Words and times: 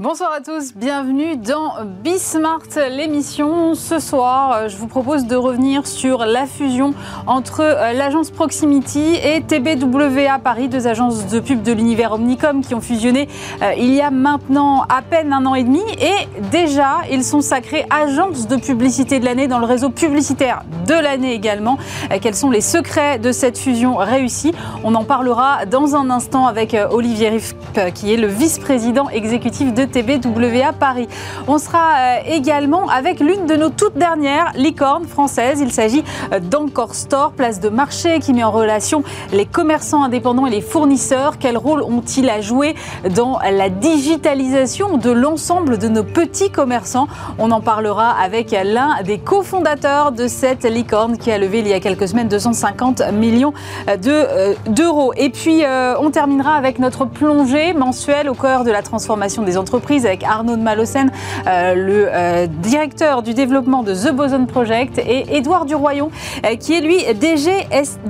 Bonsoir 0.00 0.32
à 0.32 0.40
tous, 0.40 0.72
bienvenue 0.74 1.36
dans 1.36 1.74
Bismart, 2.02 2.62
l'émission. 2.90 3.74
Ce 3.74 3.98
soir, 3.98 4.52
euh, 4.52 4.68
je 4.68 4.78
vous 4.78 4.86
propose 4.86 5.26
de 5.26 5.36
revenir 5.36 5.86
sur 5.86 6.24
la 6.24 6.46
fusion 6.46 6.94
entre 7.26 7.60
euh, 7.60 7.92
l'agence 7.92 8.30
Proximity 8.30 9.16
et 9.22 9.42
TBWA 9.42 10.38
Paris, 10.42 10.70
deux 10.70 10.86
agences 10.86 11.26
de 11.26 11.38
pub 11.38 11.60
de 11.60 11.72
l'univers 11.72 12.12
Omnicom 12.12 12.62
qui 12.62 12.74
ont 12.74 12.80
fusionné 12.80 13.28
euh, 13.60 13.74
il 13.76 13.92
y 13.92 14.00
a 14.00 14.10
maintenant 14.10 14.86
à 14.88 15.02
peine 15.02 15.34
un 15.34 15.44
an 15.44 15.54
et 15.54 15.64
demi. 15.64 15.82
Et 16.00 16.28
déjà, 16.50 17.00
ils 17.12 17.22
sont 17.22 17.42
sacrés 17.42 17.84
agences 17.90 18.48
de 18.48 18.56
publicité 18.56 19.20
de 19.20 19.26
l'année 19.26 19.48
dans 19.48 19.58
le 19.58 19.66
réseau 19.66 19.90
publicitaire 19.90 20.62
de 20.86 20.94
l'année 20.94 21.34
également. 21.34 21.76
Quels 22.22 22.34
sont 22.34 22.50
les 22.50 22.62
secrets 22.62 23.18
de 23.18 23.32
cette 23.32 23.58
fusion 23.58 23.96
réussie? 23.96 24.52
On 24.82 24.94
en 24.94 25.04
parlera 25.04 25.66
dans 25.66 25.94
un 25.94 26.08
instant 26.08 26.46
avec 26.46 26.74
Olivier 26.90 27.28
Riff, 27.28 27.54
qui 27.94 28.14
est 28.14 28.16
le 28.16 28.28
vice-président 28.28 29.10
exécutif 29.10 29.74
de 29.74 29.89
TBWA 29.90 30.72
Paris. 30.72 31.08
On 31.48 31.58
sera 31.58 31.78
euh, 31.78 32.16
également 32.26 32.88
avec 32.88 33.20
l'une 33.20 33.46
de 33.46 33.56
nos 33.56 33.70
toutes 33.70 33.96
dernières 33.96 34.52
licornes 34.54 35.06
françaises. 35.06 35.60
Il 35.60 35.72
s'agit 35.72 36.04
euh, 36.32 36.40
d'Encore 36.40 36.94
Store, 36.94 37.32
place 37.32 37.60
de 37.60 37.68
marché 37.68 38.20
qui 38.20 38.32
met 38.32 38.44
en 38.44 38.50
relation 38.50 39.02
les 39.32 39.46
commerçants 39.46 40.02
indépendants 40.04 40.46
et 40.46 40.50
les 40.50 40.60
fournisseurs. 40.60 41.38
Quel 41.38 41.56
rôle 41.56 41.82
ont-ils 41.82 42.28
à 42.30 42.40
jouer 42.40 42.74
dans 43.14 43.38
la 43.38 43.68
digitalisation 43.68 44.96
de 44.96 45.10
l'ensemble 45.10 45.78
de 45.78 45.88
nos 45.88 46.04
petits 46.04 46.50
commerçants? 46.50 47.08
On 47.38 47.50
en 47.50 47.60
parlera 47.60 48.10
avec 48.10 48.52
l'un 48.64 49.02
des 49.02 49.18
cofondateurs 49.18 50.12
de 50.12 50.28
cette 50.28 50.64
licorne 50.64 51.18
qui 51.18 51.30
a 51.30 51.38
levé 51.38 51.60
il 51.60 51.68
y 51.68 51.72
a 51.72 51.80
quelques 51.80 52.08
semaines 52.08 52.28
250 52.28 53.12
millions 53.12 53.52
euh, 53.88 54.54
d'euros. 54.66 55.12
et 55.16 55.30
puis 55.30 55.62
on 56.00 56.10
terminera 56.10 56.54
avec 56.54 56.78
notre 56.78 57.04
plongée 57.04 57.72
mensuelle 57.72 58.28
au 58.28 58.34
cœur 58.34 58.64
de 58.64 58.70
la 58.70 58.82
transformation 58.82 59.42
des 59.42 59.56
entreprises 59.56 59.79
avec 60.04 60.22
Arnaud 60.22 60.56
de 60.56 60.62
Malocène, 60.62 61.10
euh, 61.46 61.74
le 61.74 62.08
euh, 62.08 62.46
directeur 62.46 63.22
du 63.22 63.34
développement 63.34 63.82
de 63.82 63.92
The 63.92 64.12
Boson 64.14 64.46
Project, 64.46 64.98
et 64.98 65.36
Édouard 65.36 65.64
Duroyon, 65.64 66.10
euh, 66.46 66.54
qui 66.56 66.74
est 66.74 66.80
lui 66.80 67.02
DG 67.14 67.50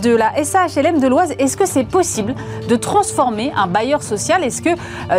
de 0.03 0.15
la 0.15 0.45
SAHLM 0.45 1.01
de 1.01 1.07
l'Oise. 1.07 1.33
Est-ce 1.39 1.57
que 1.57 1.67
c'est 1.67 1.85
possible 1.85 2.35
de 2.69 2.77
transformer 2.77 3.53
un 3.57 3.67
bailleur 3.67 4.03
social? 4.03 4.45
Est-ce 4.45 4.62
que 4.62 4.71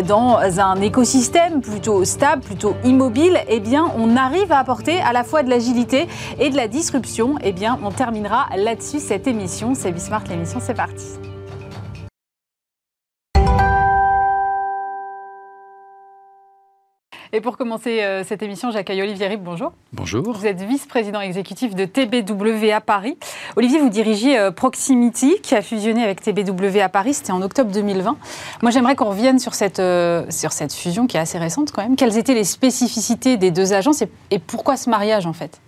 dans 0.03 0.37
un 0.59 0.79
écosystème 0.81 1.61
plutôt 1.61 2.05
stable, 2.05 2.41
plutôt 2.41 2.75
immobile, 2.83 3.39
eh 3.47 3.59
bien, 3.59 3.85
on 3.97 4.15
arrive 4.15 4.51
à 4.51 4.59
apporter 4.59 5.01
à 5.01 5.13
la 5.13 5.23
fois 5.23 5.43
de 5.43 5.49
l'agilité 5.49 6.07
et 6.39 6.49
de 6.49 6.55
la 6.55 6.67
disruption? 6.67 7.35
Eh 7.43 7.53
bien, 7.53 7.79
on 7.83 7.89
terminera 7.89 8.45
là-dessus 8.55 8.99
cette 8.99 9.27
émission. 9.27 9.73
C'est 9.73 9.91
Bismart 9.91 10.23
l'émission, 10.29 10.59
c'est 10.61 10.75
parti. 10.75 11.30
Et 17.33 17.39
pour 17.39 17.57
commencer 17.57 18.01
euh, 18.01 18.23
cette 18.25 18.43
émission, 18.43 18.71
j'accueille 18.71 19.01
Olivier 19.01 19.27
Rib. 19.27 19.41
Bonjour. 19.41 19.71
Bonjour. 19.93 20.33
Vous 20.33 20.45
êtes 20.45 20.61
vice-président 20.61 21.21
exécutif 21.21 21.75
de 21.75 21.85
TBW 21.85 22.71
à 22.71 22.81
Paris. 22.81 23.17
Olivier, 23.55 23.79
vous 23.79 23.87
dirigez 23.87 24.37
euh, 24.37 24.51
Proximity, 24.51 25.39
qui 25.41 25.55
a 25.55 25.61
fusionné 25.61 26.03
avec 26.03 26.21
TBW 26.21 26.79
à 26.81 26.89
Paris. 26.89 27.13
C'était 27.13 27.31
en 27.31 27.41
octobre 27.41 27.71
2020. 27.71 28.17
Moi, 28.61 28.71
j'aimerais 28.71 28.97
qu'on 28.97 29.09
revienne 29.09 29.39
sur 29.39 29.53
cette, 29.53 29.79
euh, 29.79 30.25
sur 30.29 30.51
cette 30.51 30.73
fusion 30.73 31.07
qui 31.07 31.15
est 31.15 31.21
assez 31.21 31.37
récente 31.37 31.71
quand 31.71 31.83
même. 31.83 31.95
Quelles 31.95 32.17
étaient 32.17 32.33
les 32.33 32.43
spécificités 32.43 33.37
des 33.37 33.51
deux 33.51 33.71
agences 33.71 34.03
et 34.29 34.39
pourquoi 34.39 34.75
ce 34.75 34.89
mariage 34.89 35.25
en 35.25 35.33
fait? 35.33 35.61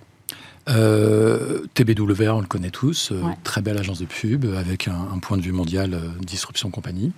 Euh, 0.70 1.66
TBWA, 1.74 2.36
on 2.36 2.42
le 2.42 2.48
connaît 2.48 2.70
tous, 2.70 3.12
euh, 3.12 3.22
très 3.44 3.62
belle 3.62 3.78
agence 3.78 4.00
de 4.00 4.06
pub 4.06 4.46
avec 4.58 4.88
un, 4.88 5.20
point 5.20 5.38
de 5.38 5.42
vue 5.42 5.52
mondial, 5.52 5.94
euh, 5.94 6.00
disruption 6.22 6.70
compagnie. 6.70 7.12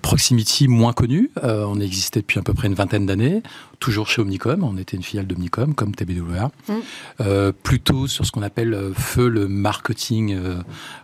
Proximity, 0.00 0.66
moins 0.68 0.92
connu, 0.92 1.30
on 1.42 1.78
existait 1.78 2.20
depuis 2.20 2.38
à 2.38 2.42
peu 2.42 2.54
près 2.54 2.68
une 2.68 2.74
vingtaine 2.74 3.06
d'années, 3.06 3.42
toujours 3.80 4.08
chez 4.08 4.22
Omnicom, 4.22 4.64
on 4.64 4.78
était 4.78 4.96
une 4.96 5.02
filiale 5.02 5.26
d'Omnicom 5.26 5.74
comme 5.74 5.94
TBWA, 5.94 6.50
mm. 6.68 7.52
plutôt 7.62 8.06
sur 8.06 8.24
ce 8.24 8.32
qu'on 8.32 8.42
appelle 8.42 8.92
feu 8.96 9.28
le 9.28 9.46
marketing 9.46 10.38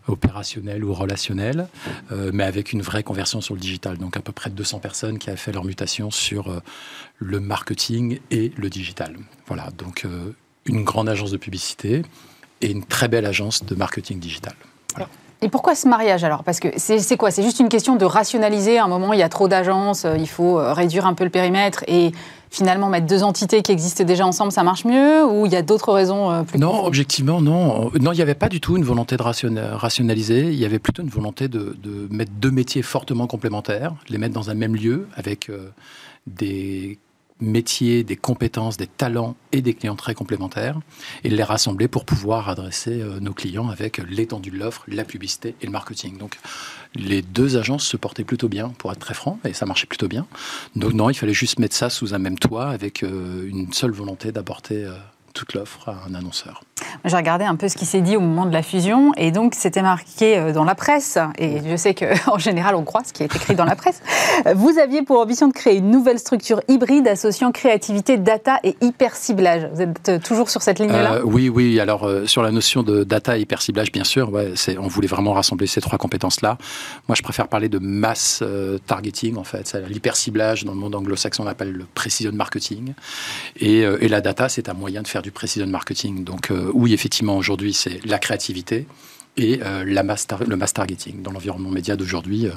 opérationnel 0.09 0.82
ou 0.84 0.94
relationnel, 0.94 1.69
mais 2.32 2.44
avec 2.44 2.72
une 2.72 2.81
vraie 2.81 3.03
conversion 3.03 3.41
sur 3.41 3.54
le 3.54 3.60
digital. 3.60 3.98
Donc 3.98 4.16
à 4.16 4.21
peu 4.21 4.32
près 4.32 4.50
200 4.50 4.78
personnes 4.78 5.19
qui 5.19 5.28
avaient 5.28 5.37
fait 5.37 5.53
leur 5.53 5.65
mutation 5.65 6.10
sur 6.10 6.62
le 7.19 7.41
marketing 7.41 8.19
et 8.31 8.53
le 8.56 8.71
digital. 8.71 9.16
Voilà, 9.47 9.71
donc 9.77 10.06
une 10.66 10.84
grande 10.84 11.09
agence 11.09 11.31
de 11.31 11.37
publicité 11.37 12.03
et 12.60 12.71
une 12.71 12.84
très 12.84 13.09
belle 13.09 13.26
agence 13.26 13.65
de 13.65 13.75
marketing 13.75 14.19
digital. 14.19 14.54
Et 15.43 15.48
pourquoi 15.48 15.75
ce 15.75 15.88
mariage 15.88 16.22
alors? 16.22 16.44
Parce 16.44 16.60
que 16.60 16.69
c'est 16.76 17.16
quoi? 17.16 17.31
C'est 17.31 17.43
juste 17.43 17.60
une 17.60 17.71
question 17.71 17.97
de 17.97 18.04
rationaliser. 18.04 18.78
À 18.78 18.84
un 18.84 18.88
moment, 18.88 19.15
il 19.15 19.19
y 19.19 19.22
a 19.22 19.28
trop 19.31 19.48
d'agences, 19.48 20.04
euh, 20.04 20.16
il 20.19 20.28
faut 20.28 20.59
euh, 20.59 20.75
réduire 20.75 21.06
un 21.06 21.15
peu 21.15 21.25
le 21.25 21.31
périmètre 21.31 21.82
et 21.88 22.12
finalement 22.50 22.88
mettre 22.88 23.06
deux 23.06 23.22
entités 23.22 23.62
qui 23.62 23.72
existent 23.72 24.04
déjà 24.04 24.26
ensemble, 24.26 24.53
ça 24.53 24.65
marche 24.65 24.84
mieux 24.84 25.25
Ou 25.25 25.47
il 25.47 25.53
y 25.53 25.56
a 25.56 25.62
d'autres 25.62 25.93
raisons 25.93 26.31
euh, 26.31 26.43
plus 26.43 26.59
Non, 26.59 26.84
objectivement, 26.84 27.41
non. 27.41 27.91
Non, 27.98 28.12
il 28.12 28.16
n'y 28.16 28.22
avait 28.22 28.34
pas 28.34 28.50
du 28.50 28.60
tout 28.60 28.77
une 28.77 28.84
volonté 28.84 29.16
de 29.16 29.22
rationaliser. 29.22 30.48
Il 30.48 30.59
y 30.59 30.66
avait 30.66 30.78
plutôt 30.78 31.03
une 31.03 31.09
volonté 31.09 31.48
de, 31.48 31.75
mettre 32.10 32.32
deux 32.32 32.50
métiers 32.50 32.82
fortement 32.82 33.27
complémentaires, 33.27 33.94
les 34.10 34.19
mettre 34.19 34.34
dans 34.34 34.50
un 34.50 34.54
même 34.54 34.77
lieu 34.77 35.09
avec 35.16 35.50
des 36.27 36.98
métiers, 37.41 38.05
des 38.05 38.17
compétences, 38.17 38.77
des 38.77 38.87
talents 38.87 39.37
et 39.53 39.62
des 39.62 39.75
clients 39.75 39.97
très 39.97 40.15
complémentaires 40.15 40.78
et 41.25 41.28
les 41.28 41.43
rassembler 41.43 41.89
pour 41.89 42.05
pouvoir 42.05 42.49
adresser 42.49 43.01
euh, 43.01 43.21
nos 43.21 43.33
clients 43.33 43.69
avec 43.69 43.99
l'étendue 43.99 44.51
de 44.51 44.59
l'offre, 44.59 44.84
la 44.89 45.05
publicité 45.05 45.55
et 45.61 45.67
le 45.67 45.73
marketing. 45.73 46.19
Donc 46.19 46.39
les 46.95 47.23
deux 47.23 47.56
agences 47.56 47.87
se 47.87 47.97
portaient 47.97 48.25
plutôt 48.25 48.49
bien, 48.49 48.71
pour 48.78 48.93
être 48.93 48.99
très 48.99 49.15
franc, 49.15 49.39
et 49.45 49.53
ça 49.53 49.67
marchait 49.67 49.87
plutôt 49.87 50.09
bien. 50.09 50.27
Donc 50.77 50.93
non, 50.93 51.11
il 51.11 51.15
fallait 51.15 51.34
juste 51.34 51.59
mettre 51.59 51.77
ça 51.77 51.91
sous 51.91 52.15
un 52.15 52.19
même 52.19 52.39
toit 52.39 52.69
avec 52.69 53.03
euh, 53.03 53.49
une 53.49 53.72
seule 53.72 53.93
volonté 53.93 54.33
d'apporter 54.33 54.84
euh, 54.84 54.93
toute 55.34 55.55
l'offre 55.55 55.89
à 55.89 56.05
un 56.09 56.15
annonceur. 56.15 56.62
J'ai 57.04 57.16
regardé 57.16 57.44
un 57.44 57.56
peu 57.56 57.68
ce 57.68 57.76
qui 57.76 57.86
s'est 57.86 58.00
dit 58.00 58.16
au 58.16 58.20
moment 58.20 58.46
de 58.46 58.52
la 58.52 58.62
fusion, 58.62 59.12
et 59.16 59.30
donc 59.30 59.54
c'était 59.54 59.82
marqué 59.82 60.36
euh, 60.36 60.52
dans 60.52 60.64
la 60.64 60.74
presse, 60.74 61.18
et 61.38 61.60
je 61.66 61.76
sais 61.76 61.94
qu'en 61.94 62.38
général 62.38 62.74
on 62.74 62.84
croit 62.84 63.02
ce 63.04 63.12
qui 63.12 63.22
est 63.22 63.34
écrit 63.34 63.54
dans 63.54 63.64
la 63.64 63.76
presse. 63.76 64.02
Vous 64.54 64.78
aviez 64.78 65.02
pour 65.02 65.18
ambition 65.20 65.48
de 65.48 65.52
créer 65.52 65.76
une 65.76 65.91
nouvelle 65.91 66.18
structure 66.18 66.60
hybride 66.68 67.08
associant 67.08 67.52
créativité, 67.52 68.16
data 68.16 68.58
et 68.64 68.76
hyper 68.80 69.16
ciblage. 69.16 69.68
Vous 69.72 69.82
êtes 69.82 70.08
euh, 70.08 70.18
toujours 70.18 70.50
sur 70.50 70.62
cette 70.62 70.78
ligne-là? 70.78 71.14
Euh, 71.14 71.22
Oui, 71.24 71.48
oui. 71.48 71.80
Alors 71.80 72.08
sur 72.26 72.42
la 72.42 72.50
notion 72.50 72.82
de 72.82 73.04
data 73.04 73.36
et 73.38 73.41
hyper 73.41 73.62
ciblage, 73.62 73.92
bien 73.92 74.04
sûr, 74.04 74.32
ouais, 74.32 74.52
on 74.78 74.88
voulait 74.88 75.08
vraiment 75.08 75.32
rassembler 75.32 75.66
ces 75.66 75.80
trois 75.80 75.98
compétences-là. 75.98 76.58
Moi, 77.08 77.14
je 77.14 77.22
préfère 77.22 77.48
parler 77.48 77.68
de 77.68 77.78
mass 77.78 78.42
targeting 78.86 79.36
en 79.36 79.44
fait. 79.44 79.76
L'hyper 79.88 80.16
ciblage 80.16 80.64
dans 80.64 80.72
le 80.72 80.78
monde 80.78 80.94
anglo-saxon 80.94 81.44
on 81.44 81.47
appelle 81.47 81.72
le 81.72 81.86
precision 81.94 82.32
marketing, 82.32 82.92
et, 83.58 83.80
et 83.80 84.08
la 84.08 84.20
data 84.20 84.48
c'est 84.48 84.68
un 84.68 84.74
moyen 84.74 85.02
de 85.02 85.08
faire 85.08 85.22
du 85.22 85.30
precision 85.30 85.66
marketing. 85.66 86.24
Donc 86.24 86.50
oui, 86.75 86.92
effectivement, 86.92 87.36
aujourd'hui, 87.36 87.72
c'est 87.72 88.04
la 88.04 88.19
créativité 88.19 88.86
et 89.36 89.60
euh, 89.62 89.84
le 89.84 90.56
mass 90.56 90.72
targeting. 90.72 91.22
Dans 91.22 91.32
l'environnement 91.32 91.70
média 91.70 91.97
d'aujourd'hui, 91.97 92.47
euh, 92.47 92.53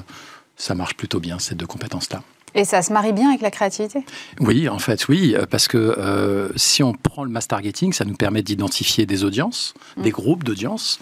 ça 0.56 0.74
marche 0.74 0.94
plutôt 0.94 1.20
bien, 1.20 1.38
ces 1.38 1.54
deux 1.54 1.66
compétences-là. 1.66 2.22
Et 2.56 2.64
ça 2.64 2.82
se 2.82 2.92
marie 2.92 3.12
bien 3.12 3.30
avec 3.30 3.40
la 3.40 3.50
créativité? 3.50 4.04
Oui, 4.38 4.68
en 4.68 4.78
fait, 4.78 5.08
oui, 5.08 5.34
euh, 5.34 5.44
parce 5.44 5.66
que 5.66 6.52
si 6.54 6.82
on 6.84 6.92
prend 6.92 7.24
le 7.24 7.30
mass 7.30 7.48
targeting, 7.48 7.92
ça 7.92 8.04
nous 8.04 8.14
permet 8.14 8.42
d'identifier 8.42 9.06
des 9.06 9.24
audiences, 9.24 9.74
mmh. 9.96 10.02
des 10.02 10.10
groupes 10.10 10.44
d'audiences. 10.44 11.00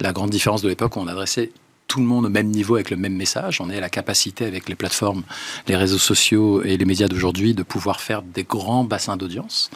La 0.00 0.12
grande 0.12 0.30
différence 0.30 0.62
de 0.62 0.68
l'époque, 0.68 0.96
on 0.96 1.06
adressait 1.06 1.52
tout 1.86 2.00
le 2.00 2.06
monde 2.06 2.26
au 2.26 2.28
même 2.28 2.48
niveau 2.48 2.74
avec 2.74 2.90
le 2.90 2.96
même 2.96 3.14
message. 3.14 3.60
On 3.60 3.70
est 3.70 3.76
à 3.76 3.80
la 3.80 3.88
capacité 3.88 4.44
avec 4.46 4.68
les 4.68 4.74
plateformes, 4.74 5.22
les 5.68 5.76
réseaux 5.76 5.98
sociaux 5.98 6.62
et 6.62 6.76
les 6.76 6.84
médias 6.84 7.08
d'aujourd'hui 7.08 7.54
de 7.54 7.62
pouvoir 7.62 8.00
faire 8.00 8.22
des 8.22 8.44
grands 8.44 8.84
bassins 8.84 9.16
d'audience. 9.16 9.70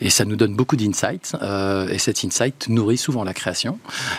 Et 0.00 0.10
ça 0.10 0.24
nous 0.24 0.36
donne 0.36 0.54
beaucoup 0.54 0.76
d'insights. 0.76 1.36
Euh, 1.42 1.88
et 1.88 1.98
cet 1.98 2.24
insight 2.24 2.68
nourrit 2.68 2.98
souvent 2.98 3.24
la 3.24 3.34
création. 3.34 3.78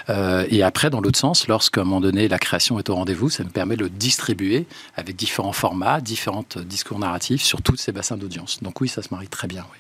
Euh, 0.10 0.46
et 0.50 0.64
après, 0.64 0.90
dans 0.90 1.02
l'autre 1.02 1.20
sens, 1.20 1.48
lorsqu'à 1.48 1.82
un 1.82 1.84
moment 1.84 2.02
donné 2.02 2.28
la 2.28 2.40
création 2.40 2.80
est 2.80 2.90
au 2.90 2.96
rendez-vous, 2.96 3.30
ça 3.30 3.44
nous 3.44 3.50
permet 3.50 3.76
de 3.76 3.84
le 3.84 3.90
distribuer 3.90 4.66
avec 4.96 5.16
différents 5.16 5.54
formats, 5.54 6.02
différents 6.02 6.46
discours 6.66 7.00
narratifs 7.00 7.42
sur 7.42 7.62
tous 7.62 7.76
ces 7.76 7.92
bassins 7.92 8.18
d'audience. 8.18 8.60
Donc 8.62 8.82
oui, 8.82 8.88
ça 8.88 9.02
se 9.02 9.10
marie 9.12 9.28
très 9.28 9.48
bien. 9.48 9.66
Oui. 9.72 9.78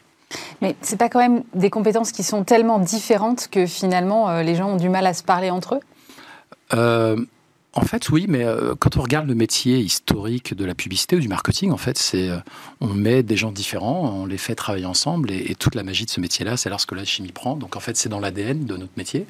Mais 0.62 0.75
c'est 0.81 0.98
pas 0.98 1.10
quand 1.10 1.19
même 1.19 1.44
des 1.54 1.69
compétences 1.69 2.12
qui 2.12 2.24
sont 2.24 2.44
tellement 2.44 2.80
différentes 2.80 3.48
que 3.50 3.66
finalement 3.66 4.30
euh, 4.30 4.44
les 4.44 4.56
gens 4.56 4.69
ont 4.69 4.78
du 4.78 4.90
mal 4.90 5.06
à 5.06 5.14
se 5.14 5.24
parler 5.24 5.50
entre 5.50 5.75
eux? 5.75 7.28
En 7.73 7.83
fait, 7.83 8.09
oui, 8.09 8.25
mais 8.27 8.44
euh, 8.44 8.75
quand 8.77 8.97
on 8.97 9.01
regarde 9.01 9.29
le 9.29 9.35
métier 9.35 9.79
historique 9.79 10.53
de 10.53 10.65
la 10.65 10.75
publicité 10.75 11.15
ou 11.15 11.19
du 11.21 11.29
marketing, 11.29 11.71
en 11.71 11.77
fait, 11.77 11.97
c'est 11.97 12.29
euh, 12.29 12.38
on 12.81 12.88
met 12.88 13.23
des 13.23 13.38
gens 13.38 13.53
différents, 13.53 14.13
on 14.13 14.25
les 14.25 14.38
fait 14.38 14.56
travailler 14.56 14.85
ensemble, 14.85 15.31
et, 15.31 15.56
toute 15.56 15.75
la 15.75 15.83
magie 15.83 16.03
de 16.03 16.09
ce 16.09 16.19
métier-là, 16.19 16.57
c'est 16.57 16.69
lorsque 16.69 16.91
la 16.91 17.06
chimie 17.06 17.31
prend. 17.31 17.56
Donc, 17.56 17.77
en 17.77 17.79
fait, 17.79 17.95
c'est 17.95 18.09
dans 18.09 18.19
l'ADN 18.19 18.65
de 18.65 18.75
notre 18.75 18.91
métier. 18.97 19.25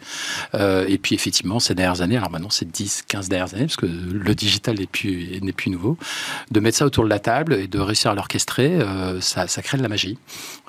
Euh, 0.55 0.87
et 0.87 0.97
puis, 0.97 1.13
effectivement, 1.13 1.59
ces 1.59 1.75
dernières 1.75 2.01
années, 2.01 2.17
alors 2.17 2.31
maintenant, 2.31 2.49
c'est 2.49 2.69
10, 2.69 3.03
15 3.07 3.29
dernières 3.29 3.53
années, 3.53 3.65
parce 3.65 3.75
que 3.75 3.85
le 3.85 4.33
digital 4.33 4.79
n'est 4.79 4.87
plus, 4.87 5.39
n'est 5.41 5.51
plus 5.51 5.69
nouveau, 5.69 5.97
de 6.49 6.59
mettre 6.59 6.79
ça 6.79 6.85
autour 6.87 7.03
de 7.03 7.09
la 7.09 7.19
table 7.19 7.53
et 7.53 7.67
de 7.67 7.79
réussir 7.79 8.09
à 8.09 8.15
l'orchestrer, 8.15 8.79
ça, 9.19 9.47
ça, 9.47 9.61
crée 9.61 9.77
de 9.77 9.83
la 9.83 9.89
magie. 9.89 10.17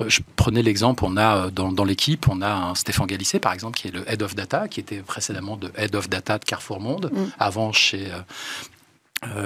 je 0.06 0.20
prenais 0.36 0.62
l'exemple, 0.62 1.04
on 1.06 1.16
a 1.16 1.50
dans, 1.50 1.72
dans 1.72 1.84
l'équipe, 1.84 2.28
on 2.28 2.42
a 2.42 2.52
un 2.52 2.74
Stéphane 2.74 3.06
Galissé, 3.06 3.38
par 3.38 3.52
exemple, 3.52 3.78
qui 3.78 3.88
est 3.88 3.92
le 3.92 4.04
Head 4.10 4.22
of 4.22 4.34
Data, 4.34 4.69
qui 4.69 4.80
était 4.80 4.98
précédemment 4.98 5.56
de 5.56 5.72
Head 5.76 5.94
of 5.94 6.10
Data 6.10 6.38
de 6.38 6.44
Carrefour 6.44 6.80
Monde, 6.80 7.10
mm. 7.12 7.24
avant 7.38 7.62
chez, 7.70 8.11
euh, 8.11 8.17
euh, 8.17 8.23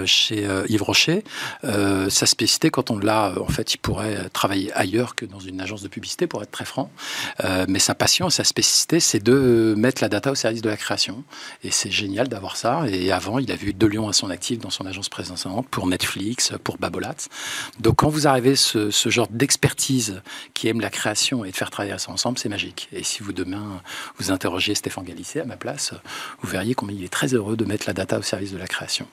chez 0.05 0.46
euh, 0.46 0.64
Yves 0.69 0.82
Rocher. 0.82 1.25
Euh, 1.64 2.08
sa 2.11 2.26
spécificité, 2.26 2.70
quand 2.70 2.90
on 2.90 2.99
l'a, 2.99 3.34
en 3.40 3.49
fait, 3.49 3.75
il 3.75 3.78
pourrait 3.78 4.28
travailler 4.32 4.73
ailleurs 4.73 5.14
que 5.14 5.26
dans 5.26 5.40
une 5.40 5.61
agence 5.61 5.82
de 5.82 5.88
publicité, 5.88 6.26
pour 6.26 6.43
être 6.43 6.50
très 6.50 6.64
franc. 6.64 6.90
mais 7.69 7.78
sa 7.78 7.94
passion, 7.94 8.31
sa 8.31 8.44
spécificité, 8.44 9.00
c'est 9.00 9.23
de 9.23 9.75
mettre 9.76 10.02
la 10.02 10.08
data 10.08 10.31
au 10.31 10.34
service 10.34 10.62
de 10.62 10.69
la 10.69 10.76
création. 10.76 11.25
Et 11.62 11.70
c'est 11.70 11.90
génial 11.90 12.28
d'avoir 12.28 12.56
ça. 12.56 12.84
Et 12.88 13.12
avant, 13.12 13.38
il 13.38 13.50
a 13.50 13.56
vu 13.56 13.73
deux 13.73 13.88
lions 13.88 14.08
à 14.08 14.12
son 14.12 14.31
actif 14.31 14.58
dans 14.58 14.70
son 14.70 14.87
agence 14.87 15.08
précédente, 15.08 15.67
pour 15.70 15.87
Netflix, 15.87 16.52
pour 16.62 16.78
Babolat. 16.78 17.17
Donc, 17.81 17.96
quand 17.96 18.08
vous 18.08 18.26
arrivez 18.26 18.56
ce, 18.56 18.90
ce 18.90 19.08
genre 19.08 19.28
d'expertise 19.31 20.23
qui 20.55 20.69
aime 20.69 20.81
la 20.81 20.90
création 20.90 21.44
et 21.44 21.50
de 21.50 21.56
faire 21.56 21.70
travailler 21.70 21.96
ça 21.99 22.11
ensemble, 22.11 22.38
c'est 22.38 22.49
magique. 22.49 22.88
Et 22.93 23.02
si 23.02 23.23
vous 23.23 23.32
demain 23.32 23.81
vous 24.19 24.31
interrogez 24.31 24.75
Stéphane 24.75 25.05
Galissé 25.05 25.40
à 25.40 25.44
ma 25.44 25.56
place, 25.56 25.93
vous 26.40 26.49
verriez 26.49 26.75
combien 26.75 26.96
il 26.96 27.05
est 27.05 27.12
très 27.12 27.34
heureux 27.34 27.56
de 27.56 27.64
mettre 27.64 27.87
la 27.87 27.93
data 27.93 28.19
au 28.19 28.23
service 28.23 28.52
de 28.52 28.58
la 28.58 28.67
création. 28.67 29.06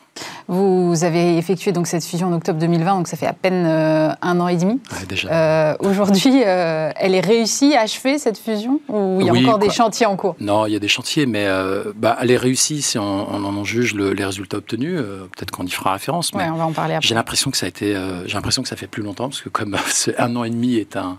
Vous 0.54 1.04
avez 1.04 1.38
effectué 1.38 1.72
donc 1.72 1.88
cette 1.88 2.04
fusion 2.04 2.28
en 2.28 2.34
octobre 2.34 2.60
2020, 2.60 2.98
donc 2.98 3.08
ça 3.08 3.18
fait 3.18 3.26
à 3.26 3.34
peine 3.34 3.66
euh, 3.66 4.10
un 4.22 4.40
an 4.40 4.48
et 4.48 4.58
demi. 4.58 4.80
déjà. 5.10 5.28
Euh, 5.32 5.76
aujourd'hui, 5.80 6.44
euh, 6.46 6.92
elle 6.96 7.16
est 7.16 7.26
réussie, 7.26 7.74
achevée 7.74 8.20
cette 8.20 8.38
fusion? 8.38 8.80
Ou 8.88 9.18
il 9.20 9.26
y 9.26 9.30
a 9.30 9.34
encore 9.34 9.58
des 9.58 9.72
chantiers 9.72 10.06
en 10.06 10.16
cours? 10.16 10.36
Non, 10.40 10.68
il 10.68 10.74
y 10.74 10.76
a 10.76 10.80
des 10.80 10.88
chantiers, 10.88 11.26
mais 11.26 11.48
bah, 11.96 12.18
elle 12.22 12.30
est 12.30 12.38
réussie 12.38 12.84
si 12.84 13.00
on, 13.00 13.04
en 13.04 13.64
juge 13.64 13.96
les 13.96 14.26
résultats 14.26 14.58
obtenus. 14.58 15.00
Peut-être 15.36 15.50
qu'on 15.50 15.66
y 15.66 15.72
fera 15.72 15.94
référence. 15.94 16.36
Mais 16.36 16.48
on 16.50 16.58
va 16.58 16.66
en 16.66 16.72
parler 16.72 16.94
après. 16.94 17.08
J'ai 17.08 17.16
l'impression 17.16 17.50
que 17.50 17.58
ça 17.58 17.66
a 17.66 17.70
été, 17.70 17.98
j'ai 18.28 18.34
l'impression 18.36 18.62
que 18.62 18.70
ça 18.70 18.76
fait 18.76 18.88
plus 18.88 19.02
longtemps 19.02 19.30
parce 19.30 19.42
que 19.42 19.50
comme 19.50 19.76
un 20.20 20.36
an 20.36 20.44
et 20.44 20.52
demi 20.52 20.76
est 20.76 20.98
un 20.98 21.18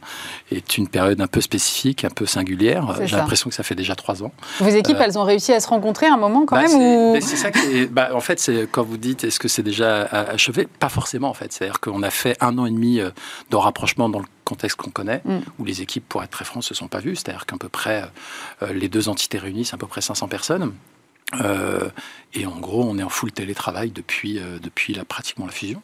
est 0.53 0.79
une 0.79 0.87
période 0.87 1.21
un 1.21 1.27
peu 1.27 1.41
spécifique, 1.41 2.05
un 2.05 2.11
peu 2.11 2.27
singulière. 2.27 2.87
J'ai 3.05 3.17
l'impression 3.17 3.51
que 3.51 3.57
ça 3.57 3.65
fait 3.65 3.75
déjà 3.75 3.97
trois 3.97 4.23
ans. 4.23 4.31
Vos 4.61 4.69
équipes, 4.69 4.99
elles 5.01 5.19
ont 5.19 5.25
réussi 5.25 5.53
à 5.53 5.59
se 5.59 5.67
rencontrer 5.67 6.07
à 6.07 6.15
un 6.15 6.19
moment 6.19 6.45
quand 6.47 6.57
bah, 6.57 6.69
même 6.69 7.21
C'est 7.21 7.37
ça 7.37 7.51
qui 7.51 7.87
bah, 7.87 8.11
en 8.15 8.21
fait, 8.21 8.39
c'est 8.39 8.69
quand 8.71 8.85
vous 8.85 8.97
dites 8.97 9.24
est-ce 9.25 9.39
que 9.39 9.49
c'est 9.49 9.63
déjà 9.63 10.03
achevé? 10.03 10.67
Pas 10.67 10.89
forcément 10.89 11.29
en 11.29 11.35
fait. 11.35 11.53
C'est-à-dire 11.53 11.81
qu'on 11.81 12.03
a 12.03 12.11
fait 12.11 12.37
un 12.41 12.57
an 12.59 12.67
et 12.67 12.71
demi 12.71 13.01
euh, 13.01 13.11
de 13.51 13.57
rapprochement 13.57 14.09
dans 14.09 14.21
le 14.21 14.27
contexte 14.45 14.77
qu'on 14.77 14.91
connaît, 14.91 15.23
mm. 15.25 15.39
où 15.59 15.65
les 15.65 15.83
équipes, 15.83 16.09
pour 16.09 16.23
être 16.23 16.31
très 16.31 16.45
franc, 16.45 16.61
se 16.61 16.75
sont 16.75 16.89
pas 16.89 17.01
vues. 17.01 17.17
C'est-à-dire 17.17 17.47
qu'à 17.47 17.57
peu 17.57 17.69
près, 17.69 18.05
euh, 18.63 18.73
les 18.73 18.89
deux 18.89 19.09
entités 19.09 19.39
réunies, 19.39 19.65
c'est 19.65 19.75
à 19.75 19.79
peu 19.79 19.87
près 19.87 20.01
500 20.01 20.29
personnes. 20.29 20.73
Euh, 21.41 21.89
et 22.37 22.47
en 22.47 22.59
gros, 22.59 22.83
on 22.83 22.99
est 22.99 23.03
en 23.03 23.09
full 23.09 23.31
télétravail 23.31 23.91
depuis, 23.93 24.41
euh, 24.41 24.59
depuis 24.61 24.93
la, 24.93 25.05
pratiquement 25.05 25.47
la 25.47 25.53
fusion. 25.53 25.83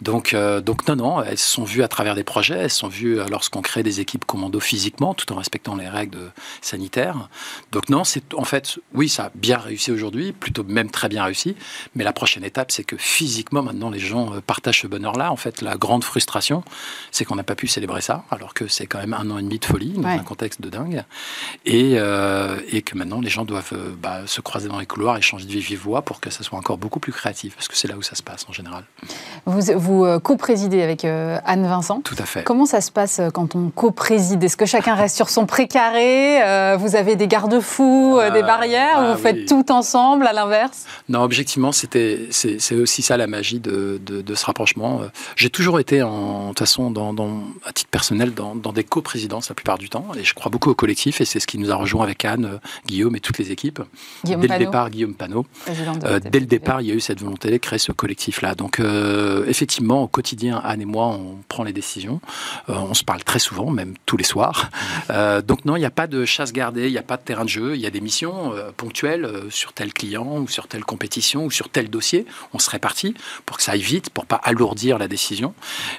Donc, 0.00 0.34
euh, 0.34 0.60
donc 0.60 0.88
non, 0.88 0.96
non, 0.96 1.22
elles 1.22 1.38
sont 1.38 1.62
vues 1.62 1.84
à 1.84 1.88
travers 1.88 2.16
des 2.16 2.24
projets, 2.24 2.58
elles 2.58 2.70
sont 2.70 2.88
vues 2.88 3.20
lorsqu'on 3.30 3.62
crée 3.62 3.84
des 3.84 4.00
équipes 4.00 4.24
commando 4.24 4.58
physiquement, 4.58 5.14
tout 5.14 5.32
en 5.32 5.36
respectant 5.36 5.76
les 5.76 5.88
règles 5.88 6.32
sanitaires. 6.60 7.28
Donc 7.70 7.88
non, 7.88 8.02
c'est 8.02 8.34
en 8.34 8.44
fait, 8.44 8.80
oui, 8.94 9.08
ça 9.08 9.26
a 9.26 9.30
bien 9.36 9.58
réussi 9.58 9.92
aujourd'hui, 9.92 10.32
plutôt 10.32 10.64
même 10.64 10.90
très 10.90 11.08
bien 11.08 11.22
réussi. 11.22 11.56
Mais 11.94 12.02
la 12.02 12.12
prochaine 12.12 12.42
étape, 12.42 12.72
c'est 12.72 12.84
que 12.84 12.96
physiquement, 12.96 13.62
maintenant, 13.62 13.90
les 13.90 14.00
gens 14.00 14.40
partagent 14.44 14.80
ce 14.80 14.88
bonheur-là. 14.88 15.30
En 15.30 15.36
fait, 15.36 15.62
la 15.62 15.76
grande 15.76 16.02
frustration, 16.02 16.64
c'est 17.12 17.24
qu'on 17.24 17.36
n'a 17.36 17.44
pas 17.44 17.54
pu 17.54 17.68
célébrer 17.68 18.00
ça, 18.00 18.24
alors 18.32 18.54
que 18.54 18.66
c'est 18.66 18.86
quand 18.86 18.98
même 18.98 19.14
un 19.14 19.30
an 19.30 19.38
et 19.38 19.42
demi 19.42 19.60
de 19.60 19.64
folie 19.64 19.92
dans 19.92 20.08
un 20.08 20.18
contexte 20.18 20.60
de 20.60 20.68
dingue, 20.68 21.04
et, 21.64 21.92
et 21.92 22.82
que 22.82 22.96
maintenant, 22.96 23.20
les 23.20 23.30
gens 23.30 23.44
doivent 23.44 23.74
bah, 23.98 24.26
se 24.26 24.40
croiser 24.40 24.66
dans 24.66 24.80
les 24.80 24.81
couloirs 24.86 25.16
et 25.16 25.22
changer 25.22 25.46
de 25.46 25.50
vive 25.50 25.80
voix 25.80 26.02
pour 26.02 26.20
que 26.20 26.30
ça 26.30 26.42
soit 26.42 26.58
encore 26.58 26.78
beaucoup 26.78 27.00
plus 27.00 27.12
créatif, 27.12 27.54
parce 27.54 27.68
que 27.68 27.76
c'est 27.76 27.88
là 27.88 27.96
où 27.96 28.02
ça 28.02 28.14
se 28.14 28.22
passe 28.22 28.46
en 28.48 28.52
général. 28.52 28.84
Vous, 29.46 29.60
vous 29.76 30.04
euh, 30.04 30.18
co-présidez 30.18 30.82
avec 30.82 31.04
euh, 31.04 31.38
Anne 31.44 31.66
Vincent. 31.66 32.00
Tout 32.00 32.16
à 32.18 32.24
fait. 32.24 32.44
Comment 32.44 32.66
ça 32.66 32.80
se 32.80 32.90
passe 32.90 33.18
euh, 33.18 33.30
quand 33.30 33.54
on 33.54 33.70
co-préside? 33.70 34.42
Est-ce 34.42 34.56
que 34.56 34.66
chacun 34.66 34.94
reste 34.94 35.16
sur 35.16 35.28
son 35.28 35.46
précaré 35.46 36.76
Vous 36.76 36.96
avez 36.96 37.16
des 37.16 37.28
garde-fous, 37.28 38.18
des 38.32 38.42
barrières 38.42 38.98
Ou 38.98 39.04
ah 39.04 39.14
vous 39.14 39.22
faites 39.22 39.46
tout 39.46 39.70
ensemble, 39.70 40.26
à 40.26 40.32
l'inverse? 40.32 40.86
Non, 41.08 41.22
objectivement, 41.22 41.72
c'était, 41.72 42.28
c'est, 42.30 42.74
aussi 42.74 43.02
ça 43.02 43.16
la 43.16 43.26
magie 43.26 43.60
de, 43.60 44.00
de, 44.04 44.34
ce 44.34 44.46
rapprochement. 44.46 45.02
J'ai 45.36 45.50
toujours 45.50 45.80
été, 45.80 46.02
en, 46.02 46.44
de 46.44 46.48
toute 46.48 46.60
façon, 46.60 46.90
dans, 46.90 47.12
à 47.64 47.72
titre 47.72 47.90
personnel, 47.90 48.34
dans, 48.34 48.54
dans 48.54 48.72
des 48.72 48.84
co-présidences 48.84 49.48
la 49.48 49.54
plupart 49.54 49.78
du 49.78 49.88
temps, 49.88 50.06
et 50.16 50.24
je 50.24 50.34
crois 50.34 50.50
beaucoup 50.50 50.70
au 50.70 50.74
collectif, 50.74 51.20
et 51.20 51.24
c'est 51.24 51.40
ce 51.40 51.46
qui 51.46 51.58
nous 51.58 51.70
a 51.70 51.76
rejoint 51.76 52.04
avec 52.04 52.24
Anne, 52.24 52.60
Guillaume 52.86 53.16
et 53.16 53.20
toutes 53.20 53.38
les 53.38 53.50
équipes. 53.52 53.82
Guillaume 54.24 54.40
Dès 54.40 54.48
le 54.48 54.70
départ, 54.72 54.90
Guillaume 54.90 55.14
Panot. 55.14 55.46
Euh, 56.04 56.18
dès 56.18 56.40
le 56.40 56.46
départ, 56.46 56.80
il 56.80 56.88
y 56.88 56.90
a 56.90 56.94
eu 56.94 57.00
cette 57.00 57.20
volonté 57.20 57.50
de 57.50 57.58
créer 57.58 57.78
ce 57.78 57.92
collectif-là. 57.92 58.54
Donc, 58.54 58.80
euh, 58.80 59.44
effectivement, 59.46 60.02
au 60.04 60.08
quotidien, 60.08 60.62
Anne 60.64 60.80
et 60.80 60.86
moi, 60.86 61.08
on 61.08 61.36
prend 61.48 61.62
les 61.62 61.74
décisions. 61.74 62.22
Euh, 62.70 62.74
on 62.74 62.94
se 62.94 63.04
parle 63.04 63.22
très 63.22 63.38
souvent, 63.38 63.70
même 63.70 63.94
tous 64.06 64.16
les 64.16 64.24
soirs. 64.24 64.70
donc, 65.44 65.64
non, 65.66 65.76
il 65.76 65.80
n'y 65.80 65.86
a 65.86 65.90
pas 65.90 66.06
de 66.06 66.24
chasse 66.24 66.52
gardée, 66.52 66.86
il 66.86 66.92
n'y 66.92 66.98
a 66.98 67.02
pas 67.02 67.18
de 67.18 67.22
terrain 67.22 67.44
de 67.44 67.50
jeu. 67.50 67.74
Il 67.74 67.80
y 67.80 67.86
a 67.86 67.90
des 67.90 68.00
missions 68.00 68.52
ponctuelles 68.76 69.28
sur 69.50 69.72
tel 69.72 69.92
client 69.92 70.38
ou 70.38 70.48
sur 70.48 70.68
telle 70.68 70.84
compétition 70.84 71.44
ou 71.44 71.50
sur 71.50 71.68
tel 71.68 71.90
dossier. 71.90 72.24
On 72.54 72.58
se 72.58 72.70
répartit 72.70 73.14
pour 73.44 73.58
que 73.58 73.62
ça 73.62 73.72
aille 73.72 73.82
vite, 73.82 74.10
pour 74.10 74.24
pas 74.24 74.40
alourdir 74.42 74.98
la 74.98 75.08
décision. 75.08 75.54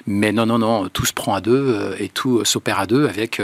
Mais 0.06 0.32
non, 0.32 0.46
non, 0.46 0.58
non, 0.58 0.88
tout 0.88 1.06
se 1.06 1.12
prend 1.12 1.34
à 1.34 1.40
deux 1.40 1.94
et 1.98 2.08
tout 2.08 2.44
s'opère 2.44 2.80
à 2.80 2.86
deux 2.86 3.06
avec 3.06 3.40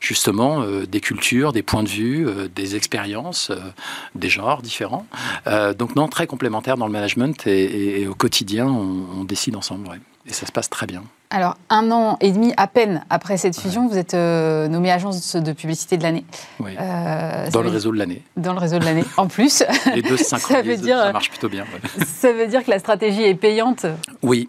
justement 0.00 0.64
des 0.86 1.00
cultures, 1.00 1.52
des 1.52 1.62
points 1.62 1.82
de 1.82 1.88
vue, 1.88 2.26
des 2.54 2.76
expériences, 2.76 3.50
des 4.14 4.28
genres 4.28 4.60
différents. 4.60 4.73
Donc 5.78 5.96
non, 5.96 6.08
très 6.08 6.26
complémentaires 6.26 6.76
dans 6.76 6.86
le 6.86 6.92
management 6.92 7.46
et, 7.46 8.06
au 8.06 8.14
quotidien, 8.14 8.66
on, 8.66 9.24
décide 9.24 9.56
ensemble. 9.56 9.88
Et 10.26 10.32
ça 10.32 10.46
se 10.46 10.52
passe 10.52 10.70
très 10.70 10.86
bien. 10.86 11.02
Alors, 11.30 11.56
un 11.68 11.90
an 11.90 12.16
et 12.20 12.32
demi 12.32 12.54
à 12.56 12.66
peine 12.66 13.04
après 13.10 13.36
cette 13.36 13.58
fusion, 13.58 13.88
vous 13.88 13.98
êtes 13.98 14.14
euh, 14.14 14.68
nommé 14.68 14.90
agence 14.90 15.36
de 15.36 15.52
publicité 15.52 15.96
de 15.96 16.02
l'année. 16.02 16.24
Oui. 16.60 16.72
Euh, 16.80 17.50
dans 17.50 17.60
le 17.60 17.68
réseau 17.68 17.92
de 17.92 17.98
l'année. 17.98 18.22
Dans 18.36 18.52
le 18.52 18.58
réseau 18.58 18.78
de 18.78 18.84
l'année, 18.84 19.04
en 19.16 19.26
plus. 19.26 19.64
Les 19.94 20.02
deux 20.02 20.16
ça, 20.16 20.38
veut 20.62 20.76
dire, 20.76 20.98
ça 20.98 21.12
marche 21.12 21.30
plutôt 21.30 21.48
bien. 21.48 21.64
Ça 22.06 22.32
veut 22.32 22.46
dire 22.46 22.64
que 22.64 22.70
la 22.70 22.78
stratégie 22.78 23.22
est 23.22 23.34
payante 23.34 23.84
Oui. 24.22 24.48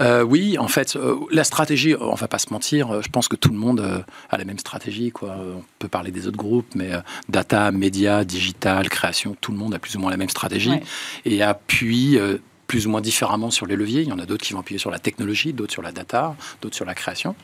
Euh, 0.00 0.22
oui, 0.22 0.58
en 0.58 0.68
fait, 0.68 0.98
la 1.30 1.44
stratégie, 1.44 1.94
on 1.98 2.14
va 2.14 2.28
pas 2.28 2.38
se 2.38 2.52
mentir, 2.52 3.02
je 3.02 3.08
pense 3.08 3.28
que 3.28 3.36
tout 3.36 3.50
le 3.50 3.58
monde 3.58 4.04
a 4.30 4.38
la 4.38 4.44
même 4.44 4.58
stratégie. 4.58 5.10
Quoi. 5.10 5.36
On 5.38 5.62
peut 5.78 5.88
parler 5.88 6.10
des 6.10 6.26
autres 6.26 6.36
groupes, 6.36 6.74
mais 6.74 6.90
data, 7.28 7.70
médias, 7.70 8.24
digital, 8.24 8.88
création, 8.88 9.36
tout 9.40 9.52
le 9.52 9.58
monde 9.58 9.74
a 9.74 9.78
plus 9.78 9.96
ou 9.96 10.00
moins 10.00 10.10
la 10.10 10.16
même 10.16 10.28
stratégie. 10.28 10.80
Et 11.24 11.42
appuie 11.42 12.18
plus 12.66 12.86
ou 12.86 12.90
moins 12.90 13.00
différemment 13.00 13.50
sur 13.50 13.66
les 13.66 13.76
leviers. 13.76 14.02
Il 14.02 14.08
y 14.08 14.12
en 14.12 14.18
a 14.18 14.26
d'autres 14.26 14.44
qui 14.44 14.52
vont 14.52 14.60
appuyer 14.60 14.78
sur 14.78 14.90
la 14.90 14.98
technologie, 14.98 15.52
d'autres 15.52 15.72
sur 15.72 15.82
la 15.82 15.92
data, 15.92 16.34
d'autres 16.60 16.74
sur 16.74 16.84
la 16.84 16.94
création. 16.94 17.34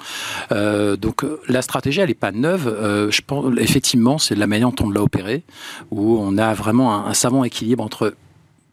Euh, 0.51 0.97
donc 0.97 1.25
euh, 1.25 1.41
la 1.49 1.63
stratégie, 1.63 2.01
elle 2.01 2.09
n'est 2.09 2.15
pas 2.15 2.33
neuve. 2.33 2.67
Euh, 2.67 3.11
je 3.11 3.23
pense, 3.23 3.53
effectivement, 3.59 4.19
c'est 4.19 4.35
la 4.35 4.47
manière 4.47 4.71
dont 4.71 4.87
on 4.87 4.91
l'a 4.91 5.03
opéré, 5.03 5.45
où 5.91 6.19
on 6.19 6.39
a 6.39 6.55
vraiment 6.55 7.07
un, 7.07 7.15
savant 7.15 7.45
équilibre 7.45 7.85
entre 7.85 8.15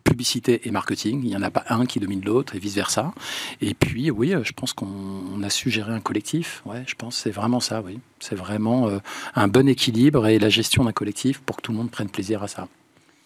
publicité 0.09 0.61
et 0.66 0.71
marketing. 0.71 1.21
Il 1.23 1.30
n'y 1.30 1.35
en 1.35 1.42
a 1.44 1.51
pas 1.51 1.63
un 1.69 1.85
qui 1.85 1.99
domine 1.99 2.23
l'autre 2.25 2.56
et 2.56 2.59
vice-versa. 2.59 3.13
Et 3.61 3.73
puis, 3.73 4.09
oui, 4.11 4.33
je 4.44 4.51
pense 4.54 4.73
qu'on 4.73 5.42
a 5.44 5.49
su 5.49 5.69
gérer 5.69 5.94
un 5.94 5.99
collectif. 5.99 6.61
Ouais, 6.66 6.83
je 6.87 6.95
pense 6.95 7.16
que 7.16 7.21
c'est 7.21 7.31
vraiment 7.31 7.59
ça, 7.59 7.81
oui. 7.81 7.99
C'est 8.19 8.35
vraiment 8.35 8.89
un 9.35 9.47
bon 9.47 9.68
équilibre 9.68 10.28
et 10.28 10.39
la 10.39 10.49
gestion 10.49 10.83
d'un 10.83 10.92
collectif 10.92 11.39
pour 11.39 11.57
que 11.57 11.61
tout 11.61 11.71
le 11.71 11.78
monde 11.78 11.92
prenne 11.92 12.09
plaisir 12.09 12.42
à 12.44 12.47
ça. 12.47 12.68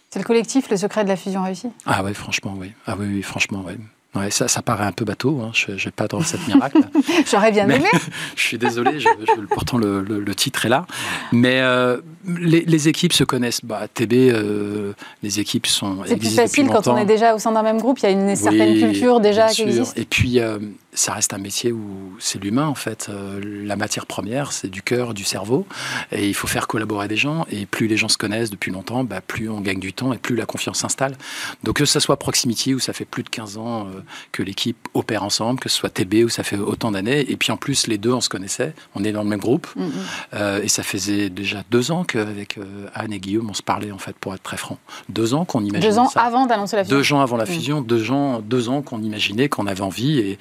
C'est 0.09 0.19
le 0.19 0.25
collectif, 0.25 0.69
le 0.69 0.77
secret 0.77 1.03
de 1.03 1.09
la 1.09 1.15
fusion 1.15 1.43
réussie? 1.43 1.69
Ah 1.85 2.03
oui, 2.03 2.13
franchement, 2.13 2.55
oui. 2.57 2.71
Ah 2.85 2.95
oui, 2.99 3.07
oui 3.07 3.21
franchement, 3.23 3.63
oui. 3.65 3.73
Ouais, 4.15 4.29
ça, 4.29 4.47
ça 4.47 4.61
paraît 4.61 4.85
un 4.85 4.91
peu 4.91 5.05
bateau, 5.05 5.41
hein. 5.41 5.49
je 5.53 5.71
ne 5.71 5.77
vais 5.77 5.91
pas 5.91 6.07
dans 6.07 6.21
cette 6.21 6.47
miracle. 6.47 6.81
J'aurais 7.31 7.51
bien 7.51 7.67
aimé. 7.67 7.89
je 8.35 8.41
suis 8.41 8.59
désolé, 8.59 8.99
je, 8.99 9.07
pourtant 9.49 9.77
le, 9.79 10.01
le, 10.01 10.35
titre 10.35 10.67
est 10.67 10.69
là. 10.69 10.85
Mais 11.31 11.61
euh, 11.61 11.97
les, 12.27 12.61
les, 12.61 12.87
équipes 12.87 13.13
se 13.13 13.23
connaissent. 13.23 13.61
Bah, 13.65 13.87
TB, 13.91 14.13
euh, 14.13 14.93
les 15.23 15.39
équipes 15.39 15.65
sont. 15.65 16.03
C'est 16.05 16.17
plus 16.17 16.35
facile 16.35 16.67
quand 16.67 16.87
on 16.87 16.97
est 16.97 17.05
déjà 17.05 17.33
au 17.33 17.39
sein 17.39 17.51
d'un 17.53 17.63
même 17.63 17.79
groupe, 17.79 17.99
il 17.99 18.03
y 18.03 18.05
a 18.05 18.11
une 18.11 18.35
certaine 18.35 18.79
culture 18.79 19.19
déjà 19.19 19.47
qui 19.47 19.63
existe. 19.63 19.97
Et 19.97 20.05
puis, 20.05 20.39
euh, 20.39 20.59
ça 20.93 21.13
reste 21.13 21.33
un 21.33 21.39
métier 21.39 21.71
où 21.71 22.13
c'est 22.19 22.41
l'humain 22.41 22.67
en 22.67 22.75
fait. 22.75 23.09
La 23.41 23.75
matière 23.75 24.05
première, 24.05 24.51
c'est 24.51 24.69
du 24.69 24.83
cœur, 24.83 25.15
du 25.15 25.23
cerveau, 25.23 25.65
et 26.11 26.27
il 26.27 26.35
faut 26.35 26.45
faire 26.45 26.67
collaborer 26.67 27.07
des 27.07 27.17
gens. 27.17 27.47
Et 27.51 27.65
plus 27.65 27.87
les 27.87 27.97
gens 27.97 28.09
se 28.09 28.19
connaissent 28.19 28.51
depuis 28.51 28.71
longtemps, 28.71 29.03
bah, 29.03 29.21
plus 29.25 29.49
on 29.49 29.59
gagne 29.59 29.79
du 29.79 29.91
temps 29.91 30.13
et 30.13 30.19
plus 30.19 30.35
la 30.35 30.45
confiance 30.45 30.77
s'installe. 30.77 31.15
Donc 31.63 31.77
que 31.77 31.85
ce 31.85 31.99
soit 31.99 32.17
Proximity 32.17 32.75
où 32.75 32.79
ça 32.79 32.93
fait 32.93 33.05
plus 33.05 33.23
de 33.23 33.29
15 33.29 33.57
ans 33.57 33.87
que 34.31 34.43
l'équipe 34.43 34.87
opère 34.93 35.23
ensemble, 35.23 35.59
que 35.59 35.69
ce 35.69 35.77
soit 35.77 35.89
TB 35.89 36.25
où 36.25 36.29
ça 36.29 36.43
fait 36.43 36.57
autant 36.57 36.91
d'années, 36.91 37.29
et 37.31 37.37
puis 37.37 37.51
en 37.51 37.57
plus 37.57 37.87
les 37.87 37.97
deux 37.97 38.11
on 38.11 38.21
se 38.21 38.29
connaissait, 38.29 38.73
on 38.95 39.03
est 39.03 39.11
dans 39.11 39.23
le 39.23 39.29
même 39.29 39.39
groupe, 39.39 39.67
mm, 39.75 39.83
mm. 39.83 39.91
Euh, 40.33 40.61
et 40.63 40.67
ça 40.67 40.83
faisait 40.83 41.29
déjà 41.29 41.63
deux 41.69 41.91
ans 41.91 42.03
qu'avec 42.03 42.59
Anne 42.93 43.13
et 43.13 43.19
Guillaume 43.19 43.49
on 43.49 43.53
se 43.53 43.63
parlait 43.63 43.91
en 43.91 43.97
fait 43.97 44.15
pour 44.15 44.33
être 44.33 44.43
très 44.43 44.57
franc. 44.57 44.77
Deux 45.09 45.33
ans 45.33 45.45
qu'on 45.45 45.63
imaginait. 45.63 45.91
Deux 45.91 45.99
ans 45.99 46.09
avant 46.15 46.45
d'annoncer 46.45 46.75
la 46.75 46.83
fusion. 46.83 46.97
Deux 46.97 47.13
ans 47.13 47.21
avant 47.21 47.37
la 47.37 47.43
mm. 47.43 47.47
fusion, 47.47 47.81
deux, 47.81 48.11
ans, 48.11 48.39
deux 48.39 48.69
ans 48.69 48.81
qu'on 48.81 49.01
imaginait, 49.01 49.49
qu'on 49.49 49.67
avait 49.67 49.81
envie 49.81 50.19
et 50.19 50.37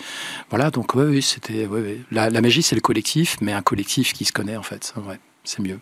voilà, 0.51 0.71
donc 0.71 0.95
oui, 0.95 1.23
c'était. 1.23 1.69
La, 2.11 2.41
magie, 2.41 2.63
c'est 2.63 2.75
le 2.75 2.81
collectif, 2.81 3.37
mais 3.41 3.53
un 3.53 3.63
collectif 3.63 4.13
qui 4.13 4.25
se 4.25 4.33
connaît, 4.33 4.57
en 4.57 4.63
fait. 4.63 4.93
Ouais, 5.09 5.19
c'est 5.45 5.61
mieux. 5.61 5.79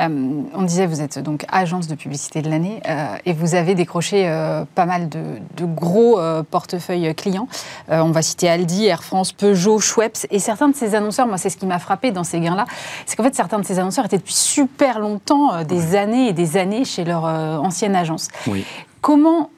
Euh, 0.00 0.42
on 0.54 0.62
disait, 0.62 0.86
vous 0.86 1.00
êtes 1.00 1.18
donc 1.18 1.44
agence 1.50 1.86
de 1.86 1.94
publicité 1.94 2.42
de 2.42 2.50
l'année 2.50 2.80
euh, 2.88 3.16
et 3.24 3.32
vous 3.32 3.54
avez 3.54 3.74
décroché 3.74 4.28
euh, 4.28 4.64
pas 4.74 4.86
mal 4.86 5.08
de, 5.08 5.24
gros 5.64 6.18
portefeuilles 6.50 7.14
clients. 7.14 7.48
on 7.88 8.10
va 8.10 8.22
citer 8.22 8.48
Aldi, 8.48 8.86
Air 8.86 9.02
France, 9.02 9.32
Peugeot, 9.32 9.78
Schweppes 9.78 10.26
et 10.30 10.38
certains 10.38 10.68
de 10.68 10.74
ces 10.74 10.94
annonceurs. 10.94 11.26
Moi, 11.26 11.38
c'est 11.38 11.48
ce 11.48 11.56
qui 11.56 11.66
m'a 11.66 11.78
frappé 11.78 12.10
dans 12.10 12.24
ces 12.24 12.40
gains-là, 12.40 12.66
c'est 13.06 13.16
qu'en 13.16 13.22
fait, 13.22 13.34
certains 13.34 13.58
de 13.58 13.64
ces 13.64 13.78
annonceurs 13.78 14.04
étaient 14.04 14.18
depuis 14.18 14.34
super 14.34 14.98
longtemps, 14.98 15.64
des 15.64 15.96
années 15.96 16.28
et 16.28 16.32
des 16.32 16.56
années 16.56 16.84
chez 16.84 17.04
leur 17.04 17.24
ancienne 17.24 17.96
agence. 17.96 18.28
Oui. 18.46 18.64
Comment 19.00 19.50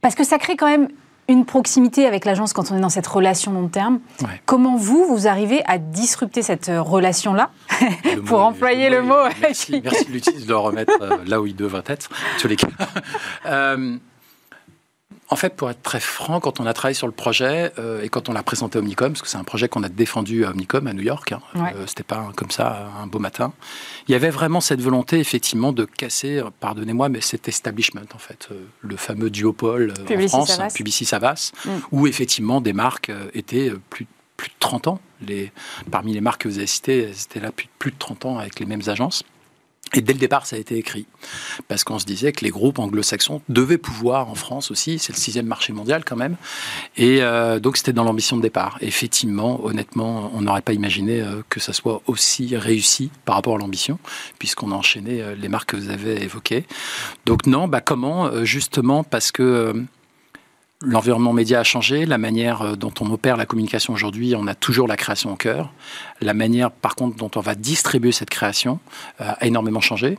Parce 0.00 0.14
que 0.14 0.24
ça 0.24 0.38
crée 0.38 0.56
quand 0.56 0.68
même 0.68 0.88
une 1.28 1.44
proximité 1.44 2.06
avec 2.06 2.24
l'agence 2.24 2.52
quand 2.52 2.70
on 2.70 2.76
est 2.76 2.80
dans 2.80 2.88
cette 2.88 3.06
relation 3.06 3.52
long 3.52 3.68
terme. 3.68 4.00
Comment 4.44 4.76
vous, 4.76 5.04
vous 5.06 5.26
arrivez 5.28 5.62
à 5.66 5.78
disrupter 5.78 6.42
cette 6.42 6.68
euh, 6.68 6.82
relation-là? 6.82 7.50
Pour 8.26 8.40
employer 8.40 8.90
le, 8.90 9.02
mot. 9.02 9.14
Merci, 9.40 9.80
merci 9.82 10.04
de 10.06 10.12
l'utiliser, 10.12 10.44
de 10.44 10.50
le 10.50 10.56
remettre 10.56 10.92
euh, 11.00 11.18
là 11.26 11.40
où 11.40 11.46
il 11.46 11.56
devrait 11.56 11.84
être, 11.86 12.10
en 12.10 12.40
tous 12.40 12.48
les 12.48 12.56
cas. 12.56 12.68
Euh, 13.46 13.96
en 15.32 15.36
fait, 15.36 15.54
pour 15.56 15.70
être 15.70 15.82
très 15.82 16.00
franc, 16.00 16.40
quand 16.40 16.60
on 16.60 16.66
a 16.66 16.72
travaillé 16.72 16.94
sur 16.94 17.06
le 17.06 17.12
projet 17.12 17.72
et 18.02 18.08
quand 18.08 18.28
on 18.28 18.32
l'a 18.32 18.42
présenté 18.42 18.78
à 18.78 18.80
Omnicom, 18.80 19.12
parce 19.12 19.22
que 19.22 19.28
c'est 19.28 19.38
un 19.38 19.44
projet 19.44 19.68
qu'on 19.68 19.82
a 19.82 19.88
défendu 19.88 20.44
à 20.44 20.50
Omnicom 20.50 20.86
à 20.86 20.92
New 20.92 21.02
York, 21.02 21.32
hein, 21.32 21.40
c'était 21.86 22.02
pas 22.02 22.30
comme 22.36 22.50
ça 22.50 22.90
un 23.00 23.06
beau 23.06 23.18
matin, 23.18 23.52
il 24.08 24.12
y 24.12 24.14
avait 24.14 24.30
vraiment 24.30 24.60
cette 24.60 24.80
volonté 24.80 25.18
effectivement 25.18 25.72
de 25.72 25.84
casser, 25.84 26.42
pardonnez-moi, 26.60 27.08
mais 27.08 27.20
cet 27.20 27.48
establishment 27.48 28.02
en 28.14 28.18
fait, 28.18 28.48
le 28.80 28.96
fameux 28.96 29.30
duopole 29.30 29.94
en 30.10 30.28
France, 30.28 30.58
Publicis 30.74 31.06
Savas, 31.06 31.52
mm. 31.64 31.70
où 31.92 32.06
effectivement 32.06 32.60
des 32.60 32.72
marques 32.72 33.10
étaient 33.34 33.72
plus 33.90 34.06
plus 34.42 34.48
de 34.48 34.54
30 34.58 34.88
ans. 34.88 35.00
Les, 35.24 35.52
parmi 35.92 36.12
les 36.12 36.20
marques 36.20 36.42
que 36.42 36.48
vous 36.48 36.58
avez 36.58 36.66
citées, 36.66 37.04
elles 37.04 37.22
étaient 37.22 37.38
là 37.38 37.48
depuis 37.48 37.68
plus 37.78 37.92
de 37.92 37.96
30 37.96 38.26
ans 38.26 38.38
avec 38.38 38.58
les 38.58 38.66
mêmes 38.66 38.82
agences. 38.88 39.22
Et 39.94 40.00
dès 40.00 40.14
le 40.14 40.18
départ, 40.18 40.46
ça 40.46 40.56
a 40.56 40.58
été 40.58 40.76
écrit. 40.76 41.06
Parce 41.68 41.84
qu'on 41.84 41.98
se 41.98 42.06
disait 42.06 42.32
que 42.32 42.44
les 42.44 42.50
groupes 42.50 42.78
anglo-saxons 42.78 43.42
devaient 43.48 43.78
pouvoir 43.78 44.28
en 44.30 44.34
France 44.34 44.70
aussi. 44.70 44.98
C'est 44.98 45.12
le 45.12 45.18
sixième 45.18 45.46
marché 45.46 45.72
mondial 45.72 46.04
quand 46.04 46.16
même. 46.16 46.36
Et 46.96 47.22
euh, 47.22 47.60
donc, 47.60 47.76
c'était 47.76 47.92
dans 47.92 48.04
l'ambition 48.04 48.36
de 48.36 48.42
départ. 48.42 48.78
effectivement, 48.80 49.64
honnêtement, 49.64 50.30
on 50.34 50.42
n'aurait 50.42 50.62
pas 50.62 50.72
imaginé 50.72 51.20
euh, 51.20 51.42
que 51.50 51.60
ça 51.60 51.72
soit 51.72 52.00
aussi 52.06 52.56
réussi 52.56 53.10
par 53.24 53.34
rapport 53.34 53.56
à 53.56 53.58
l'ambition, 53.58 53.98
puisqu'on 54.38 54.72
a 54.72 54.74
enchaîné 54.74 55.20
euh, 55.20 55.34
les 55.34 55.48
marques 55.48 55.70
que 55.70 55.76
vous 55.76 55.90
avez 55.90 56.22
évoquées. 56.22 56.64
Donc, 57.26 57.46
non, 57.46 57.68
bah, 57.68 57.80
comment 57.80 58.44
Justement 58.44 59.04
parce 59.04 59.30
que 59.30 59.84
L'environnement 60.84 61.32
média 61.32 61.60
a 61.60 61.64
changé, 61.64 62.06
la 62.06 62.18
manière 62.18 62.62
euh, 62.62 62.76
dont 62.76 62.92
on 63.00 63.10
opère 63.10 63.36
la 63.36 63.46
communication 63.46 63.92
aujourd'hui, 63.92 64.34
on 64.36 64.46
a 64.46 64.54
toujours 64.54 64.88
la 64.88 64.96
création 64.96 65.32
au 65.32 65.36
cœur. 65.36 65.72
La 66.20 66.34
manière, 66.34 66.70
par 66.72 66.96
contre, 66.96 67.16
dont 67.16 67.30
on 67.36 67.40
va 67.40 67.54
distribuer 67.54 68.10
cette 68.10 68.30
création 68.30 68.80
euh, 69.20 69.30
a 69.38 69.46
énormément 69.46 69.80
changé. 69.80 70.18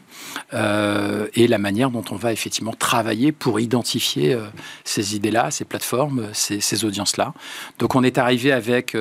Euh, 0.53 1.27
et 1.33 1.47
la 1.47 1.57
manière 1.57 1.89
dont 1.89 2.05
on 2.11 2.15
va 2.15 2.31
effectivement 2.31 2.73
travailler 2.73 3.31
pour 3.31 3.59
identifier 3.59 4.37
ces 4.83 5.15
idées-là, 5.15 5.51
ces 5.51 5.65
plateformes, 5.65 6.29
ces, 6.33 6.61
ces 6.61 6.85
audiences-là. 6.85 7.33
Donc 7.79 7.95
on 7.95 8.03
est 8.03 8.17
arrivé 8.17 8.51
avec 8.51 8.95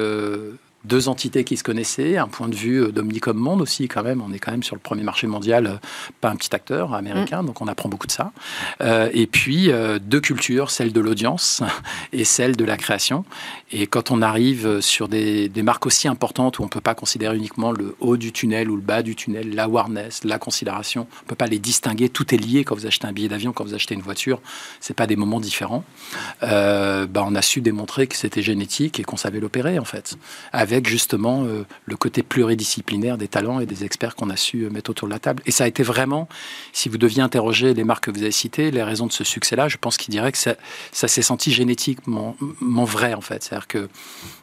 deux 0.84 1.08
entités 1.08 1.44
qui 1.44 1.56
se 1.56 1.62
connaissaient, 1.62 2.16
un 2.18 2.28
point 2.28 2.48
de 2.48 2.54
vue 2.54 2.82
euh, 2.82 2.92
d'Omnicom 2.92 3.36
Monde 3.36 3.60
aussi 3.60 3.88
quand 3.88 4.02
même. 4.02 4.20
On 4.20 4.32
est 4.32 4.38
quand 4.38 4.50
même 4.50 4.62
sur 4.62 4.74
le 4.74 4.80
premier 4.80 5.02
marché 5.02 5.26
mondial, 5.26 5.66
euh, 5.66 5.76
pas 6.20 6.30
un 6.30 6.36
petit 6.36 6.54
acteur 6.54 6.94
américain, 6.94 7.42
mm. 7.42 7.46
donc 7.46 7.60
on 7.60 7.68
apprend 7.68 7.88
beaucoup 7.88 8.06
de 8.06 8.12
ça. 8.12 8.32
Euh, 8.80 9.08
et 9.12 9.26
puis 9.26 9.70
deux 10.00 10.20
cultures, 10.20 10.70
celle 10.70 10.92
de 10.92 11.00
l'audience 11.00 11.62
et 12.12 12.24
celle 12.24 12.56
de 12.56 12.64
la 12.64 12.76
création. 12.76 13.24
Et 13.70 13.86
quand 13.86 14.10
on 14.10 14.22
arrive 14.22 14.80
sur 14.80 15.08
des, 15.08 15.50
marques 15.62 15.86
aussi 15.86 16.08
importantes 16.08 16.58
où 16.58 16.62
on 16.62 16.66
ne 16.66 16.70
peut 16.70 16.80
pas 16.80 16.94
considérer 16.94 17.36
uniquement 17.36 17.70
le 17.70 17.94
haut 18.00 18.16
du 18.16 18.32
tunnel 18.32 18.68
ou 18.68 18.76
le 18.76 18.82
bas 18.82 19.02
du 19.02 19.14
tunnel, 19.14 19.54
la 19.54 19.64
awareness, 19.64 20.24
la 20.24 20.38
considération, 20.38 21.06
on 21.08 21.24
ne 21.24 21.28
peut 21.28 21.36
pas 21.36 21.46
les 21.46 21.60
distinguer. 21.60 22.08
Tout 22.08 22.34
est 22.34 22.38
lié 22.38 22.64
quand 22.64 22.74
vous 22.74 22.86
achetez 22.86 23.06
un 23.06 23.12
billet 23.12 23.28
d'avion, 23.28 23.52
quand 23.52 23.64
vous 23.64 23.74
achetez 23.74 23.94
une 23.94 24.02
voiture. 24.02 24.40
C'est 24.80 24.94
pas 24.94 25.06
des 25.06 25.16
moments 25.16 25.40
différents. 25.40 25.84
bah, 26.40 27.06
on 27.16 27.34
a 27.34 27.42
su 27.42 27.60
démontrer 27.60 28.08
que 28.08 28.16
c'était 28.16 28.42
génétique 28.42 28.98
et 28.98 29.04
qu'on 29.04 29.16
savait 29.16 29.40
l'opérer 29.40 29.78
en 29.78 29.84
fait. 29.84 30.16
Avec 30.52 30.71
justement 30.84 31.44
euh, 31.44 31.64
le 31.86 31.96
côté 31.96 32.22
pluridisciplinaire 32.22 33.18
des 33.18 33.28
talents 33.28 33.60
et 33.60 33.66
des 33.66 33.84
experts 33.84 34.14
qu'on 34.14 34.30
a 34.30 34.36
su 34.36 34.64
euh, 34.64 34.70
mettre 34.70 34.90
autour 34.90 35.08
de 35.08 35.12
la 35.12 35.18
table. 35.18 35.42
Et 35.46 35.50
ça 35.50 35.64
a 35.64 35.66
été 35.66 35.82
vraiment, 35.82 36.28
si 36.72 36.88
vous 36.88 36.98
deviez 36.98 37.22
interroger 37.22 37.74
les 37.74 37.84
marques 37.84 38.04
que 38.04 38.10
vous 38.10 38.22
avez 38.22 38.32
citées, 38.32 38.70
les 38.70 38.82
raisons 38.82 39.06
de 39.06 39.12
ce 39.12 39.24
succès-là, 39.24 39.68
je 39.68 39.76
pense 39.76 39.96
qu'ils 39.96 40.12
diraient 40.12 40.32
que 40.32 40.38
ça, 40.38 40.54
ça 40.90 41.08
s'est 41.08 41.22
senti 41.22 41.52
génétiquement 41.52 42.36
vrai 42.60 43.14
en 43.14 43.20
fait. 43.20 43.42
C'est-à-dire 43.42 43.68
que 43.68 43.88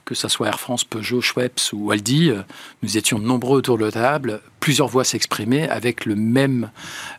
que 0.09 0.15
ce 0.15 0.27
soit 0.27 0.47
Air 0.47 0.59
France, 0.59 0.85
Peugeot, 0.85 1.21
Schweppes 1.21 1.61
ou 1.71 1.91
Aldi, 1.91 2.31
euh, 2.31 2.41
nous 2.81 2.97
étions 2.97 3.19
nombreux 3.19 3.59
autour 3.59 3.77
de 3.77 3.85
la 3.85 3.91
table, 3.91 4.41
plusieurs 4.59 4.87
voix 4.87 5.03
s'exprimaient 5.03 5.69
avec 5.69 6.05
le 6.05 6.15
même, 6.15 6.69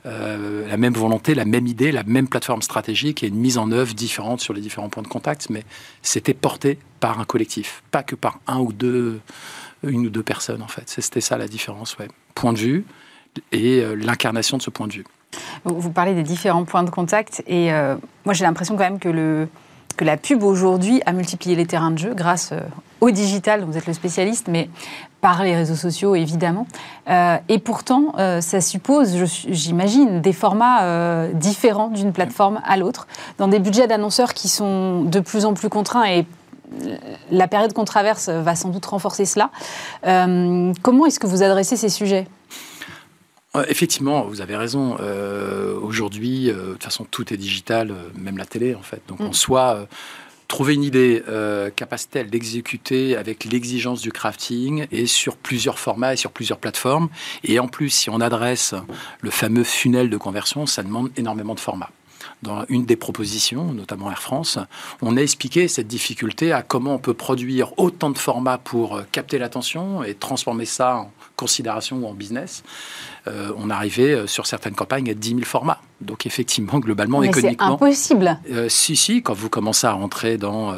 la 0.04 0.76
même 0.76 0.94
volonté, 0.94 1.34
la 1.34 1.44
même 1.44 1.66
idée, 1.66 1.92
la 1.92 2.02
même 2.02 2.28
plateforme 2.28 2.62
stratégique 2.62 3.22
et 3.22 3.28
une 3.28 3.36
mise 3.36 3.58
en 3.58 3.70
œuvre 3.72 3.94
différente 3.94 4.40
sur 4.40 4.52
les 4.52 4.60
différents 4.60 4.88
points 4.88 5.02
de 5.02 5.08
contact, 5.08 5.48
mais 5.50 5.64
c'était 6.02 6.34
porté 6.34 6.78
par 7.00 7.18
un 7.18 7.24
collectif, 7.24 7.82
pas 7.90 8.02
que 8.02 8.14
par 8.14 8.40
un 8.46 8.58
ou 8.58 8.72
deux, 8.72 9.20
une 9.82 10.06
ou 10.06 10.10
deux 10.10 10.22
personnes 10.22 10.62
en 10.62 10.68
fait. 10.68 10.84
C'était 10.86 11.20
ça 11.20 11.38
la 11.38 11.48
différence, 11.48 11.96
ouais. 11.98 12.08
Point 12.34 12.52
de 12.52 12.58
vue 12.58 12.84
et 13.52 13.80
euh, 13.80 13.94
l'incarnation 13.94 14.56
de 14.56 14.62
ce 14.62 14.70
point 14.70 14.86
de 14.86 14.92
vue. 14.92 15.04
Vous 15.64 15.90
parlez 15.90 16.14
des 16.14 16.22
différents 16.22 16.64
points 16.64 16.82
de 16.82 16.90
contact 16.90 17.42
et 17.46 17.72
euh, 17.72 17.96
moi 18.24 18.34
j'ai 18.34 18.44
l'impression 18.44 18.76
quand 18.76 18.84
même 18.84 18.98
que, 18.98 19.08
le, 19.08 19.48
la 20.04 20.16
pub 20.16 20.42
aujourd'hui 20.42 21.02
a 21.06 21.12
multiplié 21.12 21.56
les 21.56 21.66
terrains 21.66 21.90
de 21.90 21.98
jeu 21.98 22.14
grâce 22.14 22.50
euh, 22.52 22.60
au 23.00 23.10
digital, 23.10 23.64
vous 23.64 23.76
êtes 23.76 23.86
le 23.86 23.92
spécialiste, 23.92 24.48
mais 24.48 24.68
par 25.20 25.42
les 25.42 25.54
réseaux 25.54 25.74
sociaux 25.74 26.14
évidemment. 26.14 26.66
et 27.08 27.58
pourtant, 27.58 28.14
ça 28.40 28.60
suppose, 28.60 29.16
j'imagine, 29.48 30.20
des 30.20 30.34
formats 30.34 31.28
différents 31.32 31.88
d'une 31.88 32.12
plateforme 32.12 32.60
à 32.64 32.76
l'autre, 32.76 33.06
dans 33.38 33.48
des 33.48 33.58
budgets 33.58 33.86
d'annonceurs 33.86 34.34
qui 34.34 34.48
sont 34.48 35.02
de 35.04 35.20
plus 35.20 35.46
en 35.46 35.54
plus 35.54 35.70
contraints 35.70 36.04
et 36.04 36.26
la 37.30 37.48
période 37.48 37.72
qu'on 37.72 37.84
traverse 37.84 38.28
va 38.28 38.54
sans 38.54 38.68
doute 38.68 38.86
renforcer 38.86 39.24
cela. 39.24 39.50
Euh, 40.06 40.72
comment 40.82 41.06
est-ce 41.06 41.20
que 41.20 41.26
vous 41.26 41.42
adressez 41.42 41.76
ces 41.76 41.88
sujets? 41.88 42.26
euh, 42.26 42.69
Effectivement, 43.68 44.22
vous 44.22 44.40
avez 44.40 44.56
raison. 44.56 44.96
Euh, 45.00 45.74
aujourd'hui, 45.80 46.46
de 46.46 46.72
toute 46.72 46.84
façon, 46.84 47.04
tout 47.04 47.32
est 47.34 47.36
digital, 47.36 47.92
même 48.14 48.38
la 48.38 48.44
télé, 48.44 48.74
en 48.74 48.82
fait. 48.82 49.02
Donc, 49.08 49.20
en 49.20 49.30
mm. 49.30 49.34
soi, 49.34 49.88
trouver 50.46 50.74
une 50.74 50.84
idée, 50.84 51.22
capacité 51.74 52.20
à 52.20 52.22
l'exécuter 52.22 53.16
avec 53.16 53.44
l'exigence 53.44 54.02
du 54.02 54.12
crafting 54.12 54.86
et 54.92 55.06
sur 55.06 55.36
plusieurs 55.36 55.80
formats 55.80 56.12
et 56.12 56.16
sur 56.16 56.30
plusieurs 56.30 56.58
plateformes. 56.58 57.08
Et 57.42 57.58
en 57.58 57.66
plus, 57.66 57.90
si 57.90 58.08
on 58.08 58.20
adresse 58.20 58.74
le 59.20 59.30
fameux 59.30 59.64
funnel 59.64 60.10
de 60.10 60.16
conversion, 60.16 60.66
ça 60.66 60.84
demande 60.84 61.10
énormément 61.16 61.54
de 61.54 61.60
formats 61.60 61.90
dans 62.42 62.64
une 62.68 62.86
des 62.86 62.96
propositions, 62.96 63.72
notamment 63.72 64.10
Air 64.10 64.22
France, 64.22 64.58
on 65.02 65.16
a 65.16 65.20
expliqué 65.20 65.68
cette 65.68 65.86
difficulté 65.86 66.52
à 66.52 66.62
comment 66.62 66.94
on 66.94 66.98
peut 66.98 67.14
produire 67.14 67.78
autant 67.78 68.10
de 68.10 68.18
formats 68.18 68.58
pour 68.58 68.96
euh, 68.96 69.02
capter 69.12 69.38
l'attention 69.38 70.02
et 70.02 70.14
transformer 70.14 70.64
ça 70.64 70.96
en 70.96 71.12
considération 71.36 71.98
ou 71.98 72.06
en 72.06 72.14
business. 72.14 72.62
Euh, 73.28 73.52
on 73.56 73.70
arrivait 73.70 74.14
euh, 74.14 74.26
sur 74.26 74.46
certaines 74.46 74.74
campagnes 74.74 75.10
à 75.10 75.14
10 75.14 75.28
000 75.28 75.40
formats. 75.42 75.80
Donc 76.00 76.26
effectivement, 76.26 76.78
globalement, 76.80 77.20
Mais 77.20 77.28
économiquement... 77.28 77.66
c'est 77.66 77.72
impossible 77.72 78.38
Si, 78.68 78.96
si, 78.96 79.22
quand 79.22 79.34
vous 79.34 79.48
commencez 79.48 79.86
à 79.86 79.92
rentrer 79.92 80.38
dans 80.38 80.74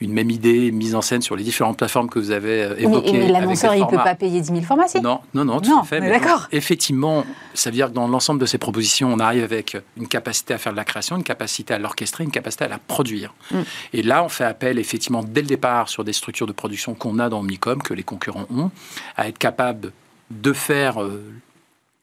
une 0.00 0.12
même 0.12 0.30
idée, 0.30 0.70
mise 0.72 0.94
en 0.94 1.02
scène 1.02 1.22
sur 1.22 1.36
les 1.36 1.44
différentes 1.44 1.76
plateformes 1.76 2.08
que 2.08 2.18
vous 2.18 2.30
avez 2.30 2.68
évoquées... 2.78 3.12
Mais, 3.12 3.28
l'annonceur, 3.28 3.74
il 3.74 3.82
ne 3.82 3.86
peut 3.86 3.96
pas 3.96 4.14
payer 4.14 4.40
10 4.40 4.46
000 4.46 4.60
formats, 4.62 4.88
si 4.88 5.00
Non, 5.00 5.20
non, 5.34 5.44
non, 5.44 5.60
tout 5.60 5.78
à 5.78 5.84
fait. 5.84 6.00
d'accord. 6.00 6.48
Effectivement, 6.52 7.24
ça 7.54 7.70
veut 7.70 7.76
dire 7.76 7.88
que 7.88 7.94
dans 7.94 8.08
l'ensemble 8.08 8.40
de 8.40 8.46
ces 8.46 8.58
propositions, 8.58 9.12
on 9.12 9.18
arrive 9.18 9.42
avec 9.42 9.76
une 9.96 10.08
capacité 10.08 10.54
à 10.54 10.58
faire 10.58 10.72
de 10.72 10.76
la 10.76 10.84
création 10.84 11.16
une 11.16 11.24
capacité 11.24 11.74
à 11.74 11.78
l'orchestrer, 11.78 12.24
une 12.24 12.30
capacité 12.30 12.64
à 12.64 12.68
la 12.68 12.78
produire. 12.78 13.34
Mm. 13.50 13.60
Et 13.92 14.02
là, 14.02 14.24
on 14.24 14.28
fait 14.28 14.44
appel 14.44 14.78
effectivement 14.78 15.22
dès 15.22 15.42
le 15.42 15.46
départ 15.46 15.88
sur 15.88 16.04
des 16.04 16.12
structures 16.12 16.46
de 16.46 16.52
production 16.52 16.94
qu'on 16.94 17.18
a 17.18 17.28
dans 17.28 17.40
Omnicom, 17.40 17.82
que 17.82 17.94
les 17.94 18.02
concurrents 18.02 18.46
ont, 18.54 18.70
à 19.16 19.28
être 19.28 19.38
capable 19.38 19.92
de 20.30 20.52
faire 20.52 21.02
euh, 21.02 21.22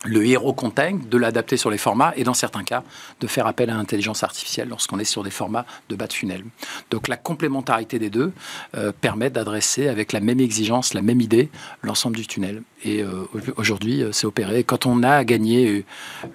le 0.05 0.25
héros 0.25 0.53
content, 0.53 0.93
de 0.93 1.17
l'adapter 1.17 1.57
sur 1.57 1.69
les 1.69 1.77
formats 1.77 2.13
et 2.15 2.23
dans 2.23 2.33
certains 2.33 2.63
cas 2.63 2.83
de 3.19 3.27
faire 3.27 3.47
appel 3.47 3.69
à 3.69 3.73
l'intelligence 3.73 4.23
artificielle 4.23 4.69
lorsqu'on 4.69 4.97
est 4.97 5.03
sur 5.03 5.23
des 5.23 5.29
formats 5.29 5.65
de 5.89 5.95
bas 5.97 6.07
de 6.07 6.13
funnel. 6.13 6.45
Donc 6.89 7.09
la 7.09 7.17
complémentarité 7.17 7.99
des 7.99 8.09
deux 8.09 8.31
euh, 8.77 8.93
permet 8.93 9.29
d'adresser 9.29 9.89
avec 9.89 10.13
la 10.13 10.21
même 10.21 10.39
exigence, 10.39 10.93
la 10.93 11.01
même 11.01 11.19
idée, 11.19 11.49
l'ensemble 11.83 12.15
du 12.15 12.27
tunnel. 12.27 12.63
Et 12.85 13.03
euh, 13.03 13.25
aujourd'hui, 13.57 14.01
euh, 14.01 14.13
c'est 14.13 14.25
opéré. 14.25 14.63
Quand 14.63 14.85
on 14.85 15.03
a 15.03 15.25
gagné 15.25 15.83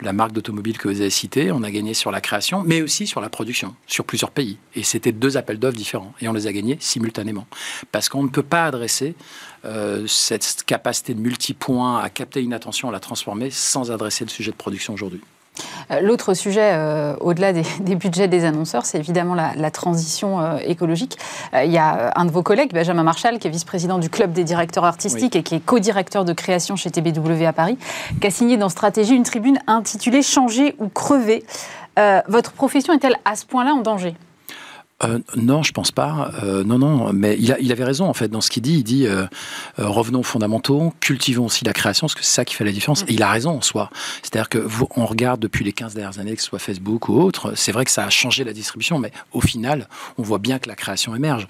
la 0.02 0.12
marque 0.12 0.32
d'automobile 0.32 0.76
que 0.76 0.88
vous 0.88 1.00
avez 1.00 1.08
citée, 1.08 1.50
on 1.50 1.62
a 1.62 1.70
gagné 1.70 1.94
sur 1.94 2.10
la 2.10 2.20
création, 2.20 2.62
mais 2.66 2.82
aussi 2.82 3.06
sur 3.06 3.22
la 3.22 3.30
production, 3.30 3.74
sur 3.86 4.04
plusieurs 4.04 4.30
pays. 4.30 4.58
Et 4.74 4.82
c'était 4.82 5.12
deux 5.12 5.38
appels 5.38 5.58
d'offres 5.58 5.78
différents. 5.78 6.12
Et 6.20 6.28
on 6.28 6.34
les 6.34 6.46
a 6.46 6.52
gagnés 6.52 6.76
simultanément. 6.80 7.46
Parce 7.92 8.10
qu'on 8.10 8.24
ne 8.24 8.28
peut 8.28 8.42
pas 8.42 8.66
adresser 8.66 9.14
cette 10.06 10.62
capacité 10.64 11.14
de 11.14 11.20
multipoint 11.20 11.98
à 11.98 12.10
capter 12.10 12.42
une 12.42 12.52
attention, 12.52 12.90
à 12.90 12.92
la 12.92 13.00
transformer 13.00 13.50
sans 13.54 13.90
adresser 13.90 14.24
le 14.24 14.30
sujet 14.30 14.50
de 14.50 14.56
production 14.56 14.92
aujourd'hui. 14.94 15.20
Euh, 15.90 16.00
l'autre 16.00 16.34
sujet, 16.34 16.72
euh, 16.72 17.14
au-delà 17.20 17.52
des, 17.52 17.62
budgets 17.94 18.28
des 18.28 18.44
annonceurs, 18.44 18.86
c'est 18.86 18.98
évidemment 18.98 19.34
la, 19.34 19.70
transition 19.70 20.58
écologique. 20.58 21.18
il 21.52 21.70
y 21.70 21.78
a 21.78 22.12
un 22.16 22.24
de 22.24 22.30
vos 22.30 22.42
collègues, 22.42 22.72
Benjamin 22.72 23.02
Marshall, 23.02 23.38
qui 23.38 23.48
est 23.48 23.50
vice-président 23.50 23.98
du 23.98 24.08
Club 24.08 24.32
des 24.32 24.44
directeurs 24.44 24.84
artistiques 24.84 25.36
et 25.36 25.42
qui 25.42 25.56
est 25.56 25.60
co-directeur 25.60 26.24
de 26.24 26.32
création 26.32 26.76
chez 26.76 26.90
TBW 26.90 27.44
à 27.44 27.52
Paris, 27.52 27.78
qui 28.20 28.26
a 28.26 28.30
signé 28.30 28.56
dans 28.56 28.68
Stratégie 28.68 29.14
une 29.14 29.24
tribune 29.24 29.58
intitulée 29.66 30.22
Changer 30.22 30.74
ou 30.78 30.88
crever. 30.88 31.44
votre 32.28 32.52
profession 32.52 32.92
est-elle 32.92 33.16
à 33.24 33.36
ce 33.36 33.46
point-là 33.46 33.72
en 33.72 33.80
danger? 33.80 34.14
Euh, 35.02 35.18
non, 35.36 35.62
je 35.62 35.72
pense 35.72 35.90
pas. 35.90 36.30
Euh, 36.44 36.62
non, 36.62 36.78
non, 36.78 37.12
mais 37.12 37.36
il, 37.38 37.52
a, 37.52 37.58
il, 37.58 37.72
avait 37.72 37.84
raison 37.84 38.06
en 38.06 38.14
fait 38.14 38.28
dans 38.28 38.40
ce 38.40 38.48
qu'il 38.48 38.62
dit. 38.62 38.74
Il 38.74 38.84
dit 38.84 39.06
euh, 39.06 39.26
revenons 39.76 40.20
aux 40.20 40.24
fondamentaux, 40.24 40.92
cultivons 41.00 41.46
aussi 41.46 41.64
la 41.64 41.72
création, 41.72 42.06
parce 42.06 42.14
que 42.14 42.22
c'est 42.22 42.34
ça 42.34 42.44
qui 42.44 42.54
fait 42.54 42.64
la 42.64 42.72
différence. 42.72 43.02
Mm. 43.02 43.08
Et 43.08 43.12
il 43.14 43.22
a 43.22 43.30
raison 43.30 43.50
en 43.50 43.60
soi. 43.60 43.90
C'est-à-dire 44.22 44.48
que 44.48 44.58
vous, 44.58 44.86
on 44.96 45.04
regarde 45.04 45.40
depuis 45.40 45.64
les 45.64 45.72
15 45.72 45.94
dernières 45.94 46.20
années, 46.20 46.36
que 46.36 46.42
ce 46.42 46.48
soit 46.48 46.60
Facebook 46.60 47.08
ou 47.08 47.20
autre, 47.20 47.54
c'est 47.56 47.72
vrai 47.72 47.84
que 47.84 47.90
ça 47.90 48.04
a 48.04 48.10
changé 48.10 48.44
la 48.44 48.52
distribution, 48.52 48.98
mais 48.98 49.10
au 49.32 49.40
final, 49.40 49.88
on 50.16 50.22
voit 50.22 50.38
bien 50.38 50.58
que 50.58 50.68
la 50.68 50.76
création 50.76 51.14
émerge. 51.14 51.46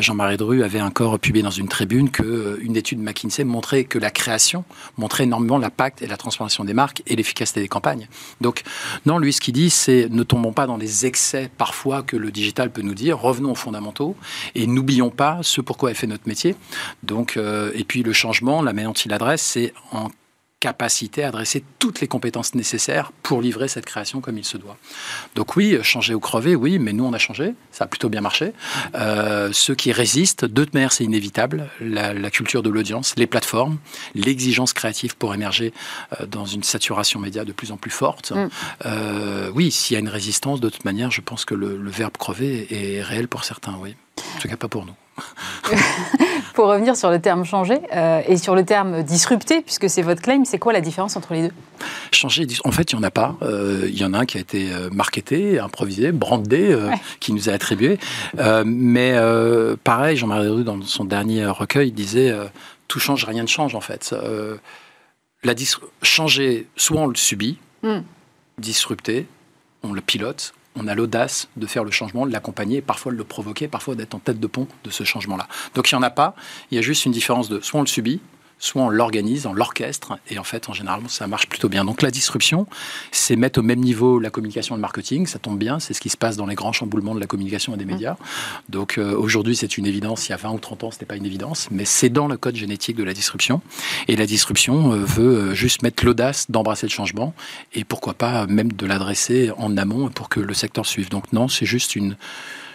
Jean-Marie 0.00 0.36
Dru 0.36 0.62
avait 0.62 0.80
encore 0.80 1.18
publié 1.18 1.42
dans 1.42 1.50
une 1.50 1.68
tribune 1.68 2.10
que 2.10 2.58
une 2.62 2.76
étude 2.76 2.98
McKinsey 2.98 3.44
montrait 3.44 3.84
que 3.84 3.98
la 3.98 4.10
création 4.10 4.64
montrait 4.96 5.24
énormément 5.24 5.58
l'impact 5.58 6.02
et 6.02 6.06
la 6.06 6.16
transformation 6.16 6.64
des 6.64 6.74
marques 6.74 7.02
et 7.06 7.16
l'efficacité 7.16 7.60
des 7.60 7.68
campagnes. 7.68 8.08
Donc, 8.40 8.62
non, 9.06 9.18
lui, 9.18 9.32
ce 9.32 9.40
qu'il 9.40 9.54
dit, 9.54 9.70
c'est 9.70 10.08
ne 10.10 10.22
tombons 10.22 10.52
pas 10.52 10.66
dans 10.66 10.76
les 10.76 11.06
excès 11.06 11.50
parfois 11.56 12.02
que 12.02 12.16
le 12.16 12.30
digital 12.30 12.65
peut 12.70 12.82
nous 12.82 12.94
dire, 12.94 13.18
revenons 13.18 13.52
aux 13.52 13.56
fondamentaux 13.56 14.16
et 14.54 14.66
n'oublions 14.66 15.10
pas 15.10 15.38
ce 15.42 15.60
pourquoi 15.60 15.90
elle 15.90 15.96
fait 15.96 16.06
notre 16.06 16.28
métier. 16.28 16.54
Donc, 17.02 17.36
euh, 17.36 17.70
et 17.74 17.84
puis 17.84 18.02
le 18.02 18.12
changement, 18.12 18.62
la 18.62 18.72
manière 18.72 18.90
dont 18.90 18.94
il 18.94 19.12
adresse, 19.12 19.42
c'est 19.42 19.72
en 19.92 20.10
capacité 20.60 21.22
à 21.22 21.28
adresser 21.28 21.62
toutes 21.78 22.00
les 22.00 22.08
compétences 22.08 22.54
nécessaires 22.54 23.12
pour 23.22 23.42
livrer 23.42 23.68
cette 23.68 23.84
création 23.84 24.20
comme 24.20 24.38
il 24.38 24.44
se 24.44 24.56
doit. 24.56 24.78
Donc 25.34 25.54
oui, 25.56 25.78
changer 25.82 26.14
ou 26.14 26.20
crever, 26.20 26.54
oui, 26.54 26.78
mais 26.78 26.94
nous 26.94 27.04
on 27.04 27.12
a 27.12 27.18
changé, 27.18 27.54
ça 27.72 27.84
a 27.84 27.86
plutôt 27.86 28.08
bien 28.08 28.22
marché. 28.22 28.52
Euh, 28.94 29.50
ceux 29.52 29.74
qui 29.74 29.92
résistent, 29.92 30.46
de 30.46 30.64
toute 30.64 30.72
manière 30.72 30.92
c'est 30.92 31.04
inévitable, 31.04 31.68
la, 31.80 32.30
culture 32.30 32.62
de 32.62 32.70
l'audience, 32.70 33.14
les 33.16 33.26
plateformes, 33.26 33.78
l'exigence 34.14 34.72
créative 34.72 35.16
pour 35.16 35.34
émerger 35.34 35.72
euh, 36.20 36.26
dans 36.26 36.46
une 36.46 36.62
saturation 36.62 37.20
média 37.20 37.44
de 37.44 37.52
plus 37.52 37.70
en 37.70 37.76
plus 37.76 37.90
forte. 37.90 38.32
Mm. 38.32 38.48
Euh, 38.86 39.50
oui, 39.54 39.70
s'il 39.70 39.94
y 39.94 39.96
a 39.96 40.00
une 40.00 40.08
résistance, 40.08 40.60
de 40.60 40.70
toute 40.70 40.84
manière, 40.84 41.10
je 41.10 41.20
pense 41.20 41.44
que 41.44 41.54
le, 41.54 41.76
le 41.76 41.90
verbe 41.90 42.16
crever 42.16 42.66
est 42.70 43.02
réel 43.02 43.28
pour 43.28 43.44
certains, 43.44 43.76
oui. 43.78 43.94
En 44.36 44.40
tout 44.40 44.48
cas 44.48 44.56
pas 44.56 44.68
pour 44.68 44.86
nous. 44.86 44.94
Pour 46.54 46.66
revenir 46.68 46.96
sur 46.96 47.10
le 47.10 47.20
terme 47.20 47.44
changer 47.44 47.80
euh, 47.92 48.22
et 48.26 48.36
sur 48.36 48.54
le 48.54 48.64
terme 48.64 49.02
disrupter, 49.02 49.60
puisque 49.60 49.88
c'est 49.90 50.02
votre 50.02 50.22
claim, 50.22 50.44
c'est 50.44 50.58
quoi 50.58 50.72
la 50.72 50.80
différence 50.80 51.16
entre 51.16 51.34
les 51.34 51.48
deux? 51.48 51.54
Changer, 52.12 52.46
en 52.64 52.72
fait, 52.72 52.92
il 52.92 52.96
n'y 52.96 53.00
en 53.00 53.06
a 53.06 53.10
pas. 53.10 53.36
Euh, 53.42 53.86
il 53.88 53.98
y 53.98 54.04
en 54.04 54.14
a 54.14 54.20
un 54.20 54.24
qui 54.24 54.38
a 54.38 54.40
été 54.40 54.72
euh, 54.72 54.88
marketé, 54.90 55.58
improvisé, 55.58 56.12
brandé, 56.12 56.76
qui 57.20 57.32
nous 57.32 57.48
a 57.48 57.52
attribué. 57.52 57.98
mais 58.64 59.14
pareil, 59.84 60.16
Jean-Marie 60.16 60.48
Rue, 60.48 60.64
dans 60.64 60.80
son 60.82 61.04
dernier 61.04 61.46
recueil, 61.46 61.92
disait 61.92 62.34
Tout 62.88 63.00
change, 63.00 63.24
rien 63.24 63.42
ne 63.42 63.48
change, 63.48 63.74
en 63.74 63.80
fait. 63.80 64.14
la 65.42 65.54
changer, 66.02 66.66
soit 66.76 67.00
on 67.00 67.06
le 67.06 67.16
subit, 67.16 67.58
hmm. 67.82 68.00
disrupter, 68.58 69.26
on 69.82 69.92
le 69.92 70.00
pilote, 70.00 70.54
on 70.76 70.86
a 70.86 70.94
l'audace 70.94 71.48
de 71.56 71.66
faire 71.66 71.84
le 71.84 71.90
changement, 71.90 72.26
de 72.26 72.32
l'accompagner, 72.32 72.80
parfois 72.80 73.12
de 73.12 73.16
le 73.16 73.24
provoquer, 73.24 73.68
parfois 73.68 73.94
d'être 73.94 74.14
en 74.14 74.18
tête 74.18 74.38
de 74.38 74.46
pont 74.46 74.68
de 74.84 74.90
ce 74.90 75.04
changement-là. 75.04 75.48
Donc 75.74 75.90
il 75.90 75.94
n'y 75.94 75.98
en 75.98 76.02
a 76.02 76.10
pas, 76.10 76.34
il 76.70 76.76
y 76.76 76.78
a 76.78 76.82
juste 76.82 77.06
une 77.06 77.12
différence 77.12 77.48
de 77.48 77.60
soit 77.60 77.80
on 77.80 77.82
le 77.82 77.88
subit, 77.88 78.20
soit 78.58 78.82
on 78.82 78.88
l'organise, 78.88 79.46
on 79.46 79.52
l'orchestre, 79.52 80.18
et 80.30 80.38
en 80.38 80.44
fait, 80.44 80.68
en 80.68 80.72
général, 80.72 81.00
ça 81.08 81.26
marche 81.26 81.46
plutôt 81.46 81.68
bien. 81.68 81.84
Donc 81.84 82.02
la 82.02 82.10
disruption, 82.10 82.66
c'est 83.12 83.36
mettre 83.36 83.60
au 83.60 83.62
même 83.62 83.80
niveau 83.80 84.18
la 84.18 84.30
communication 84.30 84.74
et 84.74 84.78
le 84.78 84.82
marketing, 84.82 85.26
ça 85.26 85.38
tombe 85.38 85.58
bien, 85.58 85.78
c'est 85.78 85.92
ce 85.92 86.00
qui 86.00 86.08
se 86.08 86.16
passe 86.16 86.36
dans 86.36 86.46
les 86.46 86.54
grands 86.54 86.72
chamboulements 86.72 87.14
de 87.14 87.20
la 87.20 87.26
communication 87.26 87.74
et 87.74 87.76
des 87.76 87.84
médias. 87.84 88.16
Donc 88.68 88.98
euh, 88.98 89.14
aujourd'hui, 89.14 89.56
c'est 89.56 89.76
une 89.76 89.86
évidence, 89.86 90.28
il 90.28 90.30
y 90.30 90.34
a 90.34 90.38
20 90.38 90.50
ou 90.52 90.58
30 90.58 90.84
ans, 90.84 90.90
ce 90.90 90.96
n'était 90.96 91.06
pas 91.06 91.16
une 91.16 91.26
évidence, 91.26 91.68
mais 91.70 91.84
c'est 91.84 92.08
dans 92.08 92.28
le 92.28 92.36
code 92.36 92.56
génétique 92.56 92.96
de 92.96 93.04
la 93.04 93.12
disruption. 93.12 93.60
Et 94.08 94.16
la 94.16 94.26
disruption 94.26 94.92
euh, 94.92 95.04
veut 95.04 95.50
euh, 95.50 95.54
juste 95.54 95.82
mettre 95.82 96.04
l'audace 96.04 96.50
d'embrasser 96.50 96.86
le 96.86 96.92
changement, 96.92 97.34
et 97.74 97.84
pourquoi 97.84 98.14
pas 98.14 98.46
même 98.46 98.72
de 98.72 98.86
l'adresser 98.86 99.50
en 99.58 99.76
amont 99.76 100.08
pour 100.08 100.28
que 100.28 100.40
le 100.40 100.54
secteur 100.54 100.86
suive. 100.86 101.10
Donc 101.10 101.32
non, 101.32 101.48
c'est 101.48 101.66
juste 101.66 101.96
une 101.96 102.16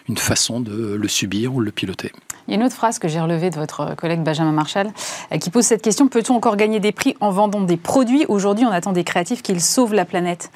une 0.10 0.17
façon 0.17 0.60
de 0.60 0.96
le 0.96 1.08
subir 1.08 1.53
ou 1.53 1.60
le 1.60 1.72
piloter. 1.72 2.12
Il 2.48 2.51
y 2.51 2.58
a 2.58 2.60
une 2.60 2.65
autre 2.65 2.75
phrase 2.75 3.00
que 3.00 3.08
j'ai 3.08 3.20
relevée 3.20 3.50
de 3.50 3.55
votre 3.55 3.96
collègue 3.96 4.22
Benjamin 4.22 4.51
Marshall 4.51 4.91
euh, 5.31 5.38
qui 5.38 5.50
pose 5.50 5.63
cette 5.63 5.81
question 5.81 6.08
peut-on 6.08 6.36
encore 6.36 6.58
gagner 6.58 6.79
des 6.79 6.91
prix 6.91 7.15
en 7.20 7.31
vendant 7.31 7.62
des 7.62 7.77
produits 7.77 8.25
Aujourd'hui, 8.27 8.65
on 8.65 8.72
attend 8.72 8.93
des 8.93 9.03
créatifs 9.03 9.41
qu'ils 9.41 9.62
sauvent 9.62 9.93
la 9.93 10.05
planète. 10.05 10.51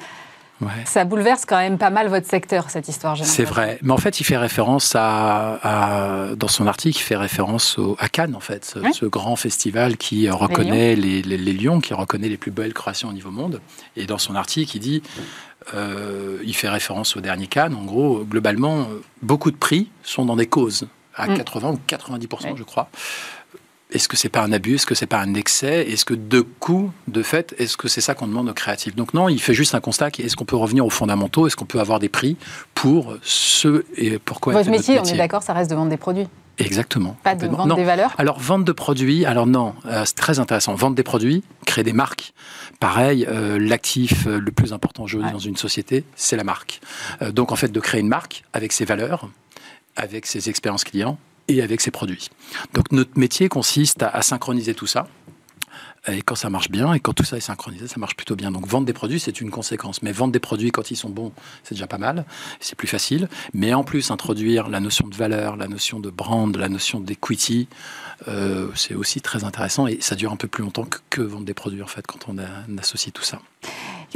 Ça 0.86 1.04
bouleverse 1.04 1.44
quand 1.44 1.58
même 1.58 1.76
pas 1.76 1.90
mal 1.90 2.08
votre 2.08 2.26
secteur, 2.26 2.70
cette 2.70 2.88
histoire. 2.88 3.16
C'est 3.22 3.44
vrai. 3.44 3.78
Mais 3.82 3.92
en 3.92 3.98
fait, 3.98 4.20
il 4.20 4.24
fait 4.24 4.38
référence 4.38 4.94
à, 4.96 6.30
dans 6.36 6.48
son 6.48 6.66
article, 6.66 6.98
il 6.98 7.02
fait 7.02 7.16
référence 7.16 7.78
à 7.98 8.08
Cannes, 8.08 8.34
en 8.34 8.40
fait, 8.40 8.74
ce, 8.92 9.04
grand 9.04 9.36
festival 9.36 9.98
qui 9.98 10.30
reconnaît 10.30 10.96
les 10.96 11.20
lions. 11.22 11.36
Les, 11.36 11.52
lions, 11.52 11.80
qui 11.80 11.92
reconnaît 11.92 12.30
les 12.30 12.38
plus 12.38 12.50
belles 12.50 12.72
créations 12.72 13.10
au 13.10 13.12
niveau 13.12 13.30
monde. 13.30 13.60
Et 13.96 14.06
dans 14.06 14.18
son 14.18 14.34
article, 14.34 14.76
il 14.76 14.80
dit 14.80 15.02
euh, 15.74 16.38
il 16.44 16.54
fait 16.54 16.68
référence 16.68 17.16
au 17.16 17.20
dernier 17.20 17.46
Cannes. 17.46 17.74
En 17.74 17.84
gros, 17.84 18.24
globalement, 18.24 18.88
beaucoup 19.22 19.50
de 19.50 19.56
prix 19.56 19.90
sont 20.02 20.24
dans 20.24 20.36
des 20.36 20.46
causes, 20.46 20.86
à 21.14 21.28
80 21.28 21.70
mm. 21.70 21.74
ou 21.74 21.80
90%, 21.88 22.56
je 22.56 22.62
crois. 22.62 22.88
Est-ce 23.92 24.08
que 24.08 24.16
c'est 24.16 24.28
pas 24.28 24.42
un 24.42 24.52
abus 24.52 24.74
Est-ce 24.74 24.86
que 24.86 24.96
c'est 24.96 25.06
pas 25.06 25.20
un 25.20 25.34
excès 25.34 25.88
Est-ce 25.88 26.04
que 26.04 26.14
de 26.14 26.40
coup, 26.40 26.90
de 27.06 27.22
fait, 27.22 27.54
est-ce 27.58 27.76
que 27.76 27.86
c'est 27.86 28.00
ça 28.00 28.14
qu'on 28.14 28.26
demande 28.26 28.48
aux 28.48 28.54
créatifs? 28.54 28.96
Donc 28.96 29.14
non, 29.14 29.28
il 29.28 29.40
fait 29.40 29.54
juste 29.54 29.74
un 29.76 29.80
constat. 29.80 30.08
Est-ce 30.18 30.34
qu'on 30.34 30.44
peut 30.44 30.56
revenir 30.56 30.84
aux 30.84 30.90
fondamentaux 30.90 31.46
Est-ce 31.46 31.54
qu'on 31.54 31.66
peut 31.66 31.78
avoir 31.78 32.00
des 32.00 32.08
prix 32.08 32.36
pour 32.74 33.14
ce 33.22 33.84
et 33.96 34.18
pourquoi 34.18 34.54
Votre 34.54 34.70
métier, 34.70 34.98
on 34.98 35.04
est 35.04 35.16
d'accord, 35.16 35.42
ça 35.42 35.52
reste 35.52 35.70
de 35.70 35.76
vendre 35.76 35.90
des 35.90 35.96
produits. 35.96 36.26
Exactement. 36.58 37.16
Pas 37.22 37.34
de 37.34 37.46
vendre 37.46 37.76
des 37.76 37.84
valeurs 37.84 38.14
Alors, 38.18 38.38
vente 38.40 38.64
de 38.64 38.72
produits, 38.72 39.24
alors 39.26 39.46
non, 39.46 39.74
euh, 39.84 40.04
c'est 40.04 40.16
très 40.16 40.38
intéressant. 40.38 40.74
Vendre 40.74 40.96
des 40.96 41.02
produits, 41.02 41.44
créer 41.66 41.84
des 41.84 41.92
marques. 41.92 42.32
Pareil, 42.80 43.26
euh, 43.28 43.58
l'actif 43.58 44.26
euh, 44.26 44.40
le 44.40 44.50
plus 44.50 44.72
important 44.72 45.02
aujourd'hui 45.02 45.30
dans 45.30 45.38
une 45.38 45.56
société, 45.56 46.04
c'est 46.14 46.36
la 46.36 46.44
marque. 46.44 46.80
donc, 47.30 47.52
en 47.52 47.56
fait, 47.56 47.70
de 47.70 47.80
créer 47.80 48.00
une 48.00 48.08
marque 48.08 48.44
avec 48.52 48.72
ses 48.72 48.84
valeurs, 48.84 49.28
avec 49.96 50.26
ses 50.26 50.48
expériences 50.48 50.84
clients 50.84 51.18
et 51.48 51.62
avec 51.62 51.80
ses 51.80 51.90
produits. 51.90 52.28
Donc, 52.74 52.92
notre 52.92 53.18
métier 53.18 53.48
consiste 53.48 54.02
à 54.02 54.22
synchroniser 54.22 54.74
tout 54.74 54.86
ça 54.86 55.06
et 56.08 56.22
quand 56.22 56.36
ça 56.36 56.50
marche 56.50 56.70
bien, 56.70 56.92
et 56.92 57.00
quand 57.00 57.12
tout 57.12 57.24
ça 57.24 57.36
est 57.36 57.40
synchronisé, 57.40 57.88
ça 57.88 57.98
marche 57.98 58.14
plutôt 58.14 58.36
bien. 58.36 58.52
Donc 58.52 58.66
vendre 58.66 58.86
des 58.86 58.92
produits, 58.92 59.18
c'est 59.18 59.40
une 59.40 59.50
conséquence. 59.50 60.02
Mais 60.02 60.12
vendre 60.12 60.32
des 60.32 60.38
produits 60.38 60.70
quand 60.70 60.90
ils 60.90 60.96
sont 60.96 61.10
bons, 61.10 61.32
c'est 61.64 61.74
déjà 61.74 61.86
pas 61.86 61.98
mal, 61.98 62.24
c'est 62.60 62.76
plus 62.76 62.86
facile. 62.86 63.28
Mais 63.54 63.74
en 63.74 63.82
plus, 63.82 64.10
introduire 64.10 64.68
la 64.68 64.78
notion 64.80 65.08
de 65.08 65.14
valeur, 65.14 65.56
la 65.56 65.66
notion 65.66 65.98
de 65.98 66.10
brand, 66.10 66.54
la 66.56 66.68
notion 66.68 67.00
d'equity, 67.00 67.68
euh, 68.28 68.68
c'est 68.74 68.94
aussi 68.94 69.20
très 69.20 69.44
intéressant. 69.44 69.88
Et 69.88 69.98
ça 70.00 70.14
dure 70.14 70.32
un 70.32 70.36
peu 70.36 70.48
plus 70.48 70.62
longtemps 70.62 70.84
que, 70.84 70.98
que 71.10 71.22
vendre 71.22 71.44
des 71.44 71.54
produits, 71.54 71.82
en 71.82 71.88
fait, 71.88 72.06
quand 72.06 72.28
on, 72.28 72.36
associe 72.78 73.12
tout 73.12 73.24
ça. 73.24 73.40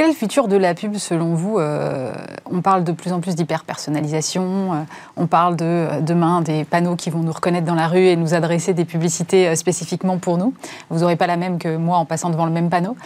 Quel 0.00 0.08
est 0.08 0.12
le 0.12 0.16
futur 0.16 0.48
de 0.48 0.56
la 0.56 0.72
pub 0.72 0.96
selon 0.96 1.34
vous 1.34 1.58
euh, 1.58 2.10
On 2.50 2.62
parle 2.62 2.84
de 2.84 2.92
plus 2.92 3.12
en 3.12 3.20
plus 3.20 3.34
d'hyper-personnalisation, 3.34 4.72
euh, 4.72 4.76
on 5.18 5.26
parle 5.26 5.56
de 5.56 5.64
euh, 5.66 6.00
demain 6.00 6.40
des 6.40 6.64
panneaux 6.64 6.96
qui 6.96 7.10
vont 7.10 7.18
nous 7.18 7.32
reconnaître 7.32 7.66
dans 7.66 7.74
la 7.74 7.86
rue 7.86 8.06
et 8.06 8.16
nous 8.16 8.32
adresser 8.32 8.72
des 8.72 8.86
publicités 8.86 9.54
spécifiquement 9.56 10.16
pour 10.16 10.38
nous? 10.38 10.54
Vous 10.88 11.00
n'aurez 11.00 11.16
pas 11.16 11.26
la 11.26 11.36
même 11.36 11.58
que 11.58 11.76
moi 11.76 11.98
en 11.98 12.06
passant 12.06 12.30
devant 12.30 12.46
le 12.46 12.50
même 12.50 12.70
panneau. 12.70 12.96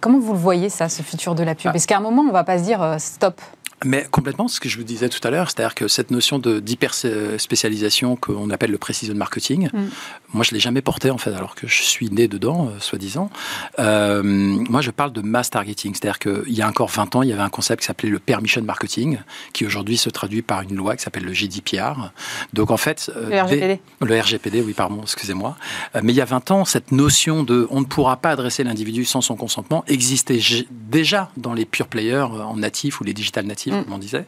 comment 0.00 0.18
vous 0.18 0.32
le 0.32 0.38
voyez 0.40 0.68
ça, 0.68 0.88
ce 0.88 1.02
futur 1.02 1.36
de 1.36 1.44
la 1.44 1.54
pub? 1.54 1.70
Ah. 1.72 1.76
Est-ce 1.76 1.86
qu'à 1.86 1.98
un 1.98 2.00
moment 2.00 2.22
on 2.22 2.26
ne 2.26 2.32
va 2.32 2.42
pas 2.42 2.58
se 2.58 2.64
dire 2.64 2.96
stop? 2.98 3.40
Mais 3.84 4.06
complètement, 4.10 4.48
ce 4.48 4.60
que 4.60 4.68
je 4.68 4.76
vous 4.76 4.84
disais 4.84 5.08
tout 5.08 5.20
à 5.26 5.30
l'heure, 5.30 5.50
c'est-à-dire 5.50 5.74
que 5.74 5.88
cette 5.88 6.10
notion 6.10 6.38
d'hyper-spécialisation 6.38 8.16
qu'on 8.16 8.50
appelle 8.50 8.70
le 8.70 8.78
precision 8.78 9.14
marketing, 9.14 9.68
mm. 9.72 9.88
moi 10.32 10.44
je 10.44 10.52
l'ai 10.52 10.60
jamais 10.60 10.82
porté 10.82 11.10
en 11.10 11.18
fait, 11.18 11.32
alors 11.32 11.54
que 11.54 11.66
je 11.66 11.82
suis 11.82 12.10
né 12.10 12.28
dedans, 12.28 12.68
euh, 12.68 12.78
soi-disant. 12.80 13.30
Euh, 13.78 14.22
moi 14.22 14.80
je 14.80 14.90
parle 14.90 15.12
de 15.12 15.20
mass 15.20 15.50
targeting, 15.50 15.94
c'est-à-dire 15.94 16.18
qu'il 16.18 16.52
y 16.52 16.62
a 16.62 16.68
encore 16.68 16.88
20 16.88 17.16
ans, 17.16 17.22
il 17.22 17.28
y 17.28 17.32
avait 17.32 17.42
un 17.42 17.48
concept 17.48 17.80
qui 17.80 17.86
s'appelait 17.86 18.10
le 18.10 18.18
permission 18.18 18.62
marketing, 18.62 19.18
qui 19.52 19.66
aujourd'hui 19.66 19.96
se 19.96 20.10
traduit 20.10 20.42
par 20.42 20.62
une 20.62 20.76
loi 20.76 20.96
qui 20.96 21.02
s'appelle 21.02 21.24
le 21.24 21.32
GDPR. 21.32 22.10
Donc 22.52 22.70
en 22.70 22.76
fait... 22.76 23.10
Euh, 23.16 23.30
le 23.30 23.40
RGPD. 23.40 23.80
le 24.00 24.20
RGPD, 24.20 24.62
oui, 24.62 24.72
pardon, 24.72 25.00
excusez-moi. 25.02 25.56
mais 26.02 26.12
il 26.12 26.16
y 26.16 26.20
a 26.20 26.26
20 26.26 26.50
ans, 26.50 26.64
cette 26.64 26.92
notion 26.92 27.42
de 27.42 27.66
on 27.70 27.80
ne 27.80 27.86
pourra 27.86 28.16
pas 28.16 28.30
adresser 28.30 28.64
l'individu 28.64 29.04
sans 29.04 29.20
son 29.20 29.36
consentement 29.36 29.84
existait 29.86 30.40
déjà 30.70 31.30
dans 31.36 31.54
les 31.54 31.64
pure 31.64 31.88
players 31.88 32.20
en 32.20 32.56
natif 32.56 33.00
ou 33.00 33.04
les 33.04 33.14
digital 33.14 33.46
natifs 33.46 33.71
Mm. 33.72 33.84
comme 33.84 33.92
on 33.92 33.98
disait. 33.98 34.26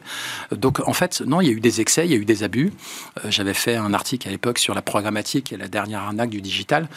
Donc 0.51 0.79
en 0.87 0.93
fait, 0.93 1.21
non, 1.21 1.41
il 1.41 1.47
y 1.47 1.49
a 1.49 1.53
eu 1.53 1.59
des 1.59 1.81
excès, 1.81 2.05
il 2.05 2.11
y 2.11 2.15
a 2.15 2.17
eu 2.17 2.25
des 2.25 2.43
abus. 2.43 2.71
Euh, 3.23 3.31
j'avais 3.31 3.53
fait 3.53 3.75
un 3.75 3.93
article 3.93 4.27
à 4.27 4.31
l'époque 4.31 4.59
sur 4.59 4.73
la 4.73 4.81
programmatique 4.81 5.53
et 5.53 5.57
la 5.57 5.67
dernière 5.67 6.01
arnaque 6.01 6.29
du 6.29 6.41
digital 6.41 6.87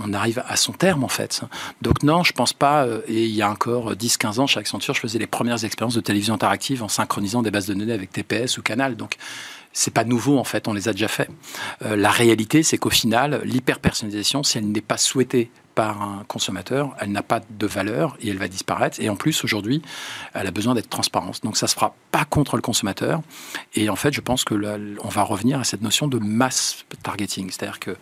on 0.00 0.12
arrive 0.12 0.42
à 0.46 0.56
son 0.56 0.72
terme 0.72 1.04
en 1.04 1.08
fait. 1.08 1.42
Donc 1.82 2.02
non, 2.02 2.22
je 2.22 2.32
pense 2.32 2.52
pas. 2.52 2.84
Euh, 2.84 3.00
et 3.08 3.24
il 3.24 3.34
y 3.34 3.42
a 3.42 3.50
encore 3.50 3.94
10-15 3.94 4.40
ans, 4.40 4.46
chez 4.46 4.60
Accenture, 4.60 4.94
je 4.94 5.00
faisais 5.00 5.18
les 5.18 5.26
premières 5.26 5.64
expériences 5.64 5.94
de 5.94 6.00
télévision 6.00 6.34
interactive 6.34 6.82
en 6.82 6.88
synchronisant 6.88 7.42
des 7.42 7.50
bases 7.50 7.66
de 7.66 7.74
données 7.74 7.92
avec 7.92 8.12
TPS 8.12 8.58
ou 8.58 8.62
Canal. 8.62 8.96
Donc 8.96 9.16
c'est 9.72 9.92
pas 9.92 10.04
nouveau 10.04 10.38
en 10.38 10.44
fait, 10.44 10.68
on 10.68 10.72
les 10.72 10.88
a 10.88 10.92
déjà 10.92 11.08
fait. 11.08 11.28
Euh, 11.82 11.96
la 11.96 12.10
réalité, 12.10 12.62
c'est 12.62 12.78
qu'au 12.78 12.90
final, 12.90 13.40
l'hyper-personnalisation, 13.44 14.42
si 14.42 14.58
elle 14.58 14.70
n'est 14.70 14.80
pas 14.80 14.98
souhaitée 14.98 15.50
par 15.74 16.02
un 16.02 16.24
consommateur, 16.26 16.96
elle 16.98 17.12
n'a 17.12 17.22
pas 17.22 17.40
de 17.48 17.66
valeur 17.66 18.16
et 18.20 18.30
elle 18.30 18.38
va 18.38 18.48
disparaître. 18.48 18.98
Et 19.00 19.08
en 19.08 19.14
plus, 19.14 19.44
aujourd'hui, 19.44 19.80
elle 20.34 20.48
a 20.48 20.50
besoin 20.50 20.74
d'être 20.74 20.88
transparente. 20.88 21.40
Donc, 21.44 21.56
ça 21.56 21.68
se 21.68 21.74
fera 21.74 21.94
pas 22.10 22.24
contre 22.24 22.56
le 22.56 22.62
consommateur. 22.62 23.22
Et 23.76 23.88
en 23.88 23.94
fait, 23.94 24.12
je 24.12 24.20
pense 24.20 24.42
que 24.42 24.56
on 25.04 25.08
va 25.08 25.22
revenir 25.22 25.60
à 25.60 25.64
cette 25.64 25.82
notion 25.82 26.08
de 26.08 26.18
mass 26.18 26.84
targeting. 27.04 27.50
C'est-à-dire 27.52 27.78
que 27.78 27.96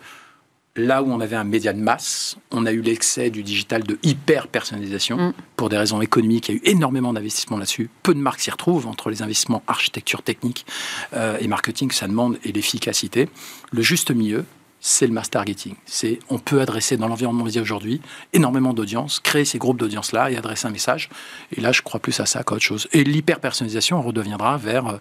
Là 0.77 1.01
où 1.01 1.11
on 1.11 1.19
avait 1.19 1.35
un 1.35 1.43
média 1.43 1.73
de 1.73 1.79
masse, 1.79 2.37
on 2.51 2.67
a 2.67 2.71
eu 2.71 2.81
l'excès 2.81 3.31
du 3.31 3.41
digital 3.41 3.83
de 3.83 3.97
hyper-personnalisation. 4.03 5.17
Mm. 5.17 5.33
Pour 5.55 5.69
des 5.69 5.77
raisons 5.77 6.01
économiques, 6.01 6.49
il 6.49 6.55
y 6.55 6.57
a 6.57 6.57
eu 6.59 6.61
énormément 6.65 7.13
d'investissements 7.13 7.57
là-dessus. 7.57 7.89
Peu 8.03 8.13
de 8.13 8.19
marques 8.19 8.41
s'y 8.41 8.51
retrouvent 8.51 8.87
entre 8.87 9.09
les 9.09 9.23
investissements 9.23 9.63
architecture 9.67 10.21
technique 10.21 10.65
euh, 11.13 11.37
et 11.39 11.47
marketing, 11.47 11.89
ça 11.91 12.07
demande, 12.07 12.37
et 12.43 12.51
l'efficacité. 12.51 13.27
Le 13.71 13.81
juste 13.81 14.11
milieu, 14.11 14.45
c'est 14.79 15.07
le 15.07 15.13
mass 15.13 15.31
targeting. 15.31 15.73
C'est 15.85 16.19
on 16.29 16.37
peut 16.37 16.61
adresser 16.61 16.95
dans 16.95 17.07
l'environnement 17.07 17.43
média 17.43 17.61
aujourd'hui 17.61 17.99
énormément 18.33 18.73
d'audience, 18.73 19.19
créer 19.19 19.45
ces 19.45 19.57
groupes 19.57 19.77
d'audience 19.77 20.11
là 20.11 20.29
et 20.29 20.37
adresser 20.37 20.67
un 20.67 20.71
message. 20.71 21.09
Et 21.55 21.61
là, 21.61 21.71
je 21.71 21.81
crois 21.81 21.99
plus 21.99 22.19
à 22.19 22.27
ça 22.27 22.43
qu'à 22.43 22.53
autre 22.53 22.63
chose. 22.63 22.87
Et 22.93 23.03
l'hyper-personnalisation 23.03 24.01
redeviendra 24.01 24.57
vers 24.57 24.87
euh, 24.87 24.97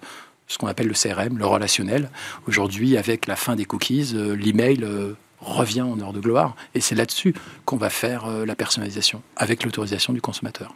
ce 0.49 0.57
qu'on 0.59 0.69
appelle 0.69 0.89
le 0.89 0.95
CRM, 0.95 1.37
le 1.37 1.47
relationnel. 1.47 2.11
Aujourd'hui, 2.49 2.97
avec 2.97 3.27
la 3.27 3.37
fin 3.37 3.57
des 3.57 3.67
cookies, 3.67 4.13
euh, 4.15 4.35
l'email 4.35 4.85
revient 5.41 5.83
en 5.83 5.99
heure 6.01 6.13
de 6.13 6.21
gloire. 6.21 6.55
Et 6.75 6.81
c'est 6.81 6.95
là-dessus 6.95 7.35
qu'on 7.65 7.77
va 7.77 7.91
faire 7.91 8.27
euh, 8.27 8.45
la 8.45 8.55
personnalisation, 8.55 9.23
avec 9.37 9.65
l'autorisation 9.65 10.13
du 10.13 10.21
consommateur. 10.21 10.75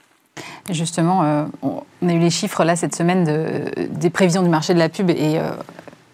Justement, 0.71 1.23
euh, 1.25 1.45
on 1.63 2.09
a 2.09 2.13
eu 2.13 2.19
les 2.19 2.31
chiffres 2.31 2.65
là 2.65 2.77
cette 2.77 2.95
semaine 2.95 3.71
des 3.91 4.11
prévisions 4.11 4.43
du 4.43 4.49
marché 4.49 4.73
de 4.75 4.79
la 4.79 4.89
pub 4.89 5.11
et 5.11 5.39
euh, 5.39 5.51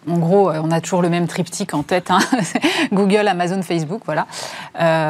en 0.09 0.17
gros, 0.19 0.51
on 0.51 0.71
a 0.71 0.79
toujours 0.81 1.01
le 1.01 1.09
même 1.09 1.27
triptyque 1.27 1.73
en 1.73 1.83
tête 1.83 2.11
hein. 2.11 2.19
Google, 2.93 3.27
Amazon, 3.27 3.61
Facebook, 3.61 4.01
voilà. 4.05 4.25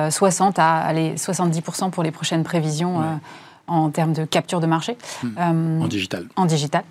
60 0.10 0.58
à 0.58 0.78
allez, 0.78 1.14
70% 1.16 1.92
pour 1.92 2.02
les 2.02 2.10
prochaines 2.10 2.44
prévisions 2.44 3.20
en 3.68 3.90
termes 3.92 4.14
de 4.14 4.26
capture 4.26 4.60
de 4.60 4.66
marché. 4.66 4.98
Hmm. 5.22 5.84
en 5.84 5.88
digital. 5.88 6.28
En 6.36 6.46
digital. 6.46 6.84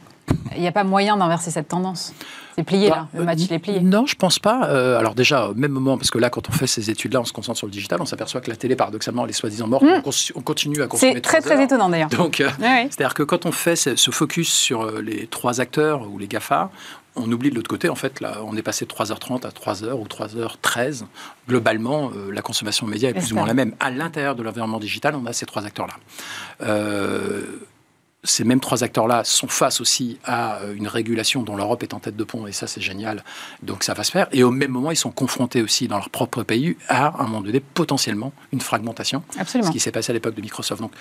Il 0.54 0.62
n'y 0.62 0.68
a 0.68 0.72
pas 0.72 0.84
moyen 0.84 1.16
d'inverser 1.16 1.50
cette 1.50 1.68
tendance. 1.68 2.14
C'est 2.56 2.64
plié, 2.64 2.88
là. 2.88 3.08
Le 3.12 3.18
bah, 3.20 3.26
match, 3.26 3.40
il 3.40 3.52
est 3.52 3.58
plié. 3.58 3.80
Non, 3.80 4.06
je 4.06 4.14
pense 4.14 4.38
pas. 4.38 4.68
Euh, 4.70 4.98
alors, 4.98 5.14
déjà, 5.14 5.48
au 5.48 5.54
même 5.54 5.72
moment, 5.72 5.98
parce 5.98 6.10
que 6.10 6.18
là, 6.18 6.30
quand 6.30 6.48
on 6.48 6.52
fait 6.52 6.66
ces 6.66 6.90
études-là, 6.90 7.20
on 7.20 7.24
se 7.24 7.32
concentre 7.32 7.58
sur 7.58 7.66
le 7.66 7.72
digital, 7.72 8.00
on 8.00 8.06
s'aperçoit 8.06 8.40
que 8.40 8.48
la 8.48 8.56
télé, 8.56 8.76
paradoxalement, 8.76 9.24
elle 9.24 9.30
est 9.30 9.34
soi-disant 9.34 9.66
morte. 9.66 9.84
Hmm. 9.84 10.00
On, 10.34 10.40
continue 10.40 10.80
à 10.80 10.86
consommer. 10.86 11.14
C'est 11.16 11.20
très, 11.20 11.40
très 11.42 11.62
étonnant, 11.62 11.90
d'ailleurs. 11.90 12.08
Donc, 12.08 12.40
euh, 12.40 12.48
c'est-à-dire 12.58 13.12
que 13.12 13.22
quand 13.22 13.44
on 13.44 13.52
fait 13.52 13.76
ce, 13.76 14.10
focus 14.10 14.50
sur 14.50 14.82
euh, 14.82 15.02
les 15.02 15.26
trois 15.26 15.60
acteurs 15.60 16.08
ou 16.10 16.18
les 16.18 16.28
GAFA, 16.28 16.70
on 17.14 17.30
oublie 17.30 17.50
de 17.50 17.56
l'autre 17.56 17.68
côté, 17.68 17.90
en 17.90 17.94
fait, 17.94 18.20
là, 18.20 18.38
on 18.46 18.56
est 18.56 18.62
passé 18.62 18.86
de 18.86 18.90
3h30 18.90 19.46
à 19.46 19.50
3h 19.50 19.92
ou 19.92 20.04
3h13. 20.04 21.04
Globalement, 21.48 22.10
la 22.30 22.42
consommation 22.42 22.86
média 22.86 23.10
est 23.10 23.14
plus 23.14 23.32
ou 23.32 23.36
moins 23.36 23.46
la 23.46 23.54
même. 23.54 23.74
À 23.80 23.90
l'intérieur 23.90 24.34
de 24.34 24.42
l'environnement 24.42 24.78
digital, 24.78 25.14
on 25.14 25.24
a 25.26 25.32
ces 25.32 25.46
trois 25.46 25.64
acteurs-là. 25.64 25.94
Euh, 26.62 27.42
ces 28.26 28.44
mêmes 28.44 28.60
trois 28.60 28.84
acteurs-là 28.84 29.24
sont 29.24 29.48
face 29.48 29.80
aussi 29.80 30.18
à 30.24 30.56
euh, 30.56 30.74
une 30.74 30.88
régulation 30.88 31.42
dont 31.42 31.56
l'Europe 31.56 31.82
est 31.82 31.94
en 31.94 32.00
tête 32.00 32.16
de 32.16 32.24
pont, 32.24 32.46
et 32.46 32.52
ça 32.52 32.66
c'est 32.66 32.80
génial, 32.80 33.24
donc 33.62 33.84
ça 33.84 33.94
va 33.94 34.04
se 34.04 34.10
faire. 34.10 34.28
Et 34.32 34.42
au 34.42 34.50
même 34.50 34.70
moment, 34.70 34.90
ils 34.90 34.96
sont 34.96 35.10
confrontés 35.10 35.62
aussi 35.62 35.88
dans 35.88 35.96
leur 35.96 36.10
propre 36.10 36.42
pays 36.42 36.76
à, 36.88 37.06
à 37.06 37.22
un 37.22 37.24
moment 37.24 37.40
donné, 37.40 37.60
potentiellement 37.60 38.32
une 38.52 38.60
fragmentation. 38.60 39.22
Absolument. 39.38 39.68
Ce 39.68 39.72
qui 39.72 39.80
s'est 39.80 39.92
passé 39.92 40.10
à 40.10 40.14
l'époque 40.14 40.34
de 40.34 40.40
Microsoft. 40.40 40.80
Donc, 40.80 40.92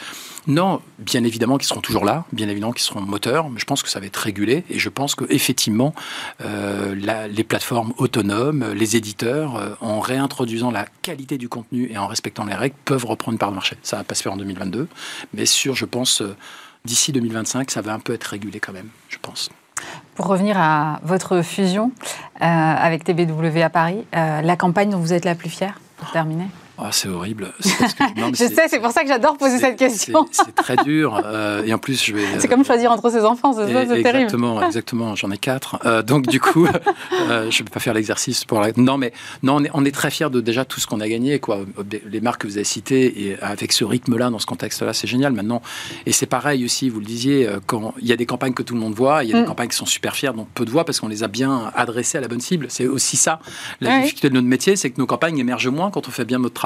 non, 0.48 0.82
bien 1.00 1.24
évidemment 1.24 1.58
qu'ils 1.58 1.68
seront 1.68 1.82
toujours 1.82 2.06
là, 2.06 2.26
bien 2.32 2.48
évidemment 2.48 2.74
qu'ils 2.74 2.84
seront 2.84 3.02
moteurs, 3.02 3.50
mais 3.50 3.60
je 3.60 3.66
pense 3.66 3.84
que 3.84 3.90
ça 3.90 4.00
va 4.00 4.06
être 4.06 4.18
régulé, 4.18 4.64
et 4.70 4.80
je 4.80 4.90
pense 4.90 5.16
qu'effectivement, 5.16 5.94
euh, 6.42 6.96
les 7.28 7.44
plateformes 7.44 7.94
autonomes, 7.98 8.72
les 8.74 8.96
éditeurs, 8.96 9.56
euh, 9.56 9.76
en 9.82 10.00
réintroduisant 10.00 10.72
la 10.72 10.86
qualité 11.02 11.38
du 11.38 11.50
contenu 11.50 11.92
et 11.92 11.98
en 11.98 12.08
respectant 12.08 12.46
les 12.46 12.56
règles, 12.56 12.76
peuvent 12.86 13.06
reprendre 13.06 13.34
une 13.34 13.40
part 13.40 13.50
de 13.50 13.56
marché. 13.56 13.78
Ça 13.84 13.98
va 13.98 14.04
pas 14.04 14.16
se 14.16 14.24
faire 14.24 14.34
en 14.34 14.38
2022, 14.38 14.88
mais 15.34 15.46
sur, 15.46 15.76
je 15.76 15.86
pense, 15.86 16.22
euh, 16.22 16.36
d'ici 16.86 17.12
2025, 17.12 17.72
ça 17.72 17.82
va 17.82 17.94
un 17.94 18.00
peu 18.00 18.14
être 18.14 18.24
régulé 18.24 18.60
quand 18.60 18.74
même, 18.74 18.90
je 19.10 19.18
pense. 19.22 19.50
Pour 20.16 20.28
revenir 20.28 20.58
à 20.58 21.00
votre 21.04 21.42
fusion 21.42 21.92
euh, 22.42 22.46
avec 22.46 23.04
TBW 23.04 23.62
à 23.62 23.70
Paris, 23.70 24.06
euh, 24.16 24.42
la 24.42 24.56
campagne 24.56 24.90
dont 24.90 25.00
vous 25.00 25.14
êtes 25.14 25.26
la 25.26 25.36
plus 25.36 25.50
fière, 25.50 25.80
pour 25.98 26.12
terminer? 26.12 26.48
Ah, 26.78 26.90
c'est 26.92 27.08
horrible. 27.08 27.54
je 27.62 28.34
sais, 28.34 28.68
c'est 28.68 28.80
pour 28.80 28.92
ça 28.92 29.02
que 29.04 29.08
j'adore 29.08 29.38
poser 29.38 29.60
cette 29.60 29.78
question. 29.78 30.26
C'est 30.32 30.54
très 30.54 30.76
dur. 30.78 31.22
Euh, 31.24 31.64
et 31.64 31.74
en 31.74 31.78
plus, 31.78 32.04
je 32.04 32.14
vais. 32.14 32.26
C'est 32.40 32.48
comme 32.48 32.66
choisir 32.66 32.92
entre 32.92 33.10
ses 33.10 33.24
enfants, 33.24 33.54
c'est 33.54 33.66
terrible. 33.72 33.94
Exactement, 33.96 34.62
exactement. 34.66 35.16
J'en 35.16 35.32
ai 35.32 35.38
quatre. 35.38 35.80
Euh, 35.86 36.02
donc, 36.02 36.28
du 36.28 36.40
coup, 36.40 36.68
euh, 36.68 37.50
je 37.50 37.62
ne 37.62 37.66
vais 37.66 37.72
pas 37.72 37.80
faire 37.80 37.94
l'exercice 37.94 38.44
pour 38.44 38.60
la. 38.60 38.72
Non, 38.76 38.98
mais 38.98 39.14
non, 39.42 39.56
on 39.56 39.64
est, 39.64 39.70
on 39.74 39.86
est 39.86 39.92
très 39.94 40.12
fiers 40.12 40.30
de 40.30 40.42
déjà 40.42 40.66
tout 40.66 40.80
ce 40.80 40.88
qu'on 40.88 41.00
a 41.00 41.08
gagné. 41.08 41.40
Quoi. 41.40 41.62
Les 42.10 42.20
marques 42.20 42.42
que 42.42 42.48
vous 42.48 42.58
avez 42.58 42.66
citées, 42.66 43.28
et 43.28 43.38
avec 43.42 43.72
ce 43.72 43.86
rythme-là, 43.86 44.30
dans 44.30 44.40
ce 44.40 44.46
contexte-là, 44.46 44.94
c'est 44.94 45.08
génial 45.08 45.34
maintenant. 45.34 45.62
Et 46.06 46.12
c'est 46.12 46.26
pareil 46.26 46.66
aussi, 46.66 46.90
vous 46.90 47.00
le 47.00 47.06
disiez, 47.06 47.48
quand 47.68 47.94
il 48.02 48.08
y 48.08 48.12
a 48.12 48.18
des 48.18 48.26
campagnes 48.26 48.54
que 48.54 48.64
tout 48.64 48.74
le 48.74 48.80
monde 48.80 48.94
voit, 48.94 49.24
il 49.24 49.30
y 49.30 49.34
a 49.34 49.38
des 49.38 49.44
mm. 49.44 49.48
campagnes 49.48 49.70
qui 49.70 49.78
sont 49.78 49.86
super 49.86 50.16
fiers, 50.16 50.34
donc 50.36 50.48
peu 50.54 50.66
de 50.66 50.72
voix 50.72 50.86
parce 50.86 51.00
qu'on 51.00 51.08
les 51.08 51.24
a 51.24 51.28
bien 51.28 51.72
adressées 51.76 52.18
à 52.18 52.22
la 52.22 52.28
bonne 52.28 52.42
cible. 52.42 52.68
C'est 52.70 52.88
aussi 52.88 53.18
ça. 53.18 53.40
La 53.80 54.02
difficulté 54.02 54.30
de 54.30 54.34
notre 54.34 54.48
métier, 54.48 54.76
c'est 54.76 54.90
que 54.90 55.00
nos 55.00 55.08
campagnes 55.08 55.38
émergent 55.38 55.70
moins 55.70 55.90
quand 55.90 56.08
on 56.08 56.12
fait 56.12 56.26
bien 56.26 56.40
notre 56.40 56.56
travail 56.56 56.65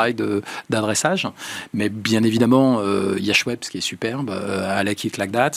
d'adressage. 0.70 1.28
Mais 1.74 1.90
bien 1.90 2.24
évidemment, 2.24 2.80
euh, 2.80 3.16
il 3.18 3.26
y 3.26 3.32
a 3.32 3.34
Schweppes 3.34 3.70
qui 3.70 3.78
est 3.78 3.82
superbe, 3.82 4.30
euh, 4.30 4.84
I 4.86 4.92
It 4.92 5.18
Like 5.18 5.32
That. 5.32 5.52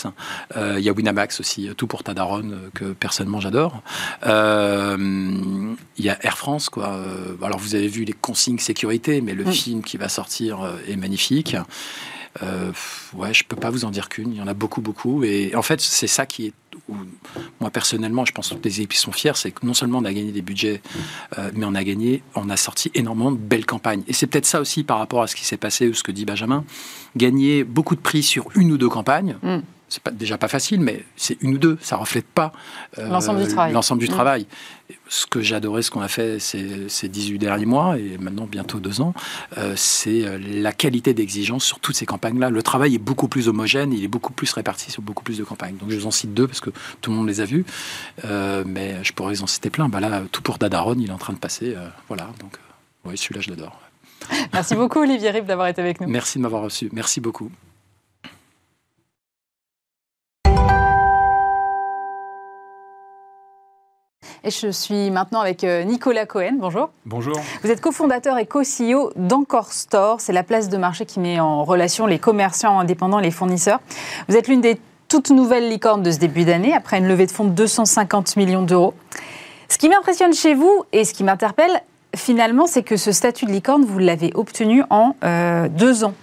Euh, 0.56 0.76
il 0.78 0.84
y 0.84 0.88
a 0.88 0.92
Winamax 0.92 1.40
aussi, 1.40 1.70
Tout 1.76 1.86
pour 1.86 2.02
Tadaron, 2.02 2.50
que 2.74 2.92
personnellement 2.92 3.40
j'adore. 3.40 3.82
Il 4.24 6.04
y 6.04 6.08
a 6.08 6.18
Air 6.22 6.38
France, 6.38 6.68
quoi. 6.68 6.98
Alors 7.42 7.58
vous 7.58 7.74
avez 7.74 7.88
vu 7.88 8.04
les 8.04 8.12
consignes 8.12 8.58
sécurité, 8.58 9.20
mais 9.20 9.34
le 9.34 9.44
film 9.44 9.82
qui 9.82 9.96
va 9.96 10.08
sortir 10.08 10.58
est 10.88 10.96
magnifique. 10.96 11.56
Euh, 12.42 12.72
ouais, 13.14 13.34
je 13.34 13.44
peux 13.44 13.56
pas 13.56 13.70
vous 13.70 13.84
en 13.84 13.90
dire 13.90 14.08
qu'une. 14.08 14.32
Il 14.32 14.38
y 14.38 14.42
en 14.42 14.46
a 14.46 14.54
beaucoup, 14.54 14.80
beaucoup. 14.80 15.24
Et 15.24 15.54
en 15.54 15.62
fait, 15.62 15.80
c'est 15.80 16.06
ça 16.06 16.26
qui 16.26 16.46
est. 16.46 16.52
moi 17.60 17.70
personnellement, 17.70 18.24
je 18.24 18.32
pense 18.32 18.50
que 18.50 18.54
les 18.64 18.80
équipes 18.80 18.94
sont 18.94 19.12
fiers, 19.12 19.32
c'est 19.34 19.50
que 19.50 19.64
non 19.64 19.74
seulement 19.74 19.98
on 19.98 20.04
a 20.04 20.12
gagné 20.12 20.32
des 20.32 20.42
budgets, 20.42 20.82
euh, 21.38 21.50
mais 21.54 21.64
on 21.64 21.74
a 21.74 21.84
gagné, 21.84 22.22
on 22.34 22.50
a 22.50 22.56
sorti 22.56 22.90
énormément 22.94 23.32
de 23.32 23.38
belles 23.38 23.66
campagnes. 23.66 24.02
Et 24.08 24.12
c'est 24.12 24.26
peut-être 24.26 24.46
ça 24.46 24.60
aussi 24.60 24.84
par 24.84 24.98
rapport 24.98 25.22
à 25.22 25.26
ce 25.26 25.36
qui 25.36 25.44
s'est 25.44 25.56
passé 25.56 25.88
ou 25.88 25.94
ce 25.94 26.02
que 26.02 26.12
dit 26.12 26.24
Benjamin. 26.24 26.64
Gagner 27.16 27.64
beaucoup 27.64 27.94
de 27.94 28.00
prix 28.00 28.22
sur 28.22 28.46
une 28.54 28.72
ou 28.72 28.78
deux 28.78 28.88
campagnes. 28.88 29.36
Mm 29.42 29.58
c'est 29.92 30.02
pas, 30.02 30.10
déjà 30.10 30.38
pas 30.38 30.48
facile, 30.48 30.80
mais 30.80 31.04
c'est 31.16 31.36
une 31.42 31.54
ou 31.54 31.58
deux, 31.58 31.76
ça 31.82 31.96
reflète 31.96 32.24
pas 32.24 32.52
euh, 32.98 33.08
l'ensemble 33.08 33.42
du 33.42 33.48
travail. 33.48 33.72
L'ensemble 33.74 34.00
du 34.00 34.08
mm. 34.08 34.12
travail. 34.12 34.46
Ce 35.08 35.26
que 35.26 35.52
adoré, 35.52 35.82
ce 35.82 35.90
qu'on 35.90 36.00
a 36.00 36.08
fait 36.08 36.38
ces, 36.38 36.88
ces, 36.88 37.08
18 37.08 37.38
derniers 37.38 37.66
mois, 37.66 37.98
et 37.98 38.16
maintenant 38.18 38.46
bientôt 38.46 38.80
deux 38.80 39.02
ans, 39.02 39.12
euh, 39.58 39.74
c'est 39.76 40.24
euh, 40.24 40.38
la 40.38 40.72
qualité 40.72 41.12
d'exigence 41.12 41.64
sur 41.64 41.78
toutes 41.78 41.96
ces 41.96 42.06
campagnes-là. 42.06 42.48
Le 42.48 42.62
travail 42.62 42.94
est 42.94 42.98
beaucoup 42.98 43.28
plus 43.28 43.48
homogène, 43.48 43.92
il 43.92 44.02
est 44.02 44.08
beaucoup 44.08 44.32
plus 44.32 44.50
réparti 44.54 44.90
sur 44.90 45.02
beaucoup 45.02 45.24
plus 45.24 45.36
de 45.36 45.44
campagnes. 45.44 45.76
Donc 45.76 45.90
je 45.90 45.98
vous 45.98 46.06
en 46.06 46.10
cite 46.10 46.32
deux 46.32 46.46
parce 46.46 46.60
que 46.60 46.70
tout 47.02 47.10
le 47.10 47.16
monde 47.18 47.28
les 47.28 47.42
a 47.42 47.44
vus, 47.44 47.66
mais 48.24 49.04
je 49.04 49.12
pourrais 49.12 49.34
vous 49.34 49.42
en 49.42 49.46
citer 49.46 49.68
plein. 49.68 49.90
Bah 49.90 50.00
là, 50.00 50.22
tout 50.32 50.40
pour 50.40 50.56
Dadaron, 50.56 50.94
il 50.98 51.10
est 51.10 51.12
en 51.12 51.18
train 51.18 51.34
de 51.34 51.38
passer. 51.38 51.76
voilà, 52.08 52.30
donc 52.40 52.56
oui, 53.04 53.18
celui-là, 53.18 53.42
je 53.42 53.50
l'adore. 53.50 53.78
Merci 54.54 54.74
beaucoup, 54.74 55.00
Olivier 55.00 55.30
Rip, 55.30 55.44
d'avoir 55.44 55.68
été 55.68 55.82
avec 55.82 56.00
nous. 56.00 56.08
Merci 56.08 56.38
de 56.38 56.42
m'avoir 56.42 56.62
reçu. 56.62 56.88
Merci 56.92 57.20
beaucoup. 57.20 57.50
Et 64.44 64.50
je 64.50 64.72
suis 64.72 65.12
maintenant 65.12 65.40
avec 65.40 65.62
euh, 65.62 65.84
Nicolas 65.84 66.26
Cohen. 66.26 66.56
Bonjour. 66.58 66.90
Bonjour. 67.06 67.40
Vous 67.62 67.70
êtes 67.70 67.80
cofondateur 67.80 68.38
et 68.38 68.46
co-CEO 68.46 69.12
d'Encore 69.14 69.72
Store. 69.72 70.20
C'est 70.20 70.32
la 70.32 70.42
place 70.42 70.68
de 70.68 70.76
marché 70.76 71.06
qui 71.06 71.20
met 71.20 71.38
en 71.38 71.62
relation 71.62 72.06
les 72.06 72.18
commerçants 72.18 72.80
indépendants 72.80 73.20
et 73.20 73.22
les 73.22 73.30
fournisseurs. 73.30 73.78
Vous 74.28 74.36
êtes 74.36 74.48
l'une 74.48 74.60
des 74.60 74.80
toutes 75.06 75.30
nouvelles 75.30 75.68
licornes 75.68 76.02
de 76.02 76.10
ce 76.10 76.18
début 76.18 76.44
d'année, 76.44 76.74
après 76.74 76.98
une 76.98 77.06
levée 77.06 77.26
de 77.26 77.30
fonds 77.30 77.44
de 77.44 77.50
250 77.50 78.36
millions 78.36 78.62
d'euros. 78.62 78.94
Ce 79.68 79.78
qui 79.78 79.88
m'impressionne 79.88 80.32
chez 80.32 80.54
vous 80.54 80.84
et 80.92 81.04
ce 81.04 81.14
qui 81.14 81.22
m'interpelle, 81.22 81.82
finalement, 82.16 82.66
c'est 82.66 82.82
que 82.82 82.96
ce 82.96 83.12
statut 83.12 83.46
de 83.46 83.52
licorne, 83.52 83.84
vous 83.84 83.98
l'avez 83.98 84.32
obtenu 84.34 84.82
en 84.90 85.14
euh, 85.22 85.68
deux 85.68 86.02
ans. 86.02 86.14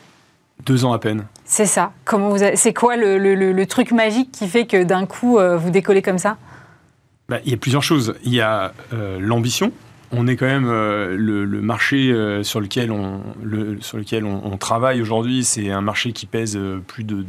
Deux 0.66 0.84
ans 0.84 0.92
à 0.92 1.00
peine. 1.00 1.26
C'est 1.46 1.66
ça. 1.66 1.94
Comment 2.04 2.30
vous 2.30 2.44
C'est 2.56 2.74
quoi 2.74 2.98
le, 2.98 3.64
truc 3.66 3.94
magique 3.94 4.32
qui 4.32 4.48
fait 4.48 4.66
que 4.66 4.84
d'un 4.84 5.06
coup, 5.06 5.38
euh, 5.38 5.56
vous 5.56 5.70
décollez 5.70 6.02
comme 6.02 6.18
ça? 6.18 6.36
Bah, 7.30 7.40
il 7.46 7.52
y 7.52 7.54
a 7.54 7.58
plusieurs 7.58 7.84
choses. 7.84 8.16
Il 8.24 8.34
y 8.34 8.42
a 8.42 8.74
euh, 8.94 9.20
l'ambition. 9.20 9.72
On 10.12 10.26
est 10.26 10.36
quand 10.36 10.48
même 10.48 10.68
euh, 10.68 11.16
le, 11.16 11.46
marché 11.62 12.12
euh, 12.12 12.42
sur 12.42 12.60
lequel 12.60 12.92
on, 12.92 13.22
sur 13.82 14.00
lequel 14.00 14.26
on, 14.26 14.58
travaille 14.58 15.02
aujourd'hui. 15.02 15.44
C'est 15.44 15.70
un 15.70 15.82
marché 15.82 16.12
qui 16.12 16.26
pèse 16.26 16.60
plus 16.88 17.04
de, 17.04 17.24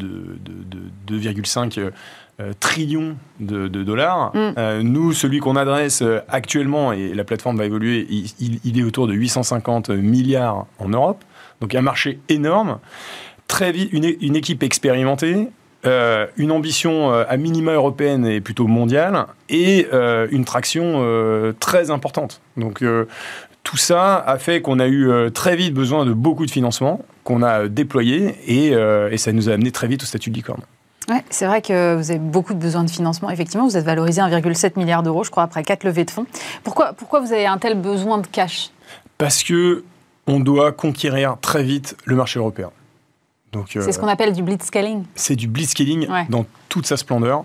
2,5 1.07 1.91
trillions 2.59 3.17
de, 3.39 3.69
dollars. 3.69 4.35
Mm. 4.35 4.81
nous, 4.81 5.13
celui 5.13 5.41
qu'on 5.41 5.57
adresse 5.57 6.03
actuellement, 6.29 6.93
et 6.93 7.13
la 7.13 7.25
plateforme 7.25 7.59
va 7.59 7.67
évoluer, 7.67 8.07
il, 8.39 8.79
est 8.79 8.83
autour 8.83 9.07
de 9.07 9.13
850 9.13 9.91
milliards 9.91 10.67
en 10.79 10.89
Europe. 10.89 11.23
Donc 11.61 11.75
un 11.75 11.83
marché 11.83 12.19
énorme. 12.31 12.79
Très 13.47 13.73
vite, 13.73 13.91
une 13.93 14.37
équipe 14.37 14.63
expérimentée, 14.63 15.51
euh, 15.87 16.27
une 16.37 16.53
ambition 16.53 17.11
euh, 17.11 17.25
à 17.27 17.39
minima 17.39 17.73
européenne 17.73 18.27
et 18.27 18.43
plutôt 18.43 18.67
mondiale, 18.67 19.27
et 19.49 19.89
euh, 19.95 20.27
une 20.31 20.45
traction 20.45 21.03
très 21.59 21.91
importante. 21.91 22.41
Donc 22.57 22.85
tout 23.63 23.77
ça 23.77 24.17
a 24.17 24.39
fait 24.39 24.61
qu'on 24.61 24.79
a 24.79 24.89
eu 24.89 25.31
très 25.33 25.57
vite 25.57 25.75
besoin 25.75 26.05
de 26.05 26.13
beaucoup 26.13 26.47
de 26.47 26.51
financement, 26.51 27.05
qu'on 27.25 27.43
a 27.43 27.69
déployé, 27.69 28.37
et, 28.47 29.19
ça 29.19 29.33
nous 29.33 29.49
a 29.49 29.53
amené 29.53 29.71
très 29.71 29.87
vite 29.87 30.03
au 30.03 30.07
statut 30.07 30.31
de 30.31 30.35
licorne. 30.35 30.63
Ouais, 31.09 31.25
c'est 31.31 31.47
vrai 31.47 31.61
que 31.61 31.97
vous 31.97 32.11
avez 32.11 32.21
beaucoup 32.21 32.55
de 32.55 32.59
besoins 32.59 32.85
de 32.85 32.91
financement. 32.91 33.31
Effectivement, 33.31 33.67
vous 33.67 33.77
êtes 33.77 33.85
valorisé 33.85 34.21
1,7 34.21 34.79
milliard 34.79 35.03
d'euros, 35.03 35.25
je 35.25 35.31
crois, 35.31 35.43
après 35.43 35.65
quatre 35.65 35.83
levées 35.83 36.05
de 36.05 36.11
fonds. 36.11 36.27
Pourquoi, 36.63 36.93
pourquoi 36.93 37.21
vous 37.21 37.33
avez 37.33 37.47
un 37.47 37.59
tel 37.59 37.81
besoin 37.81 38.19
de 38.19 38.27
cash? 38.27 38.71
Parce 39.19 39.43
que 39.43 39.83
on 40.27 40.41
doit 40.41 40.73
conquérir 40.73 41.37
très 41.41 41.63
vite 41.63 41.97
le 42.05 42.15
marché 42.15 42.39
européen. 42.39 42.71
C'est 43.67 43.93
ce 43.93 43.99
qu'on 43.99 44.09
appelle 44.09 44.33
du 44.33 44.43
blitzscaling. 44.43 45.05
C'est 45.15 45.37
du 45.37 45.49
blitzscaling 45.49 46.09
dans 46.29 46.47
toute 46.69 46.87
sa 46.87 46.97
splendeur. 46.97 47.45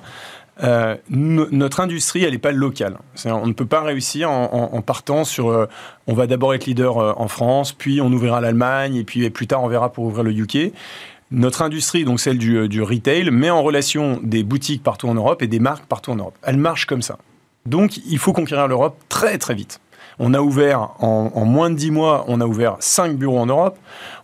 Euh, 0.63 0.96
notre 1.10 1.82
industrie, 1.82 2.24
elle 2.24 2.32
n'est 2.32 2.38
pas 2.38 2.52
locale. 2.52 2.98
On 3.26 3.48
ne 3.48 3.54
peut 3.54 3.65
pas 3.65 3.82
réussir 3.82 4.30
en, 4.32 4.82
partant 4.82 5.24
sur. 5.24 5.50
Euh, 5.50 5.68
on 6.08 6.13
va 6.13 6.28
d'abord 6.28 6.54
être 6.54 6.65
leader 6.65 6.98
euh, 6.98 7.13
en 7.18 7.28
France, 7.28 7.74
puis 7.74 8.00
on 8.02 8.12
ouvrira 8.12 8.39
l'Allemagne, 8.39 8.96
et 8.96 9.04
puis 9.04 9.30
plus 9.30 9.48
tard 9.48 9.63
on 9.63 9.68
verra 9.68 9.91
pour 9.91 10.06
ouvrir 10.06 10.24
le 10.24 10.32
UK. 10.32 10.74
Notre 11.32 11.63
industrie, 11.63 12.06
donc 12.06 12.20
celle 12.20 12.38
du, 12.38 12.82
retail, 12.82 13.30
met 13.32 13.50
en 13.50 13.63
relation 13.63 14.20
des 14.24 14.44
boutiques 14.44 14.84
partout 14.84 15.10
en 15.10 15.15
Europe 15.15 15.41
et 15.41 15.48
des 15.48 15.60
marques 15.60 15.86
partout 15.86 16.12
en 16.12 16.15
Europe. 16.15 16.38
Elle 16.44 16.58
marche 16.58 16.86
comme 16.86 17.02
ça. 17.02 17.18
Donc 17.65 17.98
il 17.98 18.20
faut 18.20 18.32
conquérir 18.32 18.68
l'Europe 18.68 18.98
très 19.10 19.38
très 19.38 19.56
vite. 19.56 19.82
On 20.19 20.34
a 20.34 20.39
ouvert, 20.39 20.91
en, 20.99 21.32
en, 21.34 21.45
moins 21.45 21.69
de 21.69 21.75
10 21.75 21.91
mois, 21.91 22.25
on 22.28 22.39
a 22.41 22.45
ouvert 22.45 22.78
5 22.80 23.15
bureaux 23.15 23.39
en 23.39 23.45
Europe. 23.45 23.78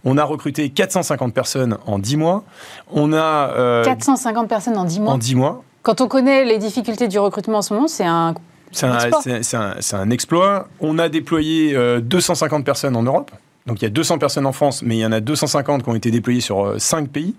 On 0.05 0.17
a 0.17 0.23
recruté 0.23 0.69
450 0.69 1.33
personnes 1.33 1.77
en 1.85 1.99
10 1.99 2.17
mois. 2.17 2.43
On 2.91 3.13
a... 3.13 3.83
450 3.83 4.47
personnes 4.47 4.77
en 4.77 4.85
10 4.85 4.99
mois 5.01 5.13
En 5.13 5.17
10 5.17 5.35
mois. 5.35 5.63
Quand 5.83 5.99
on 6.01 6.07
connaît 6.07 6.45
les 6.45 6.59
difficultés 6.59 7.07
du 7.07 7.19
recrutement 7.19 7.57
en 7.57 7.61
ce 7.61 7.73
moment, 7.73 7.87
c'est 7.87 8.05
un 8.05 8.35
c'est 8.71 9.95
un, 9.95 10.09
exploit. 10.09 10.67
On 10.79 10.97
a 10.97 11.09
déployé 11.09 11.73
250 12.01 12.61
euh, 12.61 12.63
personnes 12.63 12.95
en 12.95 13.03
Europe. 13.03 13.31
Donc 13.67 13.81
il 13.81 13.85
y 13.85 13.87
a 13.87 13.91
200 13.91 14.17
personnes 14.17 14.45
en 14.45 14.53
France, 14.53 14.81
mais 14.81 14.97
il 14.97 14.99
y 14.99 15.05
en 15.05 15.11
a 15.11 15.19
250 15.19 15.83
qui 15.83 15.89
ont 15.89 15.95
été 15.95 16.09
déployées 16.09 16.41
sur 16.41 16.79
5 16.79 17.03
euh, 17.03 17.07
pays. 17.07 17.35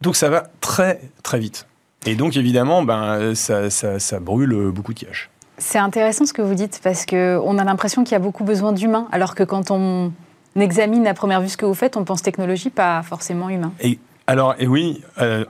Donc 0.00 0.16
ça 0.16 0.28
va 0.28 0.44
très 0.60 1.00
très 1.22 1.38
vite. 1.38 1.66
Et 2.06 2.14
donc 2.14 2.36
évidemment, 2.36 2.82
ben, 2.82 3.34
ça, 3.34 3.68
ça, 3.70 4.20
brûle 4.20 4.70
beaucoup 4.70 4.94
de 4.94 5.00
cash. 5.00 5.28
C'est 5.60 5.78
intéressant 5.78 6.24
ce 6.24 6.32
que 6.32 6.40
vous 6.40 6.54
dites 6.54 6.80
parce 6.82 7.04
qu'on 7.04 7.58
a 7.58 7.64
l'impression 7.64 8.02
qu'il 8.02 8.12
y 8.12 8.16
a 8.16 8.20
beaucoup 8.20 8.44
besoin 8.44 8.72
d'humains, 8.72 9.06
alors 9.12 9.34
que 9.34 9.44
quand 9.44 9.70
on 9.70 10.10
examine 10.56 11.06
à 11.06 11.12
première 11.12 11.42
vue 11.42 11.50
ce 11.50 11.58
que 11.58 11.66
vous 11.66 11.74
faites, 11.74 11.98
on 11.98 12.04
pense 12.04 12.22
technologie, 12.22 12.70
pas 12.70 13.02
forcément 13.02 13.50
humain. 13.50 13.70
Et 13.80 13.98
alors, 14.26 14.54
oui, 14.58 15.02
euh, 15.20 15.44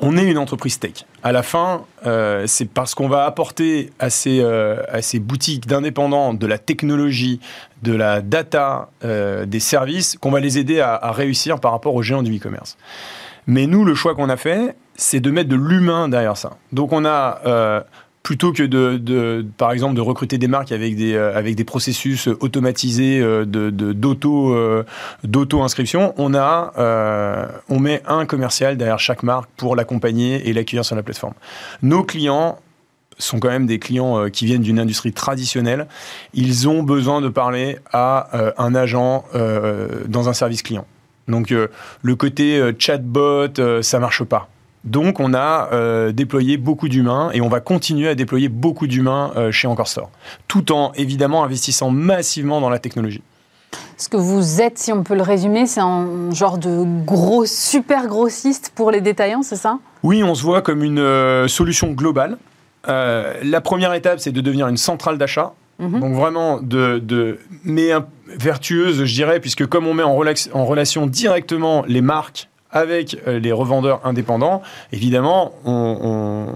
on 0.00 0.16
est 0.16 0.28
une 0.28 0.38
entreprise 0.38 0.80
tech. 0.80 1.06
À 1.22 1.30
la 1.30 1.44
fin, 1.44 1.82
euh, 2.04 2.48
c'est 2.48 2.68
parce 2.68 2.96
qu'on 2.96 3.08
va 3.08 3.26
apporter 3.26 3.92
à 4.00 4.10
ces, 4.10 4.40
euh, 4.40 4.82
à 4.88 5.02
ces 5.02 5.20
boutiques 5.20 5.68
d'indépendants 5.68 6.34
de 6.34 6.46
la 6.48 6.58
technologie, 6.58 7.38
de 7.82 7.94
la 7.94 8.22
data, 8.22 8.88
des 9.02 9.60
services, 9.60 10.16
qu'on 10.18 10.32
va 10.32 10.40
les 10.40 10.58
aider 10.58 10.80
à, 10.80 11.12
réussir 11.12 11.60
par 11.60 11.70
rapport 11.70 11.94
aux 11.94 12.02
géants 12.02 12.24
du 12.24 12.36
e-commerce. 12.36 12.76
Mais 13.46 13.66
nous, 13.68 13.84
le 13.84 13.94
choix 13.94 14.16
qu'on 14.16 14.30
a 14.30 14.36
fait, 14.36 14.74
c'est 14.96 15.20
de 15.20 15.30
mettre 15.30 15.48
de 15.48 15.56
l'humain 15.56 16.08
derrière 16.08 16.36
ça. 16.36 16.56
Donc 16.72 16.92
on 16.92 17.04
a 17.04 17.84
plutôt 18.24 18.52
que 18.52 18.62
de, 18.62 19.46
par 19.58 19.70
exemple, 19.70 19.94
de 19.94 20.00
recruter 20.00 20.38
des 20.38 20.48
marques 20.48 20.72
avec 20.72 20.96
des, 20.96 21.12
euh, 21.12 21.36
avec 21.36 21.54
des 21.54 21.64
processus 21.64 22.26
automatisés 22.26 23.20
euh, 23.20 23.44
de, 23.44 23.70
d'auto, 23.70 24.54
euh, 24.54 24.84
d'auto-inscription, 25.22 26.14
on, 26.16 26.34
a, 26.34 27.52
on 27.68 27.78
met 27.78 28.02
un 28.06 28.24
commercial 28.24 28.76
derrière 28.76 28.98
chaque 28.98 29.22
marque 29.22 29.50
pour 29.56 29.76
l'accompagner 29.76 30.48
et 30.48 30.52
l'accueillir 30.54 30.84
sur 30.84 30.96
la 30.96 31.02
plateforme. 31.02 31.34
Nos 31.82 32.02
clients 32.02 32.58
sont 33.18 33.38
quand 33.38 33.50
même 33.50 33.66
des 33.66 33.78
clients 33.78 34.28
qui 34.30 34.46
viennent 34.46 34.62
d'une 34.62 34.80
industrie 34.80 35.12
traditionnelle. 35.12 35.86
Ils 36.32 36.66
ont 36.68 36.82
besoin 36.82 37.20
de 37.20 37.28
parler 37.28 37.78
à 37.92 38.54
un 38.58 38.74
agent 38.74 39.24
dans 40.08 40.28
un 40.28 40.32
service 40.32 40.62
client. 40.62 40.86
Donc 41.28 41.50
le 41.50 42.16
côté 42.16 42.72
chatbot, 42.78 43.82
ça 43.82 44.00
marche 44.00 44.24
pas. 44.24 44.48
Donc 44.84 45.18
on 45.18 45.32
a 45.32 45.70
euh, 45.72 46.12
déployé 46.12 46.58
beaucoup 46.58 46.88
d'humains 46.88 47.30
et 47.32 47.40
on 47.40 47.48
va 47.48 47.60
continuer 47.60 48.08
à 48.08 48.14
déployer 48.14 48.48
beaucoup 48.48 48.86
d'humains 48.86 49.32
euh, 49.36 49.50
chez 49.50 49.66
Encore 49.66 49.88
Store, 49.88 50.10
tout 50.46 50.72
en 50.72 50.92
évidemment 50.92 51.42
investissant 51.42 51.90
massivement 51.90 52.60
dans 52.60 52.68
la 52.68 52.78
technologie. 52.78 53.22
Ce 53.96 54.08
que 54.08 54.16
vous 54.16 54.60
êtes, 54.60 54.78
si 54.78 54.92
on 54.92 55.02
peut 55.02 55.14
le 55.14 55.22
résumer, 55.22 55.66
c'est 55.66 55.80
un 55.80 56.30
genre 56.32 56.58
de 56.58 56.84
gros, 57.04 57.46
super 57.46 58.06
grossiste 58.06 58.72
pour 58.74 58.90
les 58.90 59.00
détaillants, 59.00 59.42
c'est 59.42 59.56
ça? 59.56 59.78
Oui, 60.02 60.22
on 60.22 60.34
se 60.34 60.42
voit 60.42 60.62
comme 60.62 60.84
une 60.84 60.98
euh, 60.98 61.48
solution 61.48 61.92
globale. 61.92 62.36
la 62.86 63.60
première 63.62 63.94
étape, 63.94 64.20
c'est 64.20 64.32
de 64.32 64.40
devenir 64.40 64.68
une 64.68 64.76
centrale 64.76 65.16
d'achat. 65.16 65.54
Mhm. 65.78 66.00
Donc 66.00 66.14
vraiment, 66.14 66.60
de, 66.60 67.38
mais 67.64 67.90
vertueuse, 68.26 69.04
je 69.04 69.14
dirais, 69.14 69.40
puisque 69.40 69.66
comme 69.66 69.86
on 69.86 69.94
met 69.94 70.02
en 70.02 70.14
relation 70.14 71.06
directement 71.06 71.84
les 71.88 72.02
marques 72.02 72.48
avec 72.74 73.16
euh, 73.26 73.38
les 73.38 73.52
revendeurs 73.52 74.00
indépendants, 74.04 74.60
évidemment, 74.92 75.52
on, 75.64 76.52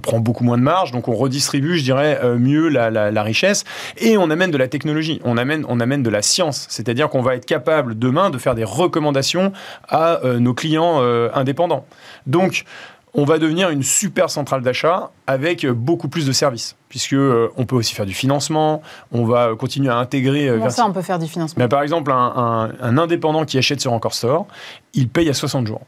prend 0.00 0.20
beaucoup 0.20 0.42
moins 0.42 0.56
de 0.56 0.62
marge, 0.62 0.90
donc 0.90 1.06
on 1.06 1.14
redistribue, 1.14 1.76
je 1.76 1.84
dirais, 1.84 2.18
euh, 2.24 2.38
mieux 2.38 2.68
la, 2.68 3.22
richesse, 3.22 3.64
et 3.98 4.16
on 4.16 4.30
amène 4.30 4.50
de 4.50 4.56
la 4.56 4.66
technologie, 4.66 5.20
on 5.24 5.36
amène, 5.36 5.66
on 5.68 5.80
amène 5.80 6.02
de 6.02 6.08
la 6.10 6.22
science, 6.22 6.66
c'est-à-dire 6.70 7.08
qu'on 7.08 7.20
va 7.20 7.34
être 7.34 7.44
capable 7.44 7.98
demain 7.98 8.30
de 8.30 8.38
faire 8.38 8.54
des 8.54 8.64
recommandations 8.64 9.52
à 9.88 10.24
euh, 10.24 10.38
nos 10.38 10.54
clients 10.54 11.02
indépendants. 11.34 11.86
Donc, 12.26 12.64
on 13.14 13.24
va 13.24 13.38
devenir 13.38 13.70
une 13.70 13.82
super 13.82 14.30
centrale 14.30 14.62
d'achat 14.62 15.10
avec 15.26 15.66
beaucoup 15.66 16.08
plus 16.08 16.26
de 16.26 16.32
services, 16.32 16.76
puisque 16.88 17.12
euh, 17.12 17.50
on 17.56 17.66
peut 17.66 17.76
aussi 17.76 17.94
faire 17.94 18.06
du 18.06 18.14
financement, 18.14 18.82
on 19.12 19.24
va 19.24 19.54
continuer 19.58 19.90
à 19.90 19.96
intégrer. 19.96 20.48
Euh, 20.48 20.58
Comment 20.58 20.70
ça, 20.70 20.86
on 20.86 20.92
peut 20.92 21.02
faire 21.02 21.18
du 21.18 21.26
financement? 21.26 21.68
Par 21.68 21.82
exemple, 21.82 22.10
un, 22.10 22.72
un, 22.80 22.98
indépendant 22.98 23.44
qui 23.44 23.58
achète 23.58 23.80
sur 23.80 23.92
Encore 23.92 24.14
Store, 24.14 24.46
il 24.94 25.08
paye 25.08 25.28
à 25.28 25.34
60 25.34 25.66
jours, 25.66 25.82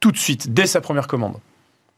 tout 0.00 0.12
de 0.12 0.18
suite, 0.18 0.52
dès 0.52 0.66
sa 0.66 0.80
première 0.80 1.06
commande. 1.06 1.34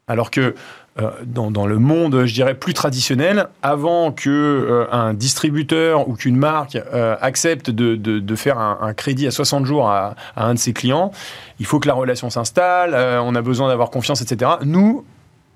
Alors 0.07 0.31
que 0.31 0.53
euh, 1.01 1.09
dans, 1.25 1.65
le 1.65 1.79
monde, 1.79 2.25
je 2.25 2.33
dirais, 2.33 2.53
plus 2.53 2.75
traditionnel, 2.75 3.47
avant 3.63 4.11
que 4.11 4.29
euh, 4.29 4.85
un 4.91 5.15
distributeur 5.15 6.07
ou 6.07 6.13
qu'une 6.13 6.35
marque 6.35 6.75
euh, 6.75 7.15
accepte 7.19 7.71
de, 7.71 8.35
faire 8.35 8.59
un, 8.59 8.93
crédit 8.93 9.25
à 9.25 9.31
60 9.31 9.65
jours 9.65 9.89
à, 9.89 10.15
un 10.35 10.53
de 10.53 10.59
ses 10.59 10.71
clients, 10.71 11.11
il 11.59 11.65
faut 11.65 11.79
que 11.79 11.87
la 11.87 11.95
relation 11.95 12.29
s'installe, 12.29 12.93
on 12.93 13.33
a 13.33 13.41
besoin 13.41 13.69
d'avoir 13.69 13.89
confiance, 13.89 14.21
etc. 14.21 14.51
Nous, 14.63 15.03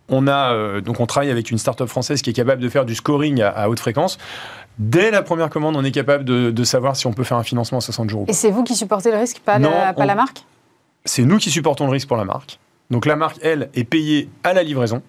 on 0.10 0.28
a 0.28 0.80
donc 0.82 1.02
on 1.02 1.06
travaille 1.06 1.32
avec 1.32 1.52
une 1.52 1.58
start-up 1.58 1.90
française 1.90 2.22
qui 2.22 2.30
est 2.30 2.34
capable 2.34 2.62
de 2.62 2.70
faire 2.70 2.86
du 2.86 2.96
scoring 2.96 3.42
à, 3.42 3.70
haute 3.70 3.80
fréquence. 3.80 4.18
Dès 4.80 5.12
la 5.12 5.22
première 5.22 5.50
commande, 5.50 5.76
on 5.76 5.84
est 5.84 5.92
capable 5.92 6.24
de, 6.24 6.64
savoir 6.64 6.96
si 6.96 7.06
on 7.06 7.14
peut 7.14 7.24
faire 7.24 7.38
un 7.38 7.44
financement 7.44 7.80
à 7.80 7.82
60 7.82 8.10
jours. 8.10 8.26
Et 8.28 8.34
c'est 8.34 8.50
vous 8.50 8.64
qui 8.64 8.76
supportez 8.76 9.12
le 9.12 9.18
risque, 9.18 9.40
pas, 9.40 9.60
la, 9.60 9.94
pas 9.94 10.06
la 10.06 10.16
marque? 10.16 10.44
C'est 11.06 11.24
nous 11.24 11.38
qui 11.38 11.52
supportons 11.52 11.86
le 11.86 11.92
risque 11.92 12.08
pour 12.08 12.18
la 12.18 12.26
marque. 12.26 12.60
Donc 12.90 13.06
la 13.06 13.16
marque, 13.16 13.38
elle, 13.42 13.70
est 13.74 13.84
payée 13.84 14.30
à 14.44 14.54
la 14.54 14.64
livraison. 14.64 15.02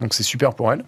Donc 0.00 0.14
c'est 0.14 0.22
super 0.22 0.54
pour 0.54 0.72
elle. 0.72 0.84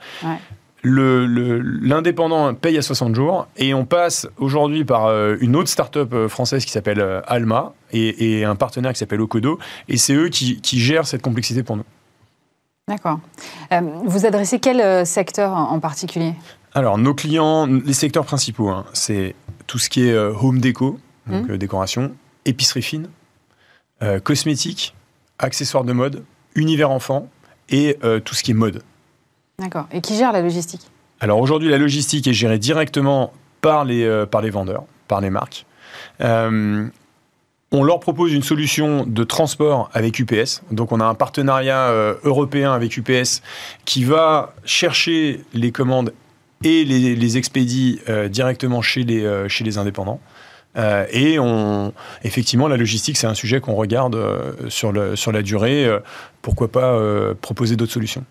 L'indépendant 0.83 2.55
paye 2.55 2.79
à 2.79 2.83
60 2.83 3.15
jours 3.15 3.49
et 3.57 3.75
on 3.75 3.85
passe 3.85 4.29
aujourd'hui 4.37 4.85
par 4.85 5.07
euh, 5.07 5.37
une 5.41 5.57
autre 5.57 5.69
start-up 5.69 6.13
euh, 6.13 6.29
française 6.29 6.65
qui 6.65 6.71
s'appelle 6.71 7.01
euh, 7.01 7.21
Alma 7.27 7.73
et, 7.93 8.45
un 8.45 8.55
partenaire 8.55 8.93
qui 8.93 8.99
s'appelle 8.99 9.21
Okodo 9.21 9.59
et 9.89 9.97
c'est 9.97 10.15
eux 10.15 10.29
qui, 10.29 10.61
gèrent 10.63 11.07
cette 11.07 11.23
complexité 11.23 11.63
pour 11.63 11.77
nous. 11.77 11.85
D'accord. 12.89 13.19
vous 14.05 14.27
adressez 14.27 14.61
quel 14.61 15.05
secteur 15.05 15.53
en 15.53 15.81
particulier? 15.81 16.35
Alors 16.73 16.99
nos 16.99 17.15
clients, 17.15 17.67
les 17.67 17.95
secteurs 17.95 18.25
principaux, 18.25 18.69
hein, 18.69 18.85
c'est 18.93 19.35
tout 19.67 19.79
ce 19.79 19.89
qui 19.89 20.07
est 20.07 20.17
home 20.17 20.61
déco, 20.61 21.01
donc 21.27 21.49
mmh. 21.49 21.57
décoration, 21.57 22.13
épicerie 22.45 22.83
fine, 22.83 23.09
cosmétique, 24.23 24.95
accessoires 25.39 25.83
de 25.83 25.93
mode, 25.93 26.23
univers 26.57 26.91
enfant 26.91 27.29
et 27.69 27.99
tout 28.25 28.35
ce 28.35 28.43
qui 28.43 28.51
est 28.51 28.55
mode. 28.55 28.83
D'accord. 29.59 29.87
Et 29.93 30.01
qui 30.01 30.17
gère 30.17 30.33
la 30.33 30.43
logistique? 30.43 30.83
Alors 31.21 31.41
aujourd'hui, 31.41 31.71
la 31.71 31.79
logistique 31.79 32.27
est 32.27 32.35
gérée 32.35 32.59
directement 32.59 33.33
par 33.63 33.85
les, 33.85 34.05
euh, 34.05 34.27
par 34.27 34.43
les 34.43 34.51
vendeurs, 34.51 34.85
par 35.09 35.21
les 35.21 35.31
marques. 35.31 35.65
Euh, 36.21 36.87
on 37.73 37.83
leur 37.83 38.01
propose 38.01 38.33
une 38.33 38.43
solution 38.43 39.05
de 39.07 39.25
transport 39.25 39.91
avec 39.93 40.19
UPS. 40.19 40.63
Donc 40.71 40.93
on 40.93 41.01
a 41.01 41.05
un 41.05 41.15
partenariat 41.15 41.89
euh, 41.89 42.15
européen 42.23 42.73
avec 42.73 42.97
UPS 42.97 43.43
qui 43.85 44.05
va 44.05 44.55
chercher 44.65 45.41
les 45.55 45.73
commandes 45.73 46.13
et 46.63 46.85
les, 46.85 47.17
les 47.17 47.37
expédie 47.37 48.01
directement 48.31 48.81
chez 48.81 49.05
les, 49.05 49.47
chez 49.47 49.63
les 49.63 49.77
indépendants. 49.77 50.21
Et 50.77 51.39
on, 51.39 51.93
effectivement, 52.23 52.69
la 52.69 52.77
logistique, 52.77 53.17
c'est 53.17 53.27
un 53.27 53.35
sujet 53.35 53.61
qu'on 53.61 53.75
regarde 53.75 54.17
sur, 54.69 54.93
le, 54.93 55.17
sur 55.17 55.33
la 55.33 55.43
durée. 55.43 55.89
pourquoi 56.43 56.69
pas 56.69 57.01
proposer 57.41 57.77
d'autres 57.77 57.93
solutions 57.93 58.25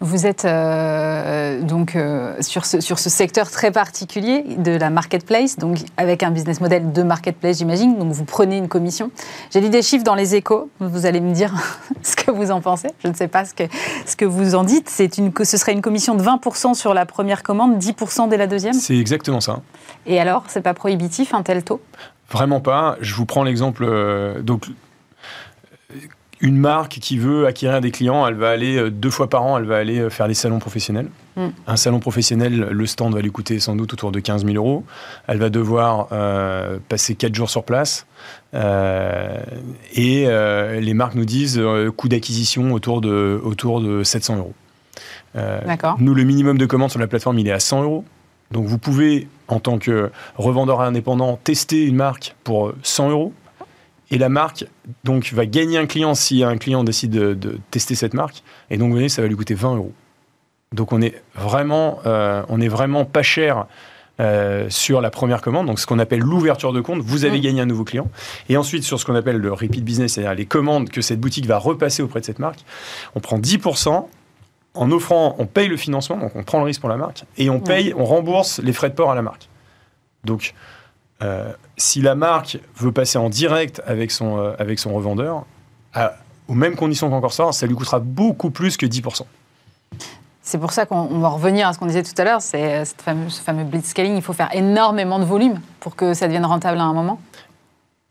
vous 0.00 0.26
êtes 0.26 0.46
euh, 0.46 1.60
donc 1.62 1.94
euh, 1.94 2.34
sur, 2.40 2.64
ce, 2.64 2.80
sur 2.80 2.98
ce 2.98 3.10
secteur 3.10 3.50
très 3.50 3.70
particulier 3.70 4.44
de 4.56 4.72
la 4.72 4.88
marketplace, 4.88 5.58
donc 5.58 5.78
avec 5.98 6.22
un 6.22 6.30
business 6.30 6.60
model 6.62 6.92
de 6.92 7.02
marketplace, 7.02 7.58
j'imagine. 7.58 7.98
Donc 7.98 8.12
vous 8.12 8.24
prenez 8.24 8.56
une 8.56 8.68
commission. 8.68 9.10
J'ai 9.52 9.60
lu 9.60 9.68
des 9.68 9.82
chiffres 9.82 10.04
dans 10.04 10.14
les 10.14 10.34
échos. 10.34 10.70
Vous 10.80 11.04
allez 11.04 11.20
me 11.20 11.34
dire 11.34 11.54
ce 12.02 12.16
que 12.16 12.30
vous 12.30 12.50
en 12.50 12.62
pensez. 12.62 12.88
Je 13.04 13.08
ne 13.08 13.14
sais 13.14 13.28
pas 13.28 13.44
ce 13.44 13.52
que, 13.52 13.64
ce 14.06 14.16
que 14.16 14.24
vous 14.24 14.54
en 14.54 14.64
dites. 14.64 14.88
C'est 14.88 15.18
une, 15.18 15.32
ce 15.42 15.56
serait 15.58 15.72
une 15.72 15.82
commission 15.82 16.14
de 16.14 16.22
20% 16.22 16.74
sur 16.74 16.94
la 16.94 17.04
première 17.04 17.42
commande, 17.42 17.76
10% 17.78 18.30
dès 18.30 18.38
la 18.38 18.46
deuxième? 18.46 18.72
C'est 18.72 18.96
exactement 18.96 19.40
ça. 19.40 19.60
Et 20.06 20.18
alors, 20.18 20.44
c'est 20.48 20.62
pas 20.62 20.74
prohibitif 20.74 21.34
un 21.34 21.42
tel 21.42 21.62
taux? 21.62 21.80
Vraiment 22.30 22.60
pas. 22.60 22.96
Je 23.00 23.14
vous 23.14 23.26
prends 23.26 23.42
l'exemple. 23.42 23.84
Euh, 23.86 24.40
donc 24.40 24.66
une 26.40 26.56
marque 26.56 26.98
qui 27.00 27.18
veut 27.18 27.46
acquérir 27.46 27.80
des 27.80 27.90
clients, 27.90 28.26
elle 28.26 28.34
va 28.34 28.50
aller 28.50 28.90
deux 28.90 29.10
fois 29.10 29.28
par 29.28 29.42
an, 29.42 29.58
elle 29.58 29.64
va 29.64 29.76
aller 29.76 30.08
faire 30.10 30.26
des 30.26 30.34
salons 30.34 30.58
professionnels. 30.58 31.08
Mm. 31.36 31.48
Un 31.66 31.76
salon 31.76 32.00
professionnel, 32.00 32.68
le 32.70 32.86
stand 32.86 33.14
va 33.14 33.20
lui 33.20 33.30
coûter 33.30 33.60
sans 33.60 33.76
doute 33.76 33.92
autour 33.92 34.10
de 34.12 34.20
15 34.20 34.44
000 34.44 34.56
euros. 34.56 34.84
Elle 35.26 35.38
va 35.38 35.50
devoir 35.50 36.08
passer 36.88 37.14
4 37.14 37.34
jours 37.34 37.50
sur 37.50 37.64
place. 37.64 38.06
et 38.54 40.26
les 40.26 40.94
marques 40.94 41.14
nous 41.14 41.24
disent 41.24 41.60
coût 41.96 42.08
d'acquisition 42.08 42.72
autour 42.72 43.00
de, 43.00 43.40
autour 43.44 43.80
de 43.80 44.02
700 44.02 44.36
euros. 44.36 44.54
nous, 45.98 46.14
le 46.14 46.24
minimum 46.24 46.58
de 46.58 46.66
commandes 46.66 46.90
sur 46.90 47.00
la 47.00 47.06
plateforme, 47.06 47.38
il 47.38 47.48
est 47.48 47.52
à 47.52 47.60
100 47.60 47.82
euros. 47.82 48.04
Donc 48.50 48.66
vous 48.66 48.78
pouvez, 48.78 49.28
en 49.48 49.60
tant 49.60 49.78
que 49.78 50.10
revendeur 50.36 50.80
indépendant, 50.80 51.38
tester 51.42 51.84
une 51.84 51.96
marque 51.96 52.34
pour 52.44 52.72
100 52.82 53.10
euros. 53.10 53.32
Et 54.10 54.18
la 54.18 54.28
marque 54.28 54.66
donc, 55.04 55.32
va 55.32 55.46
gagner 55.46 55.78
un 55.78 55.86
client 55.86 56.14
si 56.14 56.42
un 56.42 56.56
client 56.56 56.84
décide 56.84 57.10
de, 57.10 57.58
tester 57.70 57.94
cette 57.94 58.14
marque. 58.14 58.42
Et 58.70 58.76
donc, 58.76 58.88
vous 58.88 58.94
voyez, 58.94 59.08
ça 59.08 59.22
va 59.22 59.28
lui 59.28 59.36
coûter 59.36 59.54
20 59.54 59.76
euros. 59.76 59.92
Donc, 60.72 60.92
on 60.92 61.00
est 61.00 61.20
vraiment, 61.34 62.00
euh, 62.06 62.42
on 62.48 62.60
est 62.60 62.68
vraiment 62.68 63.04
pas 63.04 63.22
cher 63.22 63.66
euh, 64.20 64.66
sur 64.68 65.00
la 65.00 65.10
première 65.10 65.40
commande, 65.40 65.66
donc 65.66 65.80
ce 65.80 65.86
qu'on 65.86 65.98
appelle 65.98 66.20
l'ouverture 66.20 66.74
de 66.74 66.82
compte, 66.82 67.00
vous 67.00 67.24
avez 67.24 67.38
mmh. 67.38 67.42
gagné 67.42 67.60
un 67.62 67.66
nouveau 67.66 67.84
client. 67.84 68.10
Et 68.50 68.58
ensuite, 68.58 68.84
sur 68.84 69.00
ce 69.00 69.06
qu'on 69.06 69.14
appelle 69.14 69.38
le 69.38 69.50
repeat 69.50 69.82
business, 69.82 70.12
c'est-à-dire 70.12 70.34
les 70.34 70.44
commandes 70.44 70.90
que 70.90 71.00
cette 71.00 71.18
boutique 71.18 71.46
va 71.46 71.56
repasser 71.56 72.02
auprès 72.02 72.20
de 72.20 72.26
cette 72.26 72.38
marque, 72.38 72.60
on 73.14 73.20
prend 73.20 73.38
10% 73.38 74.06
en 74.74 74.92
offrant, 74.92 75.36
on 75.38 75.46
paye 75.46 75.68
le 75.68 75.78
financement, 75.78 76.18
donc 76.18 76.36
on 76.36 76.42
prend 76.42 76.58
le 76.58 76.64
risque 76.64 76.82
pour 76.82 76.90
la 76.90 76.98
marque, 76.98 77.24
et 77.38 77.48
on 77.48 77.60
paye, 77.60 77.94
on 77.96 78.04
rembourse 78.04 78.58
les 78.58 78.74
frais 78.74 78.90
de 78.90 78.94
port 78.94 79.10
à 79.10 79.14
la 79.14 79.22
marque. 79.22 79.48
Donc, 80.24 80.52
euh, 81.22 81.52
si 81.76 82.00
la 82.00 82.14
marque 82.14 82.58
veut 82.76 82.92
passer 82.92 83.18
en 83.18 83.28
direct 83.28 83.82
avec 83.86 84.10
son, 84.10 84.38
euh, 84.38 84.52
avec 84.58 84.78
son 84.78 84.92
revendeur, 84.94 85.44
aux 86.48 86.54
mêmes 86.54 86.76
conditions 86.76 87.10
qu'encore 87.10 87.32
ça, 87.32 87.52
ça 87.52 87.66
lui 87.66 87.74
coûtera 87.74 88.00
beaucoup 88.00 88.50
plus 88.50 88.76
que 88.76 88.86
10%. 88.86 89.22
C'est 90.42 90.58
pour 90.58 90.72
ça 90.72 90.86
qu'on 90.86 91.18
va 91.18 91.28
revenir 91.28 91.68
à 91.68 91.72
ce 91.72 91.78
qu'on 91.78 91.86
disait 91.86 92.02
tout 92.02 92.14
à 92.16 92.24
l'heure, 92.24 92.42
c'est 92.42 92.80
euh, 92.80 92.84
ce 92.84 93.40
fameux 93.40 93.64
blitzscaling, 93.64 94.16
il 94.16 94.22
faut 94.22 94.32
faire 94.32 94.54
énormément 94.54 95.18
de 95.18 95.24
volume 95.24 95.60
pour 95.78 95.96
que 95.96 96.14
ça 96.14 96.26
devienne 96.26 96.46
rentable 96.46 96.78
à 96.78 96.84
un 96.84 96.94
moment 96.94 97.20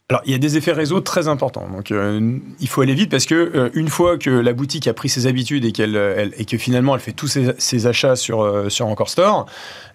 alors, 0.09 0.23
il 0.25 0.31
y 0.31 0.35
a 0.35 0.39
des 0.39 0.57
effets 0.57 0.71
réseau 0.71 1.01
très 1.01 1.27
importants. 1.27 1.67
Donc, 1.71 1.91
euh, 1.91 2.39
il 2.59 2.67
faut 2.67 2.81
aller 2.81 2.95
vite 2.95 3.11
parce 3.11 3.27
que 3.27 3.35
euh, 3.35 3.69
une 3.75 3.89
fois 3.89 4.17
que 4.17 4.31
la 4.31 4.53
boutique 4.53 4.87
a 4.87 4.93
pris 4.93 5.07
ses 5.07 5.27
habitudes 5.27 5.65
et 5.65 5.71
qu'elle 5.71 6.33
et 6.35 6.45
que 6.45 6.57
finalement 6.57 6.95
elle 6.95 7.01
fait 7.01 7.11
tous 7.11 7.27
ses, 7.27 7.85
achats 7.87 8.15
sur 8.15 8.41
euh, 8.41 8.69
sur 8.69 8.87
Encore 8.87 9.09
Store, 9.09 9.45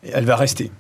elle 0.05 0.25
va 0.25 0.37
rester. 0.37 0.71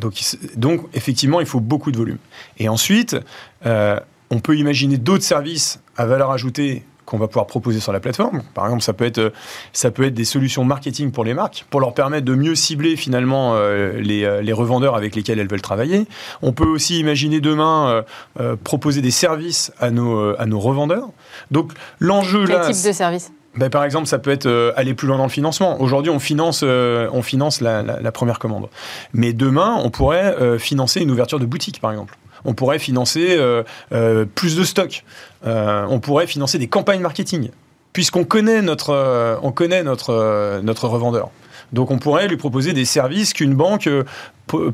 Donc, 0.00 0.20
donc, 0.56 0.82
effectivement, 0.94 1.40
il 1.40 1.46
faut 1.46 1.60
beaucoup 1.60 1.92
de 1.92 1.96
volume. 1.96 2.18
Et 2.58 2.68
ensuite, 2.68 3.16
on 3.64 4.40
peut 4.40 4.56
imaginer 4.56 4.96
d'autres 4.96 5.24
services 5.24 5.80
à 5.96 6.06
valeur 6.06 6.30
ajoutée 6.30 6.84
qu'on 7.10 7.18
va 7.18 7.26
pouvoir 7.26 7.46
proposer 7.46 7.80
sur 7.80 7.92
la 7.92 7.98
plateforme. 7.98 8.42
Par 8.54 8.66
exemple, 8.66 8.82
ça 8.82 8.92
peut 8.92 9.04
être, 9.04 9.32
ça 9.72 9.90
peut 9.90 10.04
être 10.04 10.14
des 10.14 10.24
solutions 10.24 10.64
marketing 10.64 11.10
pour 11.10 11.24
les 11.24 11.34
marques, 11.34 11.66
pour 11.68 11.80
leur 11.80 11.92
permettre 11.92 12.24
de 12.24 12.36
mieux 12.36 12.54
cibler 12.54 12.94
finalement 12.94 13.54
euh, 13.54 14.00
les, 14.00 14.22
euh, 14.22 14.42
les, 14.42 14.52
revendeurs 14.52 14.94
avec 14.94 15.16
lesquels 15.16 15.40
elles 15.40 15.48
veulent 15.48 15.60
travailler. 15.60 16.06
On 16.40 16.52
peut 16.52 16.68
aussi 16.68 17.00
imaginer 17.00 17.40
demain 17.40 18.04
euh, 18.38 18.54
proposer 18.62 19.02
des 19.02 19.10
services 19.10 19.72
à 19.80 19.90
nos, 19.90 20.38
à 20.38 20.46
nos 20.46 20.60
revendeurs. 20.60 21.08
Donc 21.50 21.72
l'enjeu 21.98 22.46
là... 22.46 22.62
Quel 22.66 22.76
type 22.76 22.86
de 22.86 22.92
service? 22.92 23.32
Ben, 23.56 23.68
par 23.68 23.84
exemple, 23.84 24.06
ça 24.06 24.18
peut 24.18 24.30
être 24.30 24.72
aller 24.76 24.94
plus 24.94 25.08
loin 25.08 25.18
dans 25.18 25.24
le 25.24 25.30
financement. 25.30 25.80
Aujourd'hui, 25.80 26.10
on 26.10 26.18
finance, 26.20 26.62
on 26.62 27.22
finance 27.22 27.60
la, 27.60 28.12
première 28.12 28.38
commande. 28.38 28.68
Mais 29.12 29.32
demain, 29.32 29.76
on 29.82 29.90
pourrait 29.90 30.58
financer 30.58 31.00
une 31.00 31.10
ouverture 31.10 31.40
de 31.40 31.46
boutique, 31.46 31.80
par 31.80 31.90
exemple 31.90 32.16
on 32.44 32.54
pourrait 32.54 32.78
financer 32.78 33.36
euh, 33.38 33.62
euh, 33.92 34.24
plus 34.24 34.56
de 34.56 34.64
stocks, 34.64 35.04
euh, 35.46 35.86
on 35.88 36.00
pourrait 36.00 36.26
financer 36.26 36.58
des 36.58 36.68
campagnes 36.68 37.00
marketing, 37.00 37.50
puisqu'on 37.92 38.24
connaît 38.24 38.62
notre, 38.62 39.38
on 39.42 39.52
connaît 39.52 39.82
notre, 39.82 40.60
notre 40.62 40.88
revendeur. 40.88 41.30
Donc 41.72 41.90
on 41.90 41.98
pourrait 41.98 42.26
lui 42.26 42.36
proposer 42.36 42.72
des 42.72 42.84
services 42.84 43.32
qu'une 43.32 43.54
banque 43.54 43.88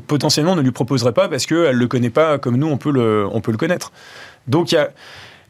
potentiellement 0.07 0.55
ne 0.55 0.61
lui 0.61 0.71
proposerait 0.71 1.11
pas 1.11 1.29
parce 1.29 1.45
qu'elle 1.45 1.75
ne 1.75 1.79
le 1.79 1.87
connaît 1.87 2.09
pas 2.09 2.39
comme 2.39 2.57
nous, 2.57 2.67
on 2.67 2.77
peut 2.77 2.91
le, 2.91 3.27
on 3.31 3.39
peut 3.39 3.51
le 3.51 3.57
connaître. 3.57 3.91
Donc 4.47 4.75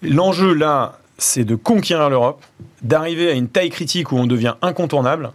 l'enjeu 0.02 0.54
là, 0.54 1.00
c'est 1.18 1.46
de 1.46 1.56
conquérir 1.56 2.10
l'Europe, 2.10 2.44
d'arriver 2.82 3.30
à 3.30 3.34
une 3.34 3.48
taille 3.48 3.70
critique 3.70 4.12
où 4.12 4.18
on 4.18 4.28
devient 4.28 4.56
incontournable, 4.62 5.32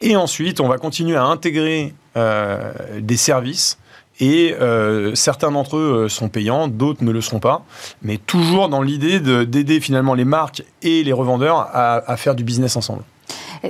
et 0.00 0.16
ensuite 0.16 0.60
on 0.60 0.68
va 0.68 0.78
continuer 0.78 1.16
à 1.16 1.24
intégrer 1.24 1.94
des 2.14 3.16
services. 3.16 3.78
Et 4.20 4.54
euh, 4.60 5.14
certains 5.14 5.50
d'entre 5.50 5.76
eux 5.76 6.04
euh, 6.04 6.08
sont 6.08 6.28
payants, 6.28 6.68
d'autres 6.68 7.02
ne 7.02 7.10
le 7.10 7.20
seront 7.20 7.40
pas, 7.40 7.64
mais 8.02 8.18
toujours 8.18 8.68
dans 8.68 8.82
l'idée 8.82 9.18
d'aider 9.18 9.80
finalement 9.80 10.14
les 10.14 10.24
marques 10.24 10.62
et 10.82 11.02
les 11.02 11.12
revendeurs 11.12 11.68
à, 11.72 12.16
faire 12.16 12.34
du 12.34 12.44
business 12.44 12.76
ensemble. 12.76 13.02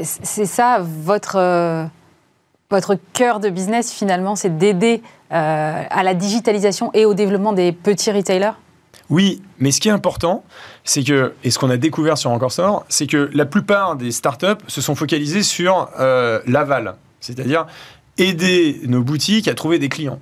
C'est 0.03 0.47
ça 0.47 0.81
votre, 0.81 1.37
euh, 1.37 1.85
votre 2.71 2.97
cœur 3.13 3.41
de 3.41 3.51
business 3.51 3.93
finalement, 3.93 4.37
c'est 4.37 4.57
d'aider 4.59 5.03
à 5.31 6.03
la 6.03 6.13
digitalisation 6.13 6.91
et 6.93 7.07
au 7.07 7.15
développement 7.15 7.55
des 7.55 7.73
petits 7.73 8.13
retailers? 8.13 8.53
Oui, 9.11 9.43
mais 9.59 9.73
ce 9.73 9.81
qui 9.81 9.89
est 9.89 9.93
important, 9.93 10.45
c'est 10.85 11.03
que, 11.03 11.35
et 11.45 11.51
ce 11.51 11.59
qu'on 11.59 11.71
a 11.71 11.77
découvert 11.77 12.17
sur 12.17 12.31
Encore 12.31 12.53
Store, 12.53 12.85
c'est 12.89 13.07
que 13.07 13.31
la 13.35 13.45
plupart 13.45 13.97
des 13.97 14.11
startups 14.11 14.63
se 14.69 14.81
sont 14.81 14.95
focalisées 14.95 15.43
sur 15.43 15.89
l'aval, 16.47 16.95
c'est-à-dire 17.21 17.67
aider 18.19 18.81
nos 18.87 19.03
boutiques 19.03 19.49
à 19.49 19.55
trouver 19.55 19.79
des 19.79 19.89
clients. 19.89 20.19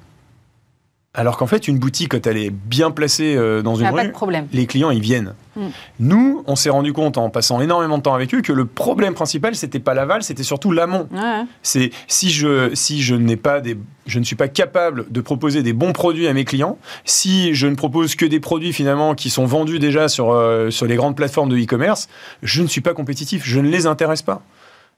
Alors 1.13 1.37
qu'en 1.37 1.47
fait, 1.47 1.67
une 1.67 1.79
boutique, 1.79 2.11
quand 2.11 2.27
elle 2.27 2.37
est 2.37 2.51
bien 2.51 2.93
placée 2.93 3.35
euh, 3.35 3.63
dans 3.63 3.75
une 3.75 3.89
rue, 3.89 4.13
les 4.53 4.67
clients, 4.67 4.91
ils 4.91 5.01
viennent. 5.01 5.35
Hmm. 5.61 5.71
Nous, 5.99 6.45
on 6.47 6.57
s'est 6.57 6.71
rendu 6.71 6.93
compte 6.93 7.19
en 7.19 7.31
passant 7.31 7.61
énormément 7.61 7.99
de 7.99 8.03
temps 8.03 8.15
avec 8.15 8.35
eux 8.35 8.41
que 8.41 8.53
le 8.53 8.65
problème 8.65 9.15
principal, 9.15 9.55
c'était 9.55 9.79
pas 9.79 9.95
l'aval, 9.95 10.23
c'était 10.23 10.43
surtout 10.43 10.73
l'amont. 10.73 11.09
C'est 11.63 11.91
si 12.09 12.31
je 12.31 12.75
si 12.75 13.03
je 13.03 13.15
n'ai 13.15 13.37
pas 13.37 13.61
des 13.61 13.77
je 14.07 14.19
ne 14.19 14.25
suis 14.25 14.37
pas 14.37 14.49
capable 14.49 15.07
de 15.11 15.21
proposer 15.21 15.63
des 15.63 15.73
bons 15.73 15.93
produits 15.93 16.27
à 16.27 16.33
mes 16.33 16.45
clients, 16.45 16.79
si 17.05 17.55
je 17.55 17.67
ne 17.67 17.75
propose 17.75 18.17
que 18.17 18.27
des 18.27 18.41
produits 18.41 18.73
finalement 18.73 19.15
qui 19.15 19.31
sont 19.31 19.45
vendus 19.45 19.79
déjà 19.79 20.09
sur 20.09 20.33
euh, 20.33 20.71
sur 20.71 20.87
les 20.87 20.97
grandes 20.97 21.17
plateformes 21.17 21.49
de 21.49 21.57
e-commerce, 21.57 22.09
je 22.43 22.63
ne 22.63 22.67
suis 22.67 22.81
pas 22.81 22.95
compétitif, 22.95 23.43
je 23.45 23.61
ne 23.61 23.69
les 23.69 23.87
intéresse 23.87 24.23
pas. 24.23 24.43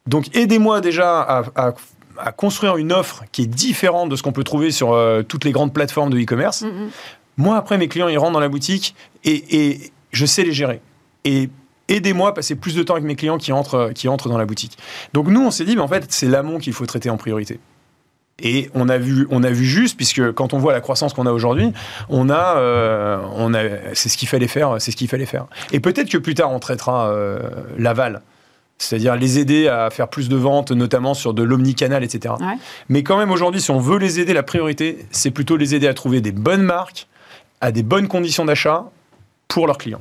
Donc 0.07 0.35
aidez-moi 0.35 0.81
déjà 0.81 1.21
à 1.21 1.75
à 2.19 2.33
construire 2.33 2.77
une 2.77 2.93
offre 2.93 3.25
qui 3.33 3.43
est 3.43 3.47
différente 3.47 4.09
de 4.09 4.17
ce 4.17 4.23
qu'on 4.23 4.33
peut 4.33 4.45
trouver 4.45 4.71
sur 4.71 4.93
euh, 4.93 5.23
toutes 5.23 5.45
les 5.45 5.53
grandes 5.53 5.73
plateformes 5.73 6.11
de 6.11 6.21
e-commerce. 6.21 6.63
Mm-hmm. 6.63 6.91
Moi, 7.39 7.57
après, 7.57 7.79
mes 7.79 7.89
clients, 7.89 8.09
ils 8.09 8.19
rentrent 8.19 8.33
dans 8.33 8.41
la 8.41 8.49
boutique 8.49 8.95
et, 9.25 9.91
je 10.13 10.27
sais 10.27 10.45
les 10.45 10.53
gérer. 10.53 10.81
Et 11.25 11.51
aidez-moi 11.89 12.31
à 12.31 12.33
passer 12.33 12.55
plus 12.55 12.75
de 12.75 12.83
temps 12.83 12.95
avec 12.95 13.05
mes 13.05 13.17
clients 13.17 13.39
qui 13.39 13.53
entrent, 13.53 13.91
qui 13.95 14.09
entrent 14.09 14.29
dans 14.29 14.39
la 14.39 14.47
boutique. 14.47 14.79
Donc 15.13 15.29
nous, 15.29 15.41
on 15.41 15.51
s'est 15.51 15.65
dit, 15.65 15.77
mais 15.77 15.83
en 15.83 15.89
fait, 15.89 16.07
c'est 16.11 16.27
l'amont 16.27 16.59
qu'il 16.59 16.73
faut 16.73 16.87
traiter 16.87 17.11
en 17.11 17.17
priorité. 17.17 17.59
Et 18.43 18.71
on 18.75 18.89
a 18.89 18.99
vu, 18.99 19.27
on 19.31 19.43
a 19.45 19.51
vu 19.51 19.65
juste, 19.65 19.97
puisque 19.97 20.33
quand 20.33 20.53
on 20.53 20.59
voit 20.59 20.73
la 20.73 20.81
croissance 20.81 21.13
qu'on 21.13 21.27
a 21.27 21.33
aujourd'hui, 21.33 21.73
on 22.09 22.31
a, 22.31 22.57
euh, 22.57 23.21
on 23.37 23.55
a, 23.55 23.61
c'est 23.95 24.09
ce 24.09 24.17
qu'il 24.17 24.29
fallait 24.29 24.49
faire, 24.49 24.77
c'est 24.81 24.91
ce 24.91 24.97
qu'il 24.97 25.09
fallait 25.09 25.27
faire. 25.27 25.47
Et 25.71 25.81
peut-être 25.81 26.09
que 26.09 26.19
plus 26.19 26.35
tard 26.35 26.51
on 26.51 26.59
traitera 26.59 27.09
euh, 27.11 27.39
l'aval 27.79 28.23
c'est-à-dire 28.79 29.15
les 29.15 29.39
aider 29.39 29.69
à 29.69 29.91
faire 29.91 30.09
plus 30.09 30.29
de 30.29 30.37
ventes, 30.37 30.73
notamment 30.73 31.15
sur 31.15 31.35
de 31.35 31.43
l'omnicanal, 31.43 32.03
etc. 32.03 32.35
Mais 32.89 33.03
quand 33.03 33.17
même 33.17 33.31
aujourd'hui, 33.31 33.61
si 33.61 33.71
on 33.71 33.79
veut 33.79 33.99
les 33.99 34.19
aider, 34.19 34.33
la 34.33 34.43
priorité, 34.43 35.07
c'est 35.13 35.31
plutôt 35.31 35.57
les 35.57 35.77
aider 35.77 35.87
à 35.87 35.95
trouver 35.95 36.21
des 36.21 36.33
bonnes 36.33 36.63
marques, 36.63 37.07
à 37.61 37.71
des 37.71 37.85
bonnes 37.85 38.09
conditions 38.09 38.45
d'achat 38.45 38.91
pour 39.53 39.67
leurs 39.67 39.79
clients. 39.79 40.01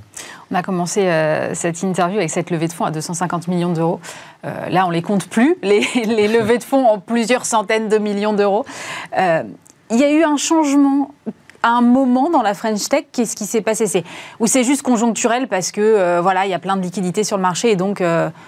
On 0.52 0.56
a 0.56 0.64
commencé 0.64 1.02
euh, 1.02 1.54
cette 1.54 1.82
interview 1.84 2.18
avec 2.18 2.30
cette 2.30 2.50
levée 2.50 2.68
de 2.68 2.74
fonds 2.74 2.86
à 2.86 2.92
250 2.92 3.48
millions 3.48 3.74
d'euros. 3.74 4.00
Euh, 4.46 4.70
là, 4.70 4.86
on 4.86 4.90
les 4.90 5.02
compte 5.02 5.28
plus, 5.28 5.56
les, 5.64 5.82
levées 6.28 6.58
de 6.58 6.64
fonds 6.64 6.88
en 6.88 7.00
plusieurs 7.00 7.46
centaines 7.46 7.90
de 7.90 7.98
millions 7.98 8.34
d'euros. 8.34 8.66
Euh, 9.18 9.44
il 9.90 9.98
y 9.98 10.04
a 10.04 10.12
eu 10.12 10.24
un 10.24 10.38
changement 10.38 11.12
à 11.64 11.70
un 11.70 11.82
moment 11.82 12.30
dans 12.30 12.42
la 12.42 12.54
French 12.54 12.88
Tech, 12.90 13.06
qu'est-ce 13.12 13.36
qui 13.36 13.46
s'est 13.46 13.62
passé? 13.62 13.86
C'est, 13.86 14.04
Ou 14.40 14.48
c'est 14.48 14.64
juste 14.64 14.82
conjoncturel 14.82 15.48
parce 15.48 15.72
que 15.72 16.20
voilà, 16.20 16.46
il 16.46 16.50
y 16.50 16.56
a 16.56 16.60
plein 16.60 16.76
de 16.76 16.82
liquidités 16.82 17.24
sur 17.24 17.38
le 17.38 17.44
marché 17.44 17.70
et 17.70 17.76
donc 17.76 18.02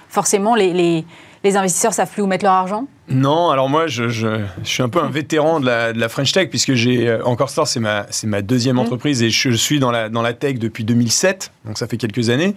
forcément 0.09 0.55
les, 0.55 1.05
les, 1.43 1.57
investisseurs 1.57 1.93
savent 1.93 2.09
plus 2.09 2.21
où 2.21 2.27
mettre 2.27 2.45
leur 2.45 2.53
argent? 2.53 2.87
Non, 3.09 3.49
alors 3.49 3.69
moi 3.69 3.87
je, 3.87 4.07
je, 4.07 4.39
je, 4.63 4.69
suis 4.69 4.81
un 4.81 4.89
peu 4.89 4.99
un 4.99 5.09
vétéran 5.09 5.59
de 5.59 5.65
la, 5.65 5.91
de 5.91 5.99
la 5.99 6.07
French 6.07 6.31
Tech 6.31 6.49
puisque 6.49 6.73
j'ai 6.73 7.09
euh, 7.09 7.23
encore 7.25 7.49
Store, 7.49 7.67
c'est 7.67 7.81
ma, 7.81 8.05
c'est 8.09 8.27
ma 8.27 8.41
deuxième 8.41 8.77
mmh. 8.77 8.79
entreprise 8.79 9.23
et 9.23 9.29
je 9.29 9.51
suis 9.51 9.79
dans 9.79 9.91
la, 9.91 10.09
dans 10.09 10.21
la 10.21 10.33
tech 10.33 10.57
depuis 10.57 10.83
2007, 10.85 11.51
donc 11.65 11.77
ça 11.77 11.87
fait 11.87 11.97
quelques 11.97 12.29
années, 12.29 12.55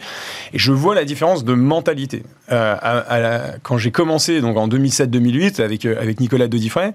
et 0.52 0.58
je 0.58 0.72
vois 0.72 0.94
la 0.94 1.04
différence 1.04 1.44
de 1.44 1.54
mentalité. 1.54 2.22
quand 2.48 3.78
j'ai 3.78 3.90
commencé 3.90 4.40
donc 4.40 4.56
en 4.56 4.68
2007-2008 4.68 5.60
avec, 5.62 5.84
avec 5.84 6.20
Nicolas 6.20 6.46
Dodifray, 6.46 6.92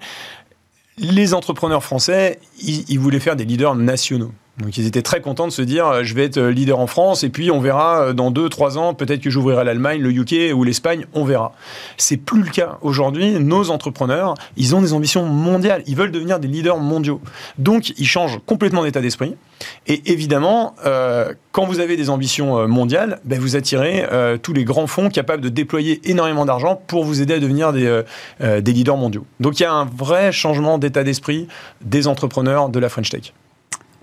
les 0.98 1.34
entrepreneurs 1.34 1.84
français, 1.84 2.40
ils, 2.62 3.00
voulaient 3.00 3.20
faire 3.20 3.36
des 3.36 3.46
leaders 3.46 3.76
nationaux. 3.76 4.32
Donc 4.58 4.78
ils 4.78 4.86
étaient 4.86 5.02
très 5.02 5.22
contents 5.22 5.48
de 5.48 5.52
se 5.52 5.62
dire 5.62 5.88
euh, 5.88 6.04
je 6.04 6.14
vais 6.14 6.26
être 6.26 6.38
euh, 6.38 6.52
leader 6.52 6.80
en 6.80 6.88
France 6.88 7.24
et 7.24 7.30
puis 7.30 7.52
on 7.52 7.62
verra 7.62 8.02
euh, 8.02 8.14
dans 8.14 8.32
2-3 8.32 8.78
ans, 8.78 8.94
peut-être 8.94 9.22
que 9.22 9.30
j'ouvrirai 9.30 9.64
l'Allemagne, 9.64 10.02
le 10.02 10.12
UK 10.12 10.54
ou 10.54 10.66
l'Espagne, 10.66 11.06
on 11.14 11.24
verra. 11.24 11.54
C'est 11.96 12.18
plus 12.18 12.44
le 12.44 12.50
cas 12.50 12.78
aujourd'hui. 12.82 13.40
Nos 13.40 13.72
entrepreneurs, 13.72 14.34
ils 14.58 14.76
ont 14.76 14.82
des 14.82 14.92
ambitions 14.92 15.24
mondiales. 15.26 15.84
Ils 15.88 15.96
veulent 15.96 16.12
devenir 16.12 16.40
des 16.40 16.50
leaders 16.50 16.78
mondiaux. 16.78 17.22
Donc 17.58 17.94
ils 17.98 18.08
changent 18.08 18.40
complètement 18.46 18.84
d'état 18.84 19.00
d'esprit. 19.00 19.36
Et 19.88 20.12
évidemment, 20.12 20.76
quand 21.52 21.66
vous 21.66 21.80
avez 21.80 21.96
des 21.96 22.10
ambitions 22.10 22.68
mondiales, 22.68 23.20
ben, 23.26 23.40
vous 23.40 23.56
attirez 23.56 24.08
tous 24.42 24.54
les 24.54 24.64
grands 24.64 24.88
fonds 24.88 25.10
capables 25.10 25.44
de 25.44 25.50
déployer 25.50 26.02
énormément 26.10 26.46
d'argent 26.46 26.82
pour 26.88 27.04
vous 27.04 27.22
aider 27.22 27.36
à 27.36 27.40
devenir 27.40 27.72
des, 27.72 28.02
des 28.40 28.74
leaders 28.74 28.98
mondiaux. 28.98 29.26
Donc 29.40 29.60
il 29.60 29.64
y 29.64 29.66
a 29.68 29.74
un 29.74 29.86
vrai 29.86 30.32
changement 30.32 30.80
d'état 30.80 31.04
d'esprit 31.04 31.48
des 31.82 32.08
entrepreneurs 32.08 32.70
de 32.70 32.80
la 32.80 32.90
French 32.90 33.10
Tech. 33.10 33.34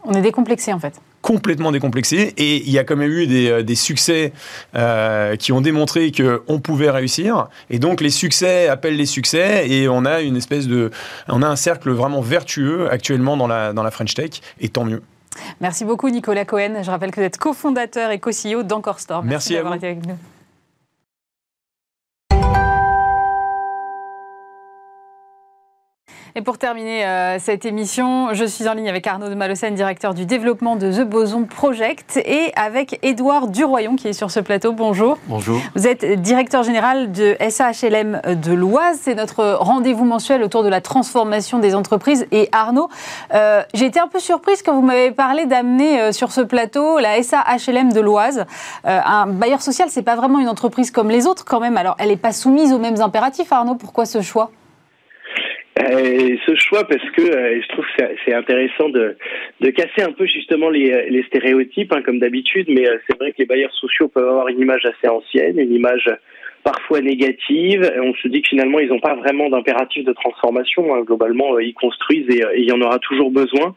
On 0.04 0.12
est 0.12 0.22
décomplexé 0.22 0.72
en 0.72 0.78
fait 0.78 1.00
complètement 1.20 1.72
décomplexé 1.72 2.32
et 2.36 2.56
il 2.56 2.70
y 2.70 2.78
a 2.78 2.84
quand 2.84 2.96
même 2.96 3.10
eu 3.10 3.26
des, 3.26 3.50
euh, 3.50 3.74
succès 3.74 4.32
euh, 4.76 5.36
qui 5.36 5.52
ont 5.52 5.60
démontré 5.60 6.12
qu'on 6.12 6.60
pouvait 6.60 6.90
réussir 6.90 7.48
et 7.70 7.78
donc 7.78 8.00
les 8.00 8.10
succès 8.10 8.68
appellent 8.68 8.96
les 8.96 9.04
succès 9.04 9.68
et 9.68 9.88
on 9.88 10.04
a 10.04 10.20
une 10.20 10.36
espèce 10.36 10.68
de 10.68 10.90
on 11.28 11.42
a 11.42 11.48
un 11.48 11.56
cercle 11.56 11.90
vraiment 11.90 12.20
vertueux 12.20 12.90
actuellement 12.90 13.36
dans 13.36 13.46
la, 13.46 13.72
dans 13.72 13.82
la 13.82 13.90
French 13.90 14.14
Tech 14.14 14.30
et 14.60 14.68
tant 14.68 14.84
mieux. 14.84 15.02
Merci 15.60 15.84
beaucoup 15.84 16.08
Nicolas 16.08 16.44
Cohen. 16.44 16.82
Je 16.82 16.90
rappelle 16.90 17.10
que 17.10 17.20
vous 17.20 17.26
êtes 17.26 17.38
cofondateur 17.38 18.10
et 18.10 18.18
co-CEO 18.18 18.62
d'Encore 18.62 19.00
Store. 19.00 19.22
Merci, 19.22 19.54
d'avoir 19.54 19.74
été 19.74 19.86
avec 19.86 20.06
nous. 20.06 20.16
Et 26.34 26.42
pour 26.42 26.58
terminer 26.58 27.06
euh, 27.06 27.38
cette 27.38 27.64
émission, 27.64 28.34
je 28.34 28.44
suis 28.44 28.68
en 28.68 28.74
ligne 28.74 28.88
avec 28.88 29.06
Arnaud 29.06 29.28
de 29.28 29.34
Malocène, 29.34 29.74
directeur 29.74 30.14
du 30.14 30.26
développement 30.26 30.76
de 30.76 30.92
The 30.92 31.08
Boson 31.08 31.44
Project, 31.44 32.20
et 32.24 32.52
avec 32.54 32.98
Édouard 33.02 33.48
Duroyon 33.48 33.96
qui 33.96 34.08
est 34.08 34.12
sur 34.12 34.30
ce 34.30 34.40
plateau. 34.40 34.72
Bonjour. 34.72 35.18
Bonjour. 35.26 35.60
Vous 35.74 35.86
êtes 35.86 36.04
directeur 36.20 36.62
général 36.62 37.12
de 37.12 37.36
SAHLM 37.48 38.20
de 38.42 38.52
l'Oise. 38.52 38.98
C'est 39.02 39.14
notre 39.14 39.56
rendez-vous 39.60 40.04
mensuel 40.04 40.42
autour 40.42 40.62
de 40.62 40.68
la 40.68 40.80
transformation 40.80 41.58
des 41.58 41.74
entreprises. 41.74 42.26
Et 42.30 42.48
Arnaud, 42.52 42.88
euh, 43.34 43.62
j'ai 43.72 43.86
été 43.86 43.98
un 43.98 44.08
peu 44.08 44.18
surprise 44.18 44.62
quand 44.62 44.74
vous 44.74 44.82
m'avez 44.82 45.10
parlé 45.10 45.46
d'amener 45.46 46.00
euh, 46.00 46.12
sur 46.12 46.32
ce 46.32 46.42
plateau 46.42 46.98
la 46.98 47.22
SAHLM 47.22 47.92
de 47.92 48.00
l'Oise. 48.00 48.44
un 48.84 49.26
bailleur 49.26 49.62
social, 49.62 49.88
c'est 49.90 50.02
pas 50.02 50.16
vraiment 50.16 50.38
une 50.38 50.48
entreprise 50.48 50.90
comme 50.90 51.08
les 51.08 51.26
autres 51.26 51.44
quand 51.44 51.60
même. 51.60 51.76
Alors, 51.76 51.96
elle 51.98 52.08
n'est 52.08 52.16
pas 52.16 52.32
soumise 52.32 52.72
aux 52.72 52.78
mêmes 52.78 53.00
impératifs. 53.00 53.52
Arnaud, 53.52 53.74
pourquoi 53.74 54.04
ce 54.04 54.20
choix? 54.20 54.50
Euh, 55.78 56.36
ce 56.46 56.54
choix 56.56 56.84
parce 56.84 57.04
que 57.10 57.22
euh, 57.22 57.60
je 57.62 57.68
trouve 57.68 57.84
que 57.96 58.04
c'est 58.24 58.34
intéressant 58.34 58.88
de, 58.88 59.16
de 59.60 59.70
casser 59.70 60.02
un 60.02 60.12
peu 60.12 60.26
justement 60.26 60.70
les, 60.70 61.10
les 61.10 61.22
stéréotypes 61.24 61.92
hein, 61.92 62.02
comme 62.02 62.18
d'habitude, 62.18 62.66
mais 62.68 62.88
euh, 62.88 62.98
c'est 63.08 63.18
vrai 63.18 63.32
que 63.32 63.38
les 63.38 63.46
bailleurs 63.46 63.72
sociaux 63.74 64.08
peuvent 64.08 64.28
avoir 64.28 64.48
une 64.48 64.60
image 64.60 64.84
assez 64.84 65.08
ancienne, 65.08 65.58
une 65.58 65.72
image 65.72 66.08
parfois 66.62 67.00
négatives. 67.00 67.90
on 68.02 68.14
se 68.14 68.28
dit 68.28 68.42
que 68.42 68.48
finalement, 68.48 68.78
ils 68.78 68.88
n'ont 68.88 69.00
pas 69.00 69.14
vraiment 69.14 69.48
d'impératif 69.48 70.04
de 70.04 70.12
transformation. 70.12 70.94
Hein. 70.94 71.02
Globalement, 71.02 71.54
euh, 71.54 71.62
ils 71.62 71.74
construisent 71.74 72.28
euh, 72.30 72.52
et, 72.54 72.60
il 72.60 72.68
y 72.68 72.72
en 72.72 72.80
aura 72.80 72.98
toujours 72.98 73.30
besoin. 73.30 73.74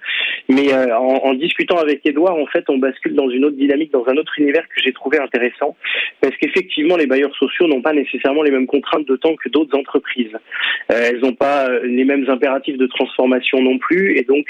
Mais 0.50 0.74
euh, 0.74 0.96
en, 0.98 1.34
discutant 1.34 1.78
avec 1.78 2.06
Edouard, 2.06 2.36
en 2.36 2.46
fait, 2.48 2.66
on 2.70 2.78
bascule 2.78 3.16
dans 3.16 3.30
une 3.30 3.46
autre 3.46 3.56
dynamique, 3.56 3.92
dans 3.92 4.06
un 4.08 4.18
autre 4.18 4.34
univers 4.40 4.68
que 4.68 4.82
j'ai 4.84 4.94
trouvé 4.94 5.20
intéressant. 5.20 5.76
Parce 6.20 6.36
qu'effectivement, 6.38 6.98
les 6.98 7.08
bailleurs 7.08 7.36
sociaux 7.36 7.68
n'ont 7.68 7.82
pas 7.82 7.94
nécessairement 7.94 8.44
les 8.44 8.52
mêmes 8.52 8.68
contraintes 8.68 9.08
de 9.08 9.16
temps 9.16 9.36
que 9.36 9.50
d'autres 9.50 9.78
entreprises. 9.78 10.36
elles 10.90 11.20
n'ont 11.20 11.34
pas 11.34 11.70
les 11.84 12.04
mêmes 12.04 12.30
impératifs 12.30 12.78
de 12.78 12.88
transformation 12.88 13.62
non 13.62 13.78
plus. 13.78 14.18
Et 14.18 14.24
donc, 14.24 14.48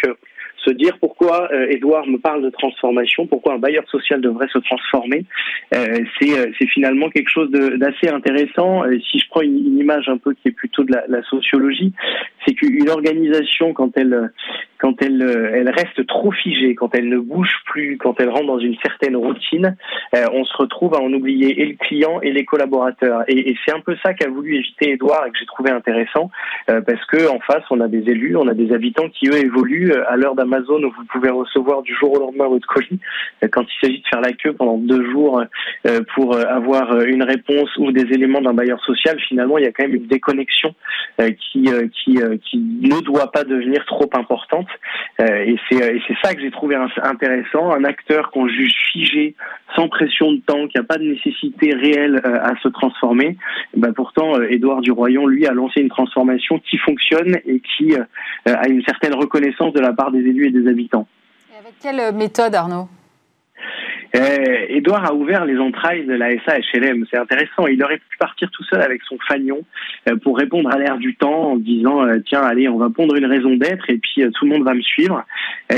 se 0.64 0.72
dire 0.72 0.98
pourquoi 1.00 1.50
Edouard 1.70 2.08
me 2.08 2.18
parle 2.18 2.44
de 2.44 2.50
transformation, 2.50 3.28
pourquoi 3.28 3.54
un 3.54 3.60
bailleur 3.60 3.88
social 3.90 4.22
devrait 4.22 4.48
se 4.52 4.60
transformer, 4.60 5.26
euh, 5.74 6.00
c'est 6.20 6.68
finalement 6.68 7.10
quelque 7.10 7.30
chose 7.30 7.50
d'assez 7.52 8.10
intéressant. 8.10 8.84
si 9.10 9.20
je 9.20 9.28
prends 9.30 9.42
une, 9.42 9.80
image 9.82 10.10
un 10.10 10.18
peu 10.18 10.34
qui 10.34 10.50
est 10.50 10.52
plutôt 10.52 10.84
de 10.84 10.94
la, 11.08 11.24
sociologie, 11.24 11.94
c'est 12.46 12.54
qu'une 12.54 12.90
organisation 12.90 13.74
quand 13.74 13.98
elle 13.98 14.32
quand 14.78 15.00
elle, 15.04 15.22
elle 15.22 15.70
reste 15.70 16.08
trop 16.08 16.32
figée, 16.32 16.74
quand 16.74 16.96
elle 16.96 17.08
ne 17.08 17.20
bouge 17.20 17.54
plus, 17.66 17.98
quand 17.98 18.20
elle 18.20 18.30
rentre 18.30 18.48
dans 18.48 18.60
une 18.60 18.76
certaine 18.82 19.16
routine, 19.16 19.76
euh, 20.16 20.26
on 20.34 20.44
se 20.44 20.58
retrouve 20.58 20.96
à 20.96 21.00
en 21.00 21.14
oublier 21.14 21.62
et 21.62 21.66
le 21.68 21.76
client 21.76 22.20
et 22.22 22.32
les 22.32 22.46
collaborateurs. 22.46 23.24
Et, 23.28 23.56
c'est 23.64 23.76
un 23.76 23.80
peu 23.80 23.96
ça 24.04 24.14
qu'a 24.16 24.28
voulu 24.28 24.56
éviter 24.56 24.94
Edouard 24.94 25.28
et 25.28 25.32
que 25.32 25.38
j'ai 25.38 25.46
trouvé 25.46 25.70
intéressant, 25.70 26.32
euh, 26.70 26.82
parce 26.82 27.04
que 27.06 27.30
en 27.30 27.40
face, 27.40 27.64
on 27.70 27.80
a 27.80 27.88
des 27.88 28.10
élus, 28.10 28.36
on 28.36 28.48
a 28.48 28.56
des 28.56 28.74
habitants 28.74 29.08
qui 29.10 29.28
eux 29.28 29.38
évoluent 29.38 29.94
à 29.94 30.16
l'heure 30.16 30.36
d'Amazon 30.52 30.84
où 30.84 30.92
vous 30.92 31.06
pouvez 31.12 31.30
recevoir 31.30 31.82
du 31.82 31.96
jour 31.96 32.14
au 32.14 32.20
lendemain 32.20 32.48
votre 32.48 32.68
colis. 32.68 33.00
Quand 33.52 33.64
il 33.64 33.86
s'agit 33.86 34.02
de 34.02 34.08
faire 34.08 34.22
la 34.22 34.34
queue 34.34 34.54
pendant 34.54 34.78
deux 34.78 35.10
jours 35.12 35.44
euh, 35.88 36.02
pour 36.16 36.38
avoir 36.38 37.00
une 37.02 37.24
réponse 37.24 37.70
ou 37.78 37.92
des 37.92 38.14
éléments 38.14 38.42
d'un 38.42 38.54
bailleur 38.54 38.84
social, 38.84 39.20
finalement, 39.20 39.58
il 39.58 39.64
y 39.64 39.68
a 39.68 39.72
quand 39.72 39.84
même 39.84 39.96
une 39.96 40.08
déconnexion 40.08 40.76
qui, 41.52 41.64
ne 41.64 43.02
doit 43.02 43.32
pas 43.32 43.44
devenir 43.44 43.86
trop 43.86 44.10
importante. 44.14 44.68
Euh, 45.20 45.46
et 45.46 45.58
c'est 45.70 46.16
ça 46.24 46.34
que 46.34 46.42
j'ai 46.42 46.52
trouvé 46.52 46.76
intéressant, 47.04 47.72
un 47.72 47.84
acteur 47.84 48.32
qu'on 48.32 48.48
juge 48.48 48.74
figé, 48.92 49.36
sans 49.76 49.88
pression 49.88 50.32
de 50.34 50.40
temps, 50.40 50.68
qui 50.68 50.78
n'a 50.78 50.84
pas 50.84 50.98
de 50.98 51.04
nécessité 51.04 51.74
réelle 51.74 52.22
euh, 52.26 52.40
à 52.42 52.54
se 52.62 52.68
transformer. 52.68 53.38
Ben 53.76 53.94
pourtant, 53.94 54.36
euh, 54.36 54.48
Édouard 54.50 54.82
Duroyon, 54.82 55.28
lui, 55.28 55.46
a 55.46 55.52
lancé 55.52 55.82
une 55.82 55.90
transformation 55.90 56.60
qui 56.60 56.78
fonctionne 56.78 57.38
et 57.46 57.62
qui 57.62 57.96
a 57.96 58.68
une 58.68 58.84
certaine 58.84 59.14
reconnaissance 59.14 59.74
de 59.74 59.80
la 59.80 59.94
part 59.94 60.12
des 60.12 60.20
élus 60.20 60.41
et 60.46 60.52
des 60.52 60.68
habitants. 60.70 61.08
Et 61.54 61.58
avec 61.58 61.74
quelle 61.80 62.14
méthode, 62.16 62.56
Arnaud? 62.56 62.88
Euh, 64.16 64.66
Edouard 64.70 65.06
a 65.06 65.14
ouvert 65.14 65.46
les 65.46 65.58
entrailles 65.58 66.06
de 66.06 66.14
la 66.14 66.32
SAHLM. 66.46 67.06
C'est 67.10 67.18
intéressant. 67.18 67.68
Il 67.68 67.82
aurait 67.84 67.98
pu 67.98 68.18
partir 68.18 68.50
tout 68.52 68.64
seul 68.64 68.82
avec 68.82 69.02
son 69.04 69.18
fanion 69.28 69.62
euh, 70.10 70.18
pour 70.18 70.38
répondre 70.38 70.70
à 70.70 70.78
l'air 70.78 70.98
du 70.98 71.16
temps 71.16 71.52
en 71.52 71.56
disant 71.58 72.06
euh, 72.06 72.18
tiens 72.26 72.42
allez 72.42 72.68
on 72.68 72.78
va 72.78 72.90
pondre 72.90 73.16
une 73.16 73.26
raison 73.26 73.56
d'être 73.56 73.90
et 73.90 73.98
puis 73.98 74.24
tout 74.34 74.46
le 74.46 74.52
monde 74.52 74.64
va 74.64 74.74
me 74.74 74.82
suivre. 74.82 75.24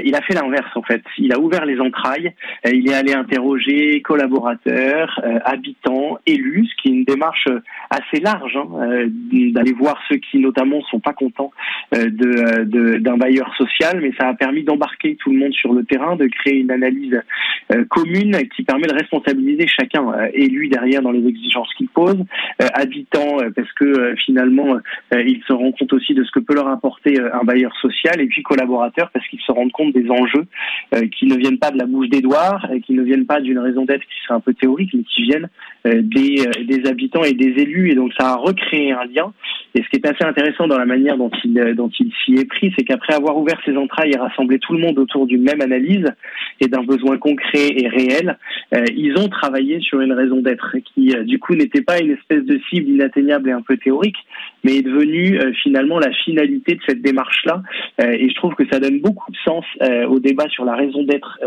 il 0.03 0.15
a 0.15 0.21
fait 0.21 0.33
l'inverse 0.33 0.75
en 0.75 0.81
fait. 0.81 1.03
Il 1.17 1.31
a 1.33 1.39
ouvert 1.39 1.65
les 1.65 1.79
entrailles. 1.79 2.33
il 2.65 2.89
est 2.89 2.93
allé 2.93 3.13
interroger 3.13 4.01
collaborateurs, 4.01 5.19
habitants, 5.45 6.17
élus, 6.25 6.67
ce 6.67 6.81
qui 6.81 6.89
est 6.89 6.91
une 6.91 7.03
démarche 7.03 7.47
assez 7.89 8.21
large 8.21 8.57
hein, 8.57 9.07
d'aller 9.31 9.73
voir 9.73 9.99
ceux 10.09 10.17
qui 10.17 10.39
notamment 10.39 10.81
sont 10.83 10.99
pas 10.99 11.13
contents 11.13 11.51
d'un 11.91 13.17
bailleur 13.17 13.53
social, 13.55 13.99
mais 14.01 14.11
ça 14.19 14.29
a 14.29 14.33
permis 14.33 14.63
d'embarquer 14.63 15.15
tout 15.17 15.31
le 15.31 15.37
monde 15.37 15.53
sur 15.53 15.73
le 15.73 15.83
terrain, 15.83 16.15
de 16.15 16.25
créer 16.27 16.59
une 16.59 16.71
analyse 16.71 17.21
commune 17.89 18.37
qui 18.55 18.63
permet 18.63 18.87
de 18.87 18.93
responsabiliser 18.93 19.67
chacun, 19.67 20.11
euh, 20.11 20.27
élu 20.33 20.67
derrière 20.67 21.01
dans 21.01 21.11
les 21.11 21.25
exigences 21.27 21.73
qu'il 21.75 21.87
pose, 21.87 22.17
euh, 22.61 22.67
habitant 22.73 23.39
euh, 23.39 23.49
parce 23.55 23.71
que 23.73 24.15
finalement 24.25 24.77
ils 25.11 25.41
se 25.47 25.53
rendent 25.53 25.75
compte 25.77 25.93
aussi 25.93 26.13
de 26.13 26.23
ce 26.23 26.31
que 26.31 26.39
peut 26.39 26.55
leur 26.55 26.67
apporter 26.67 27.19
un 27.19 27.43
bailleur 27.43 27.75
social, 27.77 28.19
et 28.19 28.27
puis 28.27 28.43
collaborateur 28.43 29.09
parce 29.11 29.27
qu'ils 29.27 29.41
se 29.41 29.51
rendent 29.51 29.71
compte 29.71 29.93
des 29.93 30.09
enjeux 30.09 30.45
qui 31.17 31.25
ne 31.25 31.35
viennent 31.35 31.59
pas 31.59 31.71
de 31.71 31.77
la 31.77 31.85
bouche 31.85 32.09
d'Edouard, 32.09 32.67
qui 32.85 32.93
ne 32.93 33.03
viennent 33.03 33.25
pas 33.25 33.41
d'une 33.41 33.59
raison 33.59 33.85
d'être 33.85 34.01
qui 34.01 34.21
serait 34.23 34.35
un 34.35 34.39
peu 34.39 34.53
théorique, 34.53 34.91
mais 34.93 35.03
qui 35.03 35.23
viennent 35.23 35.49
des, 35.85 36.43
habitants 36.85 37.23
et 37.23 37.33
des 37.33 37.61
élus, 37.61 37.91
et 37.91 37.95
donc 37.95 38.11
ça 38.19 38.31
a 38.31 38.35
recréé 38.35 38.91
un 38.91 39.05
lien. 39.05 39.33
Et 39.75 39.81
ce 39.83 39.89
qui 39.89 39.95
est 39.95 40.07
assez 40.07 40.23
intéressant 40.23 40.67
dans 40.67 40.77
la 40.77 40.85
manière 40.85 41.17
dont 41.17 41.31
il 41.43 42.11
s'y 42.23 42.33
est 42.35 42.45
pris, 42.45 42.73
c'est 42.77 42.83
qu'après 42.83 43.13
avoir 43.13 43.37
ouvert 43.37 43.59
ses 43.65 43.75
entrailles 43.75 44.11
et 44.11 44.17
rassemblé 44.17 44.59
tout 44.59 44.73
le 44.73 44.79
monde 44.79 44.99
autour 44.99 45.25
d'une 45.25 45.43
même 45.43 45.61
analyse 45.61 46.05
et 46.59 46.67
d'un 46.67 46.83
besoin 46.83 47.17
concret 47.17 47.62
et 47.67 47.87
réel, 47.87 48.37
euh, 48.73 48.83
ils 48.95 49.17
ont 49.17 49.27
travaillé 49.27 49.79
sur 49.79 50.01
une 50.01 50.13
raison 50.13 50.37
d'être 50.37 50.75
qui, 50.93 51.15
euh, 51.15 51.23
du 51.23 51.39
coup, 51.39 51.55
n'était 51.55 51.81
pas 51.81 51.99
une 51.99 52.11
espèce 52.11 52.43
de 52.43 52.59
cible 52.69 52.89
inatteignable 52.89 53.49
et 53.49 53.51
un 53.51 53.61
peu 53.61 53.77
théorique, 53.77 54.17
mais 54.63 54.77
est 54.77 54.81
devenue 54.81 55.39
euh, 55.39 55.53
finalement 55.61 55.99
la 55.99 56.11
finalité 56.11 56.75
de 56.75 56.81
cette 56.87 57.01
démarche-là. 57.01 57.61
et 57.99 58.29
je 58.29 58.35
trouve 58.35 58.55
que 58.55 58.63
ça 58.71 58.79
donne 58.79 58.99
beaucoup 58.99 59.31
de 59.31 59.37
sens 59.45 59.65
au 60.09 60.19
débat 60.19 60.47
sur 60.49 60.65
la 60.65 60.75
raison 60.75 61.03
d'être 61.03 61.39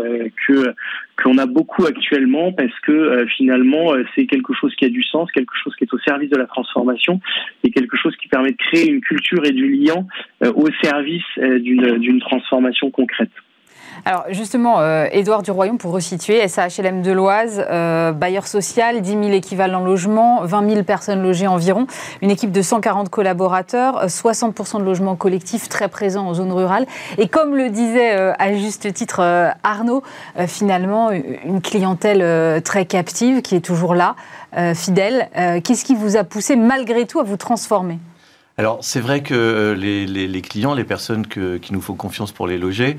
qu'on 1.21 1.37
a 1.37 1.45
beaucoup 1.45 1.85
actuellement, 1.85 2.51
parce 2.51 2.77
que 2.81 3.25
finalement, 3.35 3.93
c'est 4.15 4.25
quelque 4.25 4.53
chose 4.53 4.73
qui 4.75 4.85
a 4.85 4.89
du 4.89 5.03
sens, 5.03 5.31
quelque 5.31 5.53
chose 5.63 5.75
qui 5.75 5.83
est 5.83 5.93
au 5.93 5.99
service 5.99 6.29
de 6.29 6.37
la 6.37 6.45
transformation, 6.45 7.19
et 7.63 7.71
quelque 7.71 7.97
chose 7.97 8.15
qui 8.17 8.27
permet 8.27 8.51
de 8.51 8.57
créer 8.57 8.89
une 8.89 9.01
culture 9.01 9.43
et 9.45 9.51
du 9.51 9.69
lien 9.69 10.05
au 10.43 10.67
service 10.81 11.25
d'une 11.37 12.19
transformation 12.19 12.91
concrète. 12.91 13.31
Alors 14.05 14.23
justement, 14.29 14.79
euh, 14.79 15.07
Édouard 15.11 15.41
Duroyon, 15.41 15.77
pour 15.77 15.91
resituer, 15.91 16.47
SAHLM 16.47 17.01
de 17.01 17.11
l'Oise, 17.11 17.61
euh, 17.69 18.13
bailleur 18.13 18.47
social, 18.47 19.01
10 19.01 19.09
000 19.09 19.23
équivalents 19.31 19.83
logements, 19.83 20.45
20 20.45 20.69
000 20.69 20.83
personnes 20.83 21.21
logées 21.21 21.47
environ, 21.47 21.87
une 22.21 22.31
équipe 22.31 22.51
de 22.51 22.61
140 22.61 23.09
collaborateurs, 23.09 24.05
60% 24.05 24.79
de 24.79 24.83
logements 24.83 25.15
collectifs 25.15 25.67
très 25.67 25.89
présents 25.89 26.27
en 26.27 26.33
zone 26.33 26.51
rurale. 26.51 26.85
Et 27.17 27.27
comme 27.27 27.55
le 27.55 27.69
disait 27.69 28.15
euh, 28.15 28.33
à 28.39 28.53
juste 28.53 28.93
titre 28.93 29.53
Arnaud, 29.63 30.03
finalement, 30.47 31.11
une 31.11 31.61
clientèle 31.61 32.61
très 32.61 32.85
captive 32.85 33.41
qui 33.41 33.55
est 33.55 33.61
toujours 33.61 33.93
là, 33.95 34.15
fidèle. 34.73 35.29
Qu'est-ce 35.63 35.83
qui 35.83 35.95
vous 35.95 36.15
a 36.15 36.23
poussé 36.23 36.55
malgré 36.55 37.05
tout 37.05 37.19
à 37.19 37.23
vous 37.23 37.37
transformer? 37.37 37.99
Alors 38.57 38.79
c'est 38.81 38.99
vrai 38.99 39.21
que 39.21 39.33
euh, 39.33 39.75
les, 39.75 40.41
clients, 40.41 40.73
les 40.73 40.83
personnes 40.83 41.27
qui 41.27 41.73
nous 41.73 41.81
font 41.81 41.95
confiance 41.95 42.31
pour 42.31 42.47
les 42.47 42.57
loger, 42.57 42.97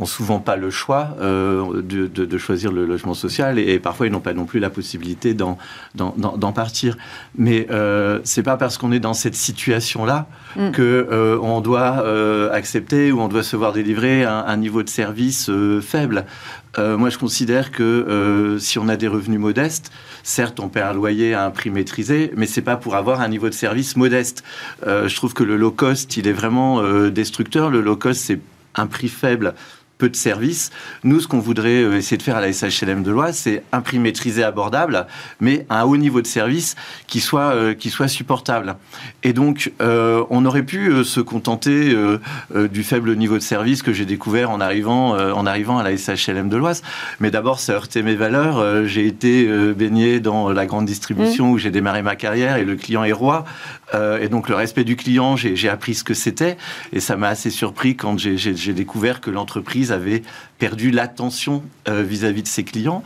ont 0.00 0.06
souvent 0.06 0.40
pas 0.40 0.56
le 0.56 0.70
choix 0.70 1.14
euh, 1.20 1.82
de, 1.82 2.38
choisir 2.38 2.72
le 2.72 2.86
logement 2.86 3.14
social 3.14 3.58
et, 3.58 3.78
parfois 3.78 4.06
ils 4.06 4.12
n'ont 4.12 4.20
pas 4.20 4.32
non 4.32 4.46
plus 4.46 4.58
la 4.58 4.70
possibilité 4.70 5.34
d'en, 5.34 5.58
partir. 6.54 6.96
Mais 7.36 7.66
euh, 7.70 8.18
c'est 8.24 8.42
pas 8.42 8.56
parce 8.56 8.78
qu'on 8.78 8.92
est 8.92 9.00
dans 9.00 9.14
cette 9.14 9.34
situation-là 9.34 10.26
mm. 10.56 10.70
que 10.70 11.08
euh, 11.10 11.38
on 11.42 11.60
doit 11.60 12.02
accepter 12.52 13.12
ou 13.12 13.20
on 13.20 13.28
doit 13.28 13.42
se 13.42 13.56
voir 13.56 13.72
délivrer 13.72 14.24
un, 14.24 14.44
un 14.46 14.56
niveau 14.56 14.82
de 14.82 14.88
service 14.88 15.50
faible. 15.82 16.24
Moi, 16.78 17.10
je 17.10 17.18
considère 17.18 17.72
que 17.72 18.56
si 18.60 18.78
on 18.78 18.88
a 18.88 18.96
des 18.96 19.08
revenus 19.08 19.40
modestes, 19.40 19.90
certes, 20.22 20.60
on 20.60 20.68
paie 20.68 20.82
un 20.82 20.92
loyer 20.92 21.34
à 21.34 21.44
un 21.44 21.50
prix 21.50 21.70
maîtrisé, 21.70 22.30
mais 22.36 22.46
c'est 22.46 22.62
pas 22.62 22.76
pour 22.76 22.94
avoir 22.94 23.20
un 23.20 23.28
niveau 23.28 23.48
de 23.48 23.54
service 23.54 23.96
modeste. 23.96 24.44
je 24.86 25.14
trouve 25.14 25.34
que 25.34 25.42
le 25.42 25.56
low 25.56 25.72
cost, 25.72 26.16
il 26.16 26.28
est 26.28 26.32
vraiment 26.32 26.82
destructeur. 27.10 27.70
Le 27.70 27.80
low 27.80 27.96
cost, 27.96 28.20
c'est 28.20 28.40
un 28.74 28.86
prix 28.86 29.08
faible 29.08 29.54
peu 30.00 30.08
de 30.08 30.16
services. 30.16 30.70
Nous, 31.04 31.20
ce 31.20 31.28
qu'on 31.28 31.38
voudrait 31.38 31.84
euh, 31.84 31.98
essayer 31.98 32.16
de 32.16 32.22
faire 32.22 32.36
à 32.36 32.40
la 32.40 32.52
SHLM 32.52 33.02
de 33.02 33.10
Loire, 33.10 33.28
c'est 33.32 33.62
un 33.70 33.82
prix 33.82 33.98
maîtrisé 33.98 34.42
abordable, 34.42 35.06
mais 35.40 35.66
un 35.68 35.84
haut 35.84 35.98
niveau 35.98 36.22
de 36.22 36.26
service 36.26 36.74
qui 37.06 37.20
soit, 37.20 37.52
euh, 37.54 37.74
qui 37.74 37.90
soit 37.90 38.08
supportable. 38.08 38.76
Et 39.22 39.34
donc, 39.34 39.72
euh, 39.82 40.24
on 40.30 40.46
aurait 40.46 40.62
pu 40.62 41.04
se 41.04 41.20
contenter 41.20 41.94
du 42.70 42.82
faible 42.82 43.14
niveau 43.16 43.36
de 43.36 43.42
service 43.42 43.82
que 43.82 43.92
j'ai 43.92 44.06
découvert 44.06 44.50
en 44.50 44.60
arrivant, 44.60 45.10
en 45.10 45.44
arrivant 45.44 45.78
à 45.78 45.82
la 45.82 45.96
SHLM 45.96 46.48
de 46.48 46.56
l'Oise. 46.56 46.82
Mais 47.20 47.30
d'abord, 47.30 47.60
ça 47.60 47.74
heurtait 47.74 48.02
mes 48.02 48.14
valeurs. 48.14 48.86
j'ai 48.86 49.06
été 49.06 49.46
baigné 49.74 50.20
dans 50.20 50.50
la 50.50 50.64
grande 50.64 50.86
distribution 50.86 51.48
mmh. 51.48 51.50
où 51.50 51.58
j'ai 51.58 51.70
démarré 51.70 52.02
ma 52.02 52.16
carrière 52.16 52.56
et 52.56 52.64
le 52.64 52.76
client 52.76 53.04
est 53.04 53.12
roi. 53.12 53.44
Et 53.94 54.28
donc, 54.28 54.48
le 54.48 54.54
respect 54.54 54.84
du 54.84 54.96
client, 54.96 55.36
j'ai 55.36 55.68
appris 55.68 55.94
ce 55.94 56.04
que 56.04 56.14
c'était. 56.14 56.56
Et 56.92 57.00
ça 57.00 57.16
m'a 57.16 57.28
assez 57.28 57.50
surpris 57.50 57.96
quand 57.96 58.18
j'ai 58.18 58.72
découvert 58.72 59.20
que 59.20 59.30
l'entreprise 59.30 59.92
avait 59.92 60.22
perdu 60.60 60.92
l'attention 60.92 61.64
euh, 61.88 62.02
vis-à-vis 62.02 62.42
de 62.42 62.48
ses 62.48 62.62
clients. 62.62 63.02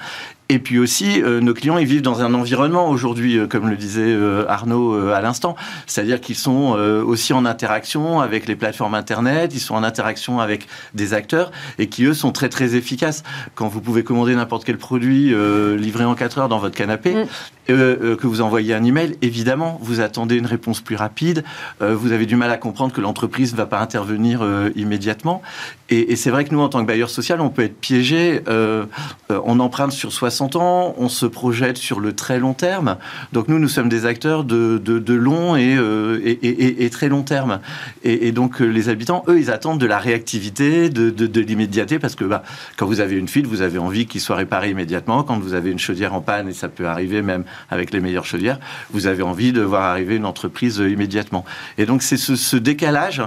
Et 0.51 0.59
puis 0.59 0.79
aussi, 0.79 1.23
euh, 1.23 1.41
nos 1.41 1.55
clients, 1.55 1.79
ils 1.79 1.87
vivent 1.87 2.03
dans 2.03 2.21
un 2.23 2.35
environnement 2.35 2.91
aujourd'hui, 2.91 3.39
euh, 3.39 3.47
comme 3.47 3.69
le 3.69 3.77
disait 3.77 4.15
Arnaud 4.49 5.09
à 5.09 5.21
l'instant. 5.21 5.57
C'est-à-dire 5.87 6.21
qu'ils 6.21 6.37
sont 6.37 6.73
aussi 7.07 7.33
en 7.33 7.45
interaction 7.45 8.21
avec 8.21 8.47
les 8.47 8.57
plateformes 8.57 8.95
Internet, 8.95 9.53
ils 9.55 9.61
sont 9.61 9.75
en 9.75 9.83
interaction 9.83 10.41
avec 10.41 10.67
des 10.95 11.15
acteurs 11.15 11.51
et 11.79 11.89
qui, 11.89 12.05
eux, 12.05 12.15
sont 12.15 12.33
très, 12.33 12.49
très 12.49 12.75
efficaces. 12.75 13.23
Quand 13.55 13.69
vous 13.69 13.81
pouvez 13.81 14.05
commander 14.05 14.35
n'importe 14.35 14.65
quel 14.65 14.79
produit 14.79 15.35
livré 15.77 16.05
en 16.05 16.15
4 16.15 16.39
heures 16.39 16.49
dans 16.49 16.59
votre 16.59 16.75
canapé, 16.75 17.15
mm. 17.15 17.27
que 17.69 18.27
vous 18.27 18.41
envoyez 18.41 18.75
un 18.75 18.85
email, 18.85 19.17
évidemment, 19.23 19.79
vous 19.83 20.01
attendez 20.01 20.37
une 20.37 20.47
réponse 20.47 20.81
plus 20.81 20.97
rapide. 20.97 21.45
vous 21.81 22.13
avez 22.13 22.27
du 22.27 22.37
mal 22.37 22.51
à 22.51 22.57
comprendre 22.57 22.93
que 22.93 23.01
l'entreprise 23.01 23.53
ne 23.53 23.57
va 23.57 23.67
pas 23.67 23.81
intervenir 23.81 24.47
immédiatement. 24.77 25.43
Et, 25.91 26.13
et 26.13 26.17
c'est 26.17 26.31
vrai 26.31 26.45
que 26.45 26.55
nous, 26.55 26.61
en 26.61 26.69
tant 26.69 26.81
que 26.81 26.87
bailleur 26.87 27.11
social, 27.11 27.41
on 27.41 27.51
peut 27.51 27.63
être 27.63 27.79
piégé. 27.79 28.43
Euh, 28.49 28.87
euh, 29.31 29.41
on 29.45 29.61
emprunte 29.61 29.93
sur 29.93 30.13
60 30.13 30.34
ans, 30.41 30.95
on 30.99 31.09
se 31.09 31.27
projette 31.27 31.77
sur 31.77 32.01
le 32.01 32.15
très 32.15 32.39
long 32.39 32.55
terme. 32.55 32.97
Donc 33.33 33.49
nous, 33.49 33.59
nous 33.59 33.69
sommes 33.69 33.89
des 33.89 34.07
acteurs 34.07 34.45
de, 34.45 34.79
de, 34.79 35.15
long 35.15 35.55
euh, 35.57 36.21
et, 36.25 36.31
et, 36.31 36.85
et, 36.85 36.91
très 36.91 37.09
long 37.09 37.23
terme. 37.23 37.61
Et, 38.03 38.33
donc 38.33 38.61
les 38.61 38.89
habitants, 38.89 39.25
eux, 39.29 39.39
ils 39.39 39.51
attendent 39.51 39.81
de 39.81 39.87
la 39.87 39.99
réactivité, 39.99 40.91
de, 40.91 41.11
de 41.11 41.41
l'immédiateté, 41.41 41.99
parce 41.99 42.15
que 42.15 42.25
bah, 42.25 42.43
quand 42.77 42.87
vous 42.87 43.01
avez 43.01 43.17
une 43.17 43.29
fuite, 43.29 43.47
vous 43.47 43.63
avez 43.63 43.79
envie 43.79 44.07
qu'il 44.07 44.21
soit 44.21 44.37
réparé 44.37 44.71
immédiatement. 44.71 45.23
Quand 45.23 45.39
vous 45.39 45.55
avez 45.55 45.71
une 45.71 45.79
chaudière 45.79 46.15
en 46.15 46.21
panne, 46.21 46.49
et 46.49 46.53
ça 46.53 46.69
peut 46.69 46.87
arriver 46.87 47.23
même 47.23 47.45
avec 47.71 47.93
les 47.93 48.01
meilleures 48.01 48.27
chaudières, 48.27 48.59
vous 48.91 49.07
avez 49.07 49.23
envie 49.23 49.53
de 49.53 49.63
voir 49.63 49.83
arriver 49.83 50.17
une 50.17 50.27
entreprise 50.27 50.79
immédiatement. 50.79 51.45
Et 51.79 51.87
donc 51.87 52.03
c'est 52.03 52.17
ce, 52.17 52.37
ce 52.37 52.57
décalage 52.57 53.23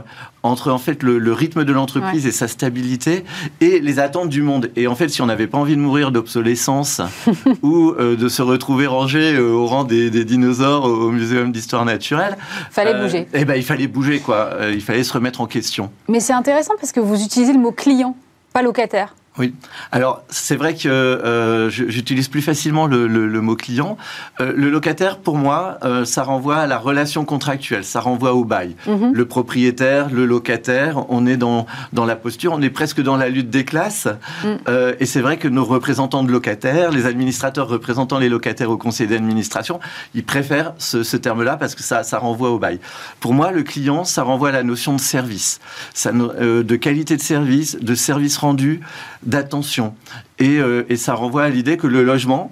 entre 0.47 0.72
en 0.72 0.78
fait 0.78 1.03
le, 1.03 1.34
rythme 1.34 1.64
de 1.64 1.74
l'entreprise 1.74 2.26
et 2.26 2.32
sa 2.32 2.47
stabilité 2.47 3.24
et 3.62 3.80
les 3.80 3.99
attentes 3.99 4.30
du 4.30 4.41
monde. 4.41 4.72
Et 4.76 4.88
en 4.88 4.95
fait, 4.95 5.10
si 5.10 5.22
on 5.22 5.26
n'avait 5.26 5.47
pas 5.47 5.58
envie 5.58 5.76
de 5.76 5.82
mourir 5.82 6.12
d'obsolescence 6.12 6.96
ou 7.61 7.91
euh, 7.91 8.15
de 8.15 8.27
se 8.29 8.41
retrouver 8.41 8.87
rangé 8.87 9.33
euh, 9.33 9.51
au 9.51 9.65
rang 9.65 9.83
des, 9.83 10.09
dinosaures 10.09 10.85
au, 10.85 11.11
muséum 11.11 11.51
d'histoire 11.51 11.85
naturelle, 11.85 12.37
fallait 12.71 12.95
euh, 12.95 13.03
bouger. 13.03 13.27
Eh 13.33 13.45
ben, 13.45 13.55
il 13.55 13.63
fallait 13.63 13.87
bouger 13.87 14.19
quoi. 14.19 14.51
il 14.71 14.81
fallait 14.81 15.03
se 15.03 15.13
remettre 15.13 15.41
en 15.41 15.47
question. 15.47 15.91
Mais 16.07 16.19
c'est 16.19 16.33
intéressant 16.33 16.73
parce 16.79 16.91
que 16.91 16.99
vous 16.99 17.21
utilisez 17.23 17.53
le 17.53 17.59
mot 17.59 17.71
client, 17.71 18.15
pas 18.53 18.61
locataire. 18.61 19.15
Oui. 19.38 19.53
Alors, 19.91 20.23
c'est 20.29 20.55
vrai 20.55 20.73
que 20.73 20.88
euh, 20.88 21.69
j'utilise 21.69 22.27
plus 22.27 22.41
facilement 22.41 22.88
le, 22.88 23.07
mot 23.41 23.55
client. 23.55 23.97
Euh, 24.39 24.51
le 24.55 24.69
locataire, 24.69 25.19
pour 25.19 25.38
moi, 25.38 25.77
euh, 25.83 26.05
ça 26.05 26.23
renvoie 26.23 26.57
à 26.57 26.67
la 26.67 26.77
relation 26.77 27.23
contractuelle, 27.23 27.83
ça 27.83 27.99
renvoie 27.99 28.33
au 28.33 28.45
bail. 28.45 28.75
Mhm. 28.88 29.13
Le 29.13 29.25
propriétaire, 29.25 30.09
le 30.09 30.25
locataire, 30.25 31.05
on 31.09 31.25
est 31.25 31.38
dans, 31.38 31.67
dans 31.93 32.05
la 32.05 32.15
posture, 32.15 32.53
on 32.53 32.61
est 32.61 32.69
presque 32.69 33.01
dans 33.01 33.15
la 33.15 33.29
lutte 33.29 33.49
des 33.49 33.65
classes. 33.65 34.07
Mhm. 34.43 34.57
et 34.99 35.05
c'est 35.05 35.21
vrai 35.21 35.38
que 35.38 35.47
nos 35.47 35.65
représentants 35.65 36.23
de 36.23 36.31
locataires, 36.31 36.91
les 36.91 37.05
administrateurs 37.05 37.67
représentant 37.67 38.19
les 38.19 38.29
locataires 38.29 38.69
au 38.69 38.77
conseil 38.77 39.07
d'administration, 39.07 39.79
ils 40.13 40.23
préfèrent 40.23 40.73
ce, 40.77 41.17
terme-là 41.17 41.57
parce 41.57 41.75
que 41.75 41.83
ça, 41.83 42.03
ça 42.03 42.19
renvoie 42.19 42.51
au 42.51 42.59
bail. 42.59 42.79
Pour 43.19 43.33
moi, 43.33 43.51
le 43.51 43.63
client, 43.63 44.03
ça 44.03 44.23
renvoie 44.23 44.49
à 44.49 44.51
la 44.51 44.63
notion 44.63 44.93
de 44.93 44.99
service, 44.99 45.59
ça, 45.93 46.11
de 46.11 46.75
qualité 46.75 47.17
de 47.17 47.21
service, 47.21 47.77
de 47.79 47.95
service 47.95 48.38
rendu 48.38 48.81
d'attention. 49.24 49.95
Et, 50.39 50.59
euh, 50.59 50.86
et 50.89 50.95
ça 50.95 51.13
renvoie 51.13 51.43
à 51.43 51.49
l'idée 51.49 51.78
que 51.78 51.88
le 51.88 52.03
logement, 52.03 52.51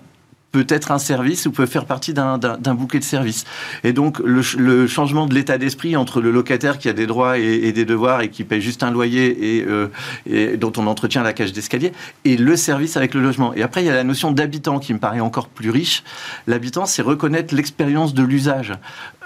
peut 0.55 0.65
être 0.69 0.93
un 0.93 0.99
service 0.99 1.45
ou 1.47 1.51
peut 1.51 1.65
faire 1.65 1.83
partie 1.83 2.13
d'un 2.13 2.75
bouquet 2.75 2.99
de 2.99 3.03
services. 3.03 3.43
Et 3.83 3.91
donc, 3.91 4.19
le, 4.19 4.87
changement 4.87 5.25
de 5.25 5.33
l'état 5.33 5.57
d'esprit 5.57 5.97
entre 5.97 6.21
le 6.21 6.31
locataire 6.31 6.77
qui 6.77 6.87
a 6.87 6.93
des 6.93 7.07
droits 7.07 7.37
et, 7.37 7.73
des 7.73 7.83
devoirs 7.83 8.21
et 8.21 8.29
qui 8.29 8.45
paye 8.45 8.61
juste 8.61 8.81
un 8.81 8.89
loyer 8.89 9.57
et, 9.57 9.65
euh, 9.67 9.87
et 10.25 10.55
dont 10.55 10.71
on 10.77 10.87
entretient 10.87 11.23
la 11.23 11.33
cage 11.33 11.51
d'escalier, 11.51 11.91
et 12.23 12.37
le 12.37 12.55
service 12.55 12.95
avec 12.95 13.13
le 13.15 13.21
logement. 13.21 13.53
Et 13.53 13.63
après, 13.63 13.83
il 13.83 13.87
y 13.87 13.89
a 13.89 13.93
la 13.93 14.05
notion 14.05 14.31
d'habitant 14.31 14.79
qui 14.79 14.93
me 14.93 14.99
paraît 14.99 15.19
encore 15.19 15.49
plus 15.49 15.71
riche. 15.71 16.03
L'habitant, 16.47 16.85
c'est 16.85 17.01
reconnaître 17.01 17.53
l'expérience 17.53 18.13
de 18.13 18.23
l'usage. 18.23 18.71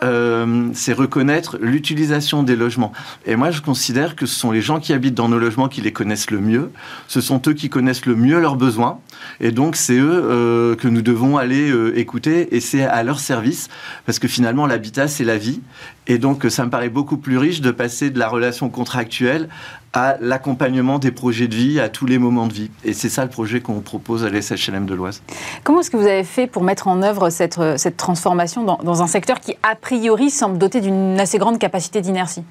Euh, 0.02 0.70
c'est 0.74 0.94
reconnaître 0.94 1.58
l'utilisation 1.62 2.42
des 2.42 2.56
logements. 2.56 2.92
Et 3.28 3.36
moi, 3.36 3.52
je 3.52 3.62
considère 3.62 4.16
que 4.16 4.26
ce 4.26 4.34
sont 4.34 4.52
les 4.52 4.62
gens 4.62 4.80
qui 4.80 4.94
habitent 4.94 5.16
dans 5.16 5.30
nos 5.30 5.40
logements 5.40 5.68
qui 5.68 5.82
les 5.82 5.92
connaissent 5.92 6.32
le 6.32 6.40
mieux. 6.40 6.72
Ce 7.08 7.22
sont 7.22 7.42
eux 7.48 7.54
qui 7.54 7.70
connaissent 7.70 8.06
le 8.06 8.16
mieux 8.16 8.40
leurs 8.40 8.56
besoins. 8.56 9.00
Et 9.42 9.52
donc, 9.52 9.76
c'est 9.76 9.98
eux 10.00 10.24
euh, 10.24 10.76
que 10.76 10.88
nous 10.88 11.02
devons 11.02 11.19
vont 11.20 11.38
aller 11.38 11.70
euh, 11.70 11.98
écouter 11.98 12.56
et 12.56 12.60
c'est 12.60 12.84
à 12.84 13.04
leur 13.04 13.20
service 13.20 13.68
parce 14.06 14.20
que 14.20 14.28
finalement 14.28 14.66
l'habitat 14.66 15.08
c'est 15.08 15.24
la 15.24 15.38
vie 15.38 15.62
et 16.08 16.18
donc 16.18 16.46
ça 16.50 16.66
me 16.66 16.70
paraît 16.70 16.90
beaucoup 16.90 17.18
plus 17.18 17.38
riche 17.38 17.62
de 17.62 17.72
passer 17.72 18.10
de 18.10 18.18
la 18.18 18.28
relation 18.28 18.70
contractuelle 18.70 19.50
à 19.94 20.18
l'accompagnement 20.22 21.00
des 21.00 21.12
projets 21.12 21.48
de 21.48 21.56
vie 21.56 21.80
à 21.80 21.90
tous 21.90 22.06
les 22.06 22.20
moments 22.20 22.48
de 22.48 22.54
vie. 22.54 22.72
Et 22.84 22.94
c'est 22.94 23.10
ça 23.10 23.24
le 23.24 23.30
projet 23.30 23.60
qu'on 23.60 23.80
propose 23.82 24.24
à 24.24 24.30
l'SHLM 24.30 24.86
de 24.86 24.94
l'Oise. 24.94 25.22
Comment 25.64 25.82
est-ce 25.82 25.90
que 25.90 25.98
vous 25.98 26.08
avez 26.08 26.24
fait 26.24 26.48
pour 26.48 26.64
mettre 26.64 26.88
en 26.88 27.02
œuvre 27.02 27.30
cette, 27.30 27.58
euh, 27.58 27.78
cette 27.78 27.98
transformation 27.98 28.64
dans, 28.64 28.78
dans 28.84 29.02
un 29.02 29.08
secteur 29.08 29.40
qui, 29.40 29.56
a 29.64 29.76
priori, 29.76 30.30
semble 30.30 30.58
doté 30.58 30.82
d'une 30.82 31.20
assez 31.20 31.38
grande 31.38 31.58
capacité 31.58 32.02
d'inertie? 32.02 32.44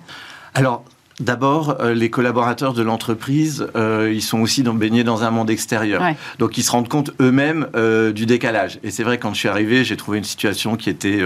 Alors, 0.54 0.84
D'abord, 1.20 1.78
euh, 1.80 1.94
les 1.94 2.10
collaborateurs 2.10 2.74
de 2.74 2.82
l'entreprise, 2.82 3.66
euh, 3.74 4.12
ils 4.12 4.22
sont 4.22 4.38
aussi 4.40 4.62
dans, 4.62 4.74
baignés 4.74 5.02
dans 5.02 5.24
un 5.24 5.32
monde 5.32 5.50
extérieur. 5.50 6.00
Donc, 6.38 6.58
ils 6.58 6.62
se 6.62 6.70
rendent 6.70 6.88
compte 6.88 7.10
eux-mêmes 7.20 7.66
euh, 7.74 8.12
du 8.12 8.24
décalage. 8.24 8.78
Et 8.84 8.92
c'est 8.92 9.02
vrai, 9.02 9.18
quand 9.18 9.34
je 9.34 9.38
suis 9.40 9.48
arrivé, 9.48 9.84
j'ai 9.84 9.96
trouvé 9.96 10.18
une 10.18 10.24
situation 10.24 10.76
qui 10.76 10.90
était 10.90 11.20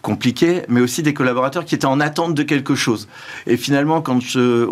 compliquée, 0.00 0.62
mais 0.68 0.80
aussi 0.80 1.02
des 1.02 1.12
collaborateurs 1.14 1.64
qui 1.64 1.74
étaient 1.74 1.86
en 1.86 1.98
attente 1.98 2.34
de 2.34 2.42
quelque 2.44 2.76
chose. 2.76 3.08
Et 3.46 3.56
finalement, 3.56 4.00
quand 4.00 4.20
je, 4.20 4.66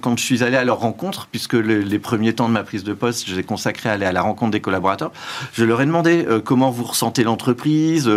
quand 0.00 0.18
je 0.18 0.24
suis 0.24 0.42
allé 0.42 0.56
à 0.56 0.64
leur 0.64 0.80
rencontre, 0.80 1.28
puisque 1.30 1.54
les, 1.54 1.98
premiers 1.98 2.32
temps 2.32 2.48
de 2.48 2.52
ma 2.52 2.62
prise 2.62 2.84
de 2.84 2.92
poste, 2.94 3.28
je 3.28 3.34
les 3.34 3.42
consacré 3.42 3.88
à 3.88 3.92
aller 3.92 4.06
à 4.06 4.12
la 4.12 4.22
rencontre 4.22 4.50
des 4.50 4.60
collaborateurs, 4.60 5.12
je 5.52 5.64
leur 5.64 5.80
ai 5.80 5.86
demandé 5.86 6.26
comment 6.44 6.70
vous 6.70 6.84
ressentez 6.84 7.22
l'entreprise 7.22 8.10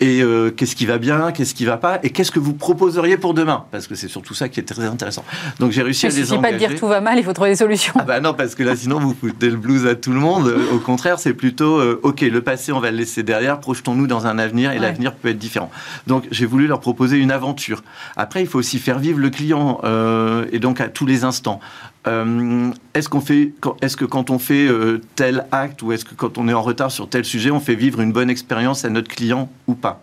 et 0.00 0.22
qu'est-ce 0.56 0.76
qui 0.76 0.86
va 0.86 0.98
bien, 0.98 1.32
qu'est-ce 1.32 1.54
qui 1.54 1.64
va 1.64 1.76
pas, 1.76 1.98
et 2.02 2.10
qu'est-ce 2.10 2.30
que 2.30 2.38
vous 2.38 2.54
proposeriez 2.54 3.16
pour 3.16 3.34
demain, 3.34 3.64
parce 3.70 3.86
que 3.86 3.94
c'est 3.94 4.08
surtout 4.08 4.34
ça 4.34 4.48
qui 4.48 4.60
est 4.60 4.64
très 4.64 4.84
intéressant. 4.84 5.24
Donc 5.58 5.72
j'ai 5.72 5.82
réussi 5.82 6.06
à 6.06 6.08
les 6.08 6.32
engager. 6.32 6.34
Il 6.34 6.36
ne 6.36 6.42
pas 6.42 6.52
de 6.52 6.58
dire 6.58 6.78
tout 6.78 6.86
va 6.86 7.00
mal, 7.00 7.18
il 7.18 7.24
faut 7.24 7.32
trouver 7.32 7.50
des 7.50 7.56
solutions. 7.56 7.94
Ah 7.98 8.02
bah 8.02 8.20
non, 8.20 8.34
parce 8.34 8.54
que 8.54 8.62
là 8.62 8.76
sinon 8.76 8.98
vous 8.98 9.14
foutez 9.18 9.50
le 9.50 9.56
blues 9.56 9.86
à 9.86 9.94
tout 9.94 10.12
le 10.12 10.18
monde. 10.18 10.52
Au 10.72 10.78
contraire, 10.78 11.18
c'est 11.18 11.34
plutôt 11.34 11.78
euh, 11.78 12.00
ok, 12.02 12.22
le 12.22 12.40
passé 12.40 12.72
on 12.72 12.80
va 12.80 12.90
le 12.90 12.96
laisser 12.96 13.22
derrière, 13.22 13.60
projetons-nous 13.60 14.06
dans 14.06 14.26
un 14.26 14.38
avenir 14.38 14.72
et 14.72 14.78
l'avenir 14.78 15.14
peut 15.14 15.28
être 15.28 15.38
différent. 15.38 15.70
Donc 16.06 16.26
j'ai 16.30 16.46
voulu 16.46 16.66
leur 16.66 16.80
proposer 16.80 17.18
une 17.18 17.30
aventure. 17.30 17.82
Après, 18.16 18.40
il 18.40 18.46
faut 18.46 18.58
aussi 18.58 18.78
faire 18.78 18.98
vivre 18.98 19.18
le 19.18 19.30
client 19.30 19.80
euh, 19.84 20.46
et 20.52 20.58
donc 20.58 20.80
à 20.80 20.88
tous 20.88 21.06
les 21.06 21.24
instants. 21.24 21.60
est-ce 22.06 23.08
qu'on 23.08 23.20
fait, 23.20 23.52
est-ce 23.80 23.96
que 23.96 24.04
quand 24.04 24.30
on 24.30 24.38
fait 24.38 24.68
tel 25.14 25.46
acte 25.52 25.82
ou 25.82 25.92
est-ce 25.92 26.04
que 26.04 26.14
quand 26.14 26.38
on 26.38 26.48
est 26.48 26.54
en 26.54 26.62
retard 26.62 26.90
sur 26.90 27.08
tel 27.08 27.24
sujet, 27.24 27.50
on 27.50 27.60
fait 27.60 27.74
vivre 27.74 28.00
une 28.00 28.12
bonne 28.12 28.30
expérience 28.30 28.84
à 28.84 28.90
notre 28.90 29.08
client 29.08 29.48
ou 29.66 29.74
pas? 29.74 30.02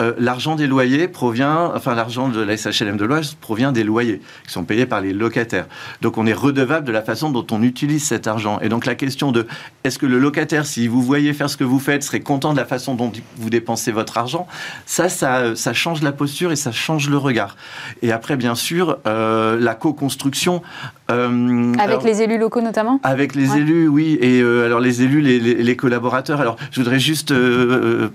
Euh, 0.00 0.12
l'argent 0.18 0.56
des 0.56 0.66
loyers 0.66 1.06
provient, 1.06 1.70
enfin 1.74 1.94
l'argent 1.94 2.28
de 2.28 2.40
la 2.40 2.56
SHLM 2.56 2.96
de 2.96 3.04
l'Oise 3.04 3.34
provient 3.40 3.70
des 3.70 3.84
loyers 3.84 4.20
qui 4.44 4.52
sont 4.52 4.64
payés 4.64 4.86
par 4.86 5.00
les 5.00 5.12
locataires. 5.12 5.66
Donc 6.02 6.18
on 6.18 6.26
est 6.26 6.32
redevable 6.32 6.84
de 6.84 6.90
la 6.90 7.02
façon 7.02 7.30
dont 7.30 7.46
on 7.52 7.62
utilise 7.62 8.04
cet 8.04 8.26
argent. 8.26 8.58
Et 8.60 8.68
donc 8.68 8.86
la 8.86 8.96
question 8.96 9.30
de 9.30 9.46
est-ce 9.84 10.00
que 10.00 10.06
le 10.06 10.18
locataire, 10.18 10.66
si 10.66 10.88
vous 10.88 11.00
voyez 11.00 11.32
faire 11.32 11.48
ce 11.48 11.56
que 11.56 11.62
vous 11.62 11.78
faites, 11.78 12.02
serait 12.02 12.20
content 12.20 12.52
de 12.52 12.58
la 12.58 12.64
façon 12.64 12.94
dont 12.94 13.12
vous 13.36 13.50
dépensez 13.50 13.92
votre 13.92 14.18
argent, 14.18 14.48
ça, 14.84 15.08
ça, 15.08 15.54
ça 15.54 15.72
change 15.72 16.02
la 16.02 16.12
posture 16.12 16.50
et 16.50 16.56
ça 16.56 16.72
change 16.72 17.08
le 17.08 17.16
regard. 17.16 17.56
Et 18.02 18.10
après, 18.10 18.36
bien 18.36 18.56
sûr, 18.56 18.98
euh, 19.06 19.60
la 19.60 19.76
co-construction. 19.76 20.62
Euh, 21.10 21.72
avec 21.78 22.02
les 22.02 22.22
élus 22.22 22.38
locaux 22.38 22.62
notamment? 22.62 22.98
Avec 23.04 23.36
les 23.36 23.56
élus, 23.56 23.86
oui. 23.86 24.18
Et 24.20 24.40
alors 24.40 24.80
les 24.80 25.02
élus, 25.02 25.20
les, 25.20 25.38
les, 25.38 25.76
collaborateurs. 25.76 26.40
Alors 26.40 26.56
je 26.70 26.80
voudrais 26.80 26.98
juste 26.98 27.34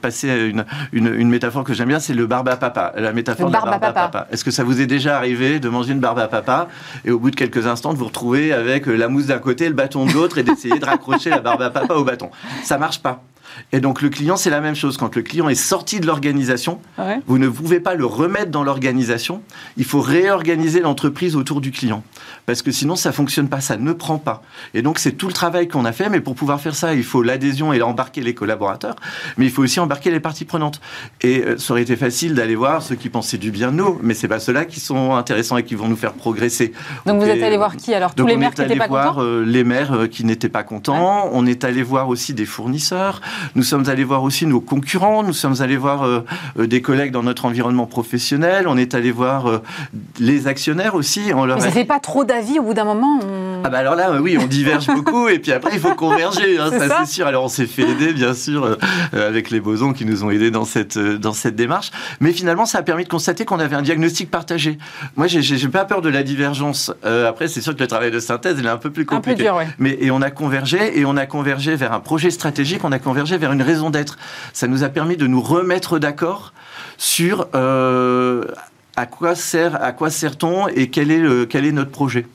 passer 0.01 0.29
à 0.29 0.37
une, 0.37 0.65
une, 0.91 1.13
une 1.13 1.29
métaphore 1.29 1.63
que 1.69 1.75
j'aime 1.75 1.87
bien, 1.87 1.99
c'est 1.99 2.13
le 2.13 2.25
barbe 2.25 2.49
à 2.49 2.57
papa, 2.57 2.93
la 2.97 3.13
métaphore 3.13 3.47
de 3.47 3.53
barbe, 3.53 3.69
à 3.69 3.79
papa. 3.79 4.27
Est-ce 4.31 4.43
que 4.43 4.51
ça 4.51 4.63
vous 4.63 4.81
est 4.81 4.87
déjà 4.87 5.17
arrivé 5.17 5.59
de 5.59 5.69
manger 5.69 5.93
une 5.93 5.99
barbe 5.99 6.19
à 6.19 6.27
papa 6.27 6.67
et 7.05 7.11
au 7.11 7.19
bout 7.19 7.31
de 7.31 7.35
quelques 7.35 7.67
instants 7.67 7.93
de 7.93 7.97
vous 7.97 8.05
retrouver 8.05 8.51
avec 8.53 8.87
la 8.87 9.07
mousse 9.07 9.27
d'un 9.27 9.39
côté, 9.39 9.67
le 9.67 9.75
bâton 9.75 10.05
de 10.05 10.11
l'autre 10.11 10.37
et 10.37 10.43
d'essayer 10.43 10.79
de 10.79 10.85
raccrocher 10.85 11.29
la 11.29 11.39
barbe 11.39 11.61
à 11.61 11.69
papa 11.69 11.93
au 11.93 12.03
bâton? 12.03 12.29
Ça 12.63 12.77
marche 12.77 12.99
pas. 12.99 13.21
Et 13.71 13.79
donc 13.79 14.01
le 14.01 14.09
client, 14.09 14.37
c'est 14.37 14.49
la 14.49 14.61
même 14.61 14.75
chose. 14.75 14.97
Quand 14.97 15.15
le 15.15 15.21
client 15.21 15.49
est 15.49 15.55
sorti 15.55 15.99
de 15.99 16.07
l'organisation, 16.07 16.79
vous 17.27 17.37
ne 17.37 17.47
pouvez 17.47 17.79
pas 17.79 17.95
le 17.95 18.05
remettre 18.05 18.51
dans 18.51 18.63
l'organisation. 18.63 19.41
Il 19.77 19.85
faut 19.85 20.01
réorganiser 20.01 20.81
l'entreprise 20.81 21.35
autour 21.35 21.61
du 21.61 21.71
client. 21.71 22.03
Parce 22.45 22.61
que 22.61 22.71
sinon, 22.71 22.95
ça 22.95 23.11
fonctionne 23.11 23.47
pas, 23.47 23.61
ça 23.61 23.77
ne 23.77 23.93
prend 23.93 24.17
pas. 24.17 24.41
Et 24.73 24.81
donc 24.81 24.99
c'est 24.99 25.11
tout 25.13 25.27
le 25.27 25.33
travail 25.33 25.67
qu'on 25.67 25.85
a 25.85 25.91
fait. 25.91 26.09
Mais 26.09 26.21
pour 26.21 26.35
pouvoir 26.35 26.59
faire 26.59 26.75
ça, 26.75 26.93
il 26.93 27.03
faut 27.03 27.21
l'adhésion 27.21 27.73
et 27.73 27.81
embarquer 27.81 28.21
les 28.21 28.33
collaborateurs. 28.33 28.95
Mais 29.37 29.45
il 29.45 29.51
faut 29.51 29.63
aussi 29.63 29.79
embarquer 29.79 30.11
les 30.11 30.19
parties 30.19 30.45
prenantes. 30.45 30.81
Et 31.21 31.43
euh, 31.43 31.57
ça 31.57 31.73
aurait 31.73 31.83
été 31.83 31.95
facile 31.95 32.33
d'aller 32.33 32.55
voir 32.55 32.81
ceux 32.81 32.95
qui 32.95 33.09
pensaient 33.09 33.37
du 33.37 33.51
bien 33.51 33.71
de 33.71 33.77
nous. 33.77 33.99
Mais 34.01 34.13
c'est 34.13 34.27
pas 34.27 34.39
ceux-là 34.39 34.65
qui 34.65 34.79
sont 34.79 35.15
intéressants 35.15 35.57
et 35.57 35.63
qui 35.63 35.75
vont 35.75 35.87
nous 35.87 35.95
faire 35.95 36.13
progresser. 36.13 36.73
Donc 37.05 37.21
vous 37.21 37.27
êtes 37.27 37.43
allé 37.43 37.57
voir 37.57 37.75
qui 37.75 37.93
alors? 37.93 38.15
Tous 38.15 38.25
les 38.25 38.37
maires 38.37 38.53
qui 38.53 38.61
n'étaient 38.61 38.75
pas 38.75 38.87
voir, 38.87 39.21
euh, 39.21 39.43
Les 39.45 39.63
maires 39.63 39.93
euh, 39.93 40.07
qui 40.07 40.23
n'étaient 40.25 40.49
pas 40.49 40.63
contents. 40.63 41.29
On 41.31 41.45
est 41.45 41.63
allé 41.63 41.83
voir 41.83 42.09
aussi 42.09 42.33
des 42.33 42.45
fournisseurs. 42.45 43.21
Nous 43.55 43.63
sommes 43.63 43.89
allés 43.89 44.03
voir 44.03 44.23
aussi 44.23 44.45
nos 44.45 44.61
concurrents, 44.61 45.23
nous 45.23 45.33
sommes 45.33 45.61
allés 45.61 45.77
voir 45.77 46.03
euh, 46.03 46.25
euh, 46.57 46.67
des 46.67 46.81
collègues 46.81 47.11
dans 47.11 47.23
notre 47.23 47.45
environnement 47.45 47.85
professionnel, 47.85 48.67
on 48.67 48.77
est 48.77 48.95
allé 48.95 49.11
voir 49.11 49.47
euh, 49.47 49.61
les 50.19 50.47
actionnaires 50.47 50.95
aussi. 50.95 51.31
On 51.35 51.45
leur 51.45 51.57
Mais 51.57 51.63
ça 51.63 51.71
fait 51.71 51.85
pas 51.85 51.99
trop 51.99 52.23
d'avis 52.23 52.59
au 52.59 52.63
bout 52.63 52.73
d'un 52.73 52.85
moment 52.85 53.19
Ah 53.63 53.69
bah 53.69 53.79
alors 53.79 53.95
là, 53.95 54.21
oui, 54.21 54.37
on 54.39 54.47
diverge 54.47 54.87
beaucoup 54.93 55.27
et 55.27 55.39
puis 55.39 55.51
après 55.51 55.71
il 55.73 55.79
faut 55.79 55.95
converger, 55.95 56.57
hein, 56.57 56.69
ça, 56.71 56.99
c'est 56.99 57.11
sûr. 57.11 57.27
Alors 57.27 57.43
on 57.43 57.49
s'est 57.49 57.67
fait 57.67 57.83
aider 57.83 58.13
bien 58.13 58.33
sûr 58.33 58.77
avec 59.13 59.49
les 59.49 59.59
bosons 59.59 59.93
qui 59.93 60.05
nous 60.05 60.23
ont 60.23 60.29
aidés 60.29 60.51
dans 60.51 60.65
cette, 60.65 60.97
dans 60.97 61.33
cette 61.33 61.55
démarche. 61.55 61.91
Mais 62.19 62.31
finalement, 62.31 62.65
ça 62.65 62.79
a 62.79 62.81
permis 62.81 63.03
de 63.03 63.09
constater 63.09 63.45
qu'on 63.45 63.59
avait 63.59 63.75
un 63.75 63.81
diagnostic 63.81 64.31
partagé. 64.31 64.77
Moi, 65.15 65.27
j'ai 65.27 65.67
pas 65.67 65.85
peur 65.85 66.01
de 66.01 66.09
la 66.09 66.23
divergence. 66.23 66.91
après, 67.03 67.47
c'est 67.47 67.61
sûr 67.61 67.75
que 67.75 67.81
le 67.81 67.87
travail 67.87 68.11
de 68.11 68.19
synthèse, 68.19 68.57
il 68.59 68.65
est 68.65 68.69
un 68.69 68.77
peu 68.77 68.89
plus 68.89 69.05
compliqué. 69.05 69.47
Un 69.47 69.53
peu 69.53 69.63
dur, 69.63 69.73
Mais 69.77 69.97
et 69.99 70.11
on 70.11 70.21
a 70.21 70.31
convergé 70.31 70.99
et 70.99 71.05
on 71.05 71.17
a 71.17 71.25
convergé 71.25 71.75
vers 71.75 71.93
un 71.93 71.99
projet 71.99 72.31
stratégique, 72.31 72.83
on 72.83 72.91
a 72.91 72.99
convergé 72.99 73.37
vers 73.37 73.51
une 73.51 73.61
raison 73.61 73.89
d'être. 73.89 74.17
Ça 74.53 74.67
nous 74.67 74.83
a 74.83 74.89
permis 74.89 75.17
de 75.17 75.27
nous 75.27 75.41
remettre 75.41 75.99
d'accord 75.99 76.53
sur 76.97 77.47
euh, 77.55 78.43
à 78.95 79.05
quoi 79.05 79.35
sert, 79.35 79.81
à 79.81 79.91
quoi 79.91 80.09
sert-on 80.09 80.67
et 80.67 80.89
quel 80.89 81.11
est, 81.11 81.19
le, 81.19 81.45
quel 81.45 81.65
est 81.65 81.71
notre 81.71 81.91
projet. 81.91 82.25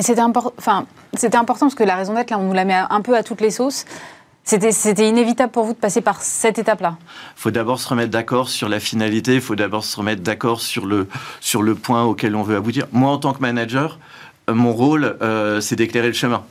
C'était 0.00 0.20
important, 0.20 0.54
enfin, 0.58 0.86
important 1.34 1.66
parce 1.66 1.74
que 1.74 1.84
la 1.84 1.96
raison 1.96 2.14
d'être, 2.14 2.30
là, 2.30 2.38
on 2.38 2.44
nous 2.44 2.52
la 2.52 2.64
met 2.64 2.74
un 2.74 3.00
peu 3.02 3.16
à 3.16 3.22
toutes 3.22 3.40
les 3.40 3.50
sauces. 3.50 3.84
C'était, 4.44 4.72
c'était 4.72 5.08
inévitable 5.08 5.52
pour 5.52 5.64
vous 5.64 5.72
de 5.72 5.78
passer 5.78 6.00
par 6.00 6.20
cette 6.20 6.58
étape-là 6.58 6.96
Il 7.36 7.40
faut 7.40 7.50
d'abord 7.52 7.78
se 7.78 7.88
remettre 7.88 8.10
d'accord 8.10 8.48
sur 8.48 8.68
la 8.68 8.80
finalité, 8.80 9.34
il 9.34 9.40
faut 9.40 9.54
d'abord 9.54 9.84
se 9.84 9.96
remettre 9.96 10.22
d'accord 10.22 10.60
sur 10.60 10.84
le, 10.84 11.06
sur 11.40 11.62
le 11.62 11.76
point 11.76 12.02
auquel 12.02 12.34
on 12.34 12.42
veut 12.42 12.56
aboutir. 12.56 12.86
Moi, 12.90 13.10
en 13.10 13.18
tant 13.18 13.34
que 13.34 13.40
manager, 13.40 14.00
euh, 14.50 14.54
mon 14.54 14.72
rôle, 14.72 15.16
euh, 15.22 15.60
c'est 15.60 15.76
d'éclairer 15.76 16.08
le 16.08 16.14
chemin. 16.14 16.42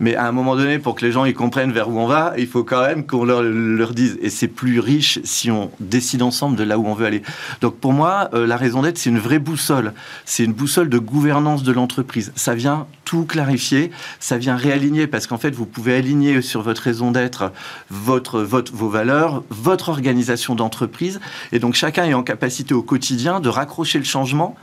Mais 0.00 0.14
à 0.14 0.26
un 0.26 0.32
moment 0.32 0.54
donné, 0.54 0.78
pour 0.78 0.94
que 0.94 1.04
les 1.04 1.10
gens 1.10 1.24
y 1.24 1.34
comprennent 1.34 1.72
vers 1.72 1.88
où 1.88 1.98
on 1.98 2.06
va, 2.06 2.32
il 2.38 2.46
faut 2.46 2.62
quand 2.62 2.82
même 2.82 3.04
qu'on 3.04 3.24
leur, 3.24 3.92
dise. 3.92 4.16
Et 4.22 4.30
c'est 4.30 4.48
plus 4.48 4.78
riche 4.78 5.18
si 5.24 5.50
on 5.50 5.70
décide 5.80 6.22
ensemble 6.22 6.56
de 6.56 6.62
là 6.62 6.78
où 6.78 6.86
on 6.86 6.94
veut 6.94 7.06
aller. 7.06 7.22
Donc 7.60 7.76
pour 7.78 7.92
moi, 7.92 8.30
euh, 8.32 8.46
la 8.46 8.56
raison 8.56 8.82
d'être, 8.82 8.98
c'est 8.98 9.10
une 9.10 9.18
vraie 9.18 9.40
boussole. 9.40 9.92
C'est 10.24 10.44
une 10.44 10.52
boussole 10.52 10.88
de 10.88 10.98
gouvernance 10.98 11.64
de 11.64 11.72
l'entreprise. 11.72 12.32
Ça 12.36 12.54
vient 12.54 12.86
tout 13.04 13.24
clarifier, 13.24 13.90
ça 14.20 14.38
vient 14.38 14.54
réaligner 14.54 15.06
parce 15.06 15.26
qu'en 15.26 15.38
fait, 15.38 15.54
vous 15.54 15.66
pouvez 15.66 15.96
aligner 15.96 16.42
sur 16.42 16.62
votre 16.62 16.82
raison 16.82 17.10
d'être 17.10 17.52
votre, 17.90 18.42
vos 18.42 18.88
valeurs, 18.88 19.42
votre 19.50 19.88
organisation 19.88 20.54
d'entreprise. 20.54 21.20
Et 21.50 21.58
donc 21.58 21.74
chacun 21.74 22.04
est 22.04 22.14
en 22.14 22.22
capacité 22.22 22.74
au 22.74 22.82
quotidien 22.82 23.40
de 23.40 23.48
raccrocher 23.48 23.98
le 23.98 24.04
changement 24.04 24.56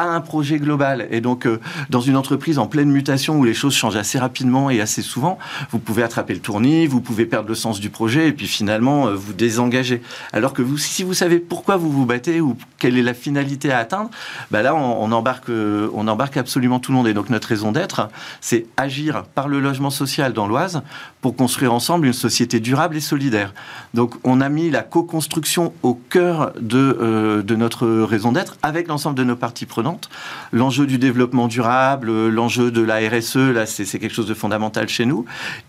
à 0.00 0.04
un 0.04 0.22
projet 0.22 0.58
global. 0.58 1.06
Et 1.10 1.20
donc, 1.20 1.46
euh, 1.46 1.60
dans 1.90 2.00
une 2.00 2.16
entreprise 2.16 2.58
en 2.58 2.66
pleine 2.66 2.90
mutation 2.90 3.38
où 3.38 3.44
les 3.44 3.52
choses 3.52 3.74
changent 3.74 3.96
assez 3.96 4.18
rapidement 4.18 4.70
et 4.70 4.80
assez 4.80 5.02
souvent, 5.02 5.38
vous 5.72 5.78
pouvez 5.78 6.02
attraper 6.02 6.32
le 6.32 6.40
tournis, 6.40 6.86
vous 6.86 7.02
pouvez 7.02 7.26
perdre 7.26 7.50
le 7.50 7.54
sens 7.54 7.80
du 7.80 7.90
projet 7.90 8.28
et 8.28 8.32
puis 8.32 8.46
finalement 8.46 9.08
euh, 9.08 9.14
vous 9.14 9.34
désengager. 9.34 10.00
Alors 10.32 10.54
que 10.54 10.62
vous, 10.62 10.78
si 10.78 11.02
vous 11.02 11.12
savez 11.12 11.38
pourquoi 11.38 11.76
vous 11.76 11.92
vous 11.92 12.06
battez 12.06 12.40
ou 12.40 12.56
quelle 12.78 12.96
est 12.96 13.02
la 13.02 13.12
finalité 13.12 13.72
à 13.72 13.78
atteindre, 13.78 14.08
bah 14.50 14.62
là, 14.62 14.74
on, 14.74 15.12
embarque, 15.12 15.50
euh, 15.50 15.90
on 15.92 16.08
embarque 16.08 16.38
absolument 16.38 16.80
tout 16.80 16.92
le 16.92 16.96
monde. 16.96 17.06
Et 17.06 17.12
donc, 17.12 17.28
notre 17.28 17.48
raison 17.48 17.70
d'être, 17.70 18.08
c'est 18.40 18.64
agir 18.78 19.24
par 19.34 19.48
le 19.48 19.60
logement 19.60 19.90
social 19.90 20.32
dans 20.32 20.48
l'Oise 20.48 20.80
pour 21.20 21.36
construire 21.36 21.74
ensemble 21.74 22.06
une 22.06 22.14
société 22.14 22.58
durable 22.58 22.96
et 22.96 23.00
solidaire. 23.00 23.52
Donc, 23.92 24.14
on 24.24 24.40
a 24.40 24.48
mis 24.48 24.70
la 24.70 24.82
co-construction 24.82 25.74
au 25.82 25.92
cœur 25.92 26.52
de, 26.58 27.42
de 27.44 27.54
notre 27.54 27.86
raison 27.86 28.32
d'être 28.32 28.56
avec 28.62 28.88
l'ensemble 28.88 29.18
de 29.18 29.24
nos 29.24 29.36
parties 29.36 29.66
prenantes 29.66 29.89
L'enjeu 30.52 30.86
du 30.86 30.98
développement 30.98 31.48
durable, 31.48 32.28
l'enjeu 32.28 32.70
de 32.70 32.82
la 32.82 32.96
RSE, 32.96 33.36
là, 33.36 33.66
c'est 33.66 33.86
quelque 33.98 34.14
chose 34.14 34.26
de 34.26 34.34
fondamental 34.34 34.88
chez 34.88 35.06
nous. 35.06 35.24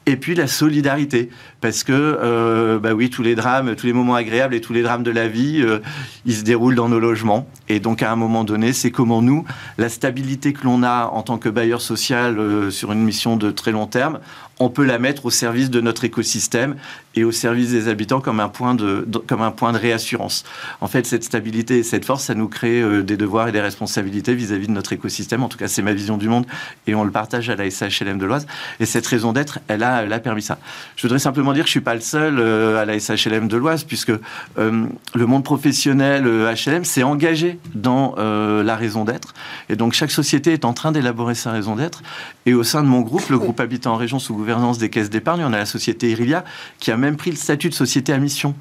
Et 0.06 0.18
puis 0.18 0.36
la 0.36 0.48
solidarité, 0.48 1.30
parce 1.62 1.84
que, 1.84 1.94
euh, 1.94 2.80
bah 2.80 2.94
oui, 2.94 3.12
tous 3.12 3.22
les 3.22 3.36
drames, 3.36 3.76
tous 3.76 3.86
les 3.86 3.94
moments 3.94 4.16
agréables 4.16 4.56
et 4.56 4.62
tous 4.62 4.74
les 4.74 4.82
drames 4.82 5.04
de 5.04 5.12
la 5.12 5.28
vie, 5.28 5.62
euh, 5.62 5.80
ils 6.26 6.36
se 6.36 6.44
déroulent 6.44 6.76
dans 6.76 6.90
nos 6.90 7.00
logements. 7.00 7.48
Et 7.70 7.80
donc, 7.80 8.02
à 8.02 8.12
un 8.12 8.16
moment 8.16 8.44
donné, 8.44 8.74
c'est 8.74 8.90
comment 8.90 9.22
nous, 9.22 9.46
la 9.78 9.88
stabilité 9.88 10.54
que 10.54 10.64
l'on 10.64 10.82
a 10.82 11.06
en 11.06 11.22
tant 11.22 11.38
que 11.38 11.50
bailleur 11.50 11.80
social 11.80 12.40
euh, 12.40 12.72
sur 12.72 12.92
une 12.92 13.04
mission 13.04 13.38
de 13.38 13.52
très 13.52 13.72
long 13.72 13.86
terme, 13.86 14.20
on 14.60 14.70
peut 14.70 14.86
la 14.86 15.00
mettre 15.00 15.26
au 15.26 15.32
service 15.32 15.72
de 15.72 15.82
notre 15.82 16.04
écosystème 16.04 16.76
et 17.16 17.24
au 17.24 17.32
service 17.32 17.72
des 17.72 17.88
habitants 17.88 18.22
comme 18.22 18.40
un 18.40 18.48
point 18.48 18.76
de, 18.76 19.08
comme 19.26 19.42
un 19.42 19.50
point 19.50 19.72
de 19.72 19.78
réassurance. 19.78 20.44
En 20.82 20.88
fait, 20.88 21.08
cette 21.08 21.24
stabilité 21.24 21.80
et 21.80 21.84
cette 21.84 22.06
force, 22.06 22.26
ça 22.26 22.36
nous 22.36 22.48
crée 22.48 23.02
des 23.02 23.18
devoirs 23.18 23.48
et 23.48 23.52
des 23.52 23.60
responsabilités 23.60 24.36
vis-à-vis 24.36 24.68
de 24.68 24.72
notre 24.72 24.94
écosystème. 24.94 25.42
En 25.42 25.50
tout 25.50 25.58
cas, 25.58 25.68
c'est 25.68 25.82
ma 25.82 25.94
vision 25.94 26.16
du 26.16 26.30
monde 26.30 26.46
et 26.86 26.94
on 26.94 27.04
le 27.04 27.10
partage 27.10 27.50
à 27.50 27.56
la 27.56 27.72
SHLM 27.72 28.20
de 28.20 28.26
l'Oise. 28.28 28.46
Et 28.80 28.86
cette 28.86 29.08
raison 29.08 29.34
d'être, 29.34 29.58
elle 29.68 29.82
a, 29.82 30.04
elle 30.04 30.14
a 30.14 30.20
permis 30.20 30.44
ça. 30.44 30.60
Je 30.96 31.02
voudrais 31.02 31.18
simplement 31.18 31.51
dire 31.54 31.64
que 31.64 31.68
je 31.68 31.72
suis 31.72 31.82
pas 31.82 31.96
le 31.96 32.02
seul 32.02 32.40
euh, 32.40 32.82
à 32.82 32.86
la 32.86 33.00
SHLM 33.00 33.48
de 33.48 33.58
l'Oise 33.58 33.84
puisque 33.84 34.12
euh, 34.12 34.86
le 35.14 35.26
monde 35.26 35.44
professionnel 35.44 36.26
HLM 36.26 36.86
s'est 36.86 37.04
engagé 37.04 37.60
dans 37.74 38.16
la 38.16 38.76
raison 38.76 39.06
d'être. 39.06 39.34
Et 39.70 39.76
donc, 39.76 39.94
chaque 39.94 40.12
société 40.12 40.54
est 40.54 40.66
en 40.66 40.74
train 40.74 40.92
d'élaborer 40.92 41.36
sa 41.36 41.52
raison 41.52 41.76
d'être. 41.76 42.02
Et 42.46 42.54
au 42.54 42.64
sein 42.64 42.84
de 42.84 42.88
mon 42.88 43.02
groupe, 43.02 43.30
le 43.30 43.38
groupe 43.38 43.60
Habitant 43.60 43.94
en 43.94 43.98
Région 43.98 44.20
sous 44.20 44.36
gouvernance 44.36 44.78
des 44.78 44.90
caisses 44.90 45.10
d'épargne, 45.10 45.44
on 45.44 45.54
a 45.54 45.58
la 45.58 45.66
société 45.66 46.10
Irilia 46.12 46.44
qui 46.80 46.92
a 46.92 46.98
même 46.98 47.18
pris 47.18 47.32
le 47.32 47.38
statut 47.38 47.70
de 47.70 47.74
société 47.74 48.14
à 48.14 48.18
mission. 48.18 48.56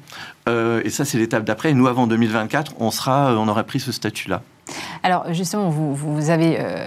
Euh, 0.47 0.81
et 0.83 0.89
ça, 0.89 1.05
c'est 1.05 1.17
l'étape 1.17 1.43
d'après. 1.43 1.71
Et 1.71 1.73
nous, 1.73 1.87
avant 1.87 2.07
2024, 2.07 2.75
on, 2.79 2.91
sera, 2.91 3.31
euh, 3.31 3.35
on 3.37 3.47
aura 3.47 3.63
pris 3.63 3.79
ce 3.79 3.91
statut-là. 3.91 4.41
Alors, 5.03 5.33
justement, 5.33 5.69
vous, 5.69 5.95
vous 5.95 6.29
avez 6.29 6.57
euh, 6.59 6.85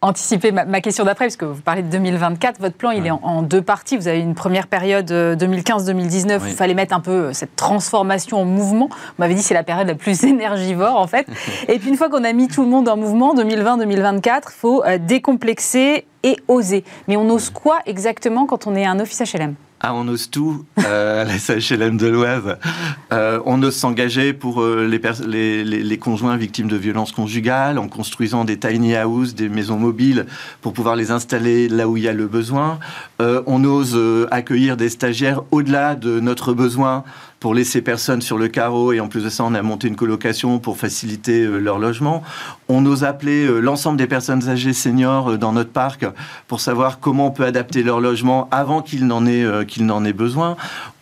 anticiper 0.00 0.52
ma, 0.52 0.80
question 0.80 1.04
d'après, 1.04 1.26
puisque 1.26 1.42
vous 1.42 1.60
parlez 1.60 1.82
de 1.82 1.88
2024. 1.88 2.60
Votre 2.60 2.76
plan, 2.76 2.90
il 2.90 3.06
est 3.06 3.10
en, 3.10 3.42
deux 3.42 3.62
parties. 3.62 3.96
Vous 3.96 4.08
avez 4.08 4.20
une 4.20 4.34
première 4.34 4.68
période 4.68 5.10
2015-2019 5.10 6.40
où 6.40 6.46
il 6.46 6.52
fallait 6.52 6.74
mettre 6.74 6.94
un 6.94 7.00
peu 7.00 7.10
euh, 7.10 7.32
cette 7.32 7.56
transformation 7.56 8.40
en 8.40 8.44
mouvement. 8.44 8.88
Vous 8.90 9.14
m'avez 9.18 9.34
dit 9.34 9.40
que 9.40 9.46
c'est 9.46 9.54
la 9.54 9.64
période 9.64 9.88
la 9.88 9.94
plus 9.94 10.22
énergivore, 10.24 10.96
en 10.96 11.06
fait. 11.06 11.26
et 11.68 11.78
puis, 11.78 11.88
une 11.88 11.96
fois 11.96 12.08
qu'on 12.08 12.24
a 12.24 12.32
mis 12.32 12.48
tout 12.48 12.62
le 12.62 12.68
monde 12.68 12.88
en 12.88 12.96
mouvement, 12.96 13.34
2020-2024, 13.34 14.22
il 14.24 14.42
faut 14.52 14.84
euh, 14.84 14.98
décomplexer 14.98 16.06
et 16.22 16.36
oser. 16.48 16.84
Mais 17.08 17.16
on 17.16 17.28
ose 17.30 17.50
quoi 17.50 17.78
exactement 17.86 18.46
quand 18.46 18.66
on 18.66 18.74
est 18.74 18.86
un 18.86 19.00
office 19.00 19.22
HLM 19.32 19.54
ah, 19.80 19.94
on 19.94 20.08
ose 20.08 20.28
tout 20.28 20.64
euh, 20.84 21.22
à 21.22 21.24
la 21.24 21.38
SHLM 21.38 21.96
de 21.96 22.08
l'Oise. 22.08 22.56
Euh, 23.12 23.40
on 23.46 23.62
ose 23.62 23.76
s'engager 23.76 24.32
pour 24.32 24.60
euh, 24.60 24.86
les, 24.86 25.98
conjoints 25.98 26.36
victimes 26.36 26.68
de 26.68 26.76
violences 26.76 27.12
conjugales 27.12 27.78
en 27.78 27.88
construisant 27.88 28.44
des 28.44 28.58
tiny 28.58 28.96
houses, 28.96 29.34
des 29.34 29.48
maisons 29.48 29.78
mobiles 29.78 30.26
pour 30.62 30.72
pouvoir 30.72 30.96
les 30.96 31.10
installer 31.10 31.68
là 31.68 31.88
où 31.88 31.96
il 31.96 32.04
y 32.04 32.08
a 32.08 32.12
le 32.12 32.26
besoin. 32.26 32.78
on 33.20 33.64
ose 33.64 33.98
accueillir 34.30 34.76
des 34.76 34.88
stagiaires 34.88 35.42
au-delà 35.50 35.94
de 35.94 36.20
notre 36.20 36.52
besoin 36.52 37.04
pour 37.40 37.54
laisser 37.54 37.82
personne 37.82 38.20
sur 38.20 38.38
le 38.38 38.48
carreau. 38.48 38.92
Et 38.92 39.00
en 39.00 39.08
plus 39.08 39.24
de 39.24 39.28
ça, 39.28 39.44
on 39.44 39.54
a 39.54 39.62
monté 39.62 39.88
une 39.88 39.96
colocation 39.96 40.58
pour 40.58 40.76
faciliter 40.76 41.46
leur 41.46 41.78
logement. 41.78 42.22
On 42.68 42.84
ose 42.86 43.04
appeler 43.04 43.46
l'ensemble 43.60 43.96
des 43.96 44.06
personnes 44.06 44.48
âgées 44.48 44.72
seniors 44.72 45.38
dans 45.38 45.52
notre 45.52 45.70
parc 45.70 46.04
pour 46.48 46.60
savoir 46.60 46.98
comment 47.00 47.28
on 47.28 47.30
peut 47.30 47.44
adapter 47.44 47.82
leur 47.82 48.00
logement 48.00 48.48
avant 48.50 48.82
qu'il 48.82 49.06
n'en 49.06 49.26
ait, 49.26 49.46
qu'il 49.66 49.86
n'en 49.86 50.02
besoin. 50.12 50.56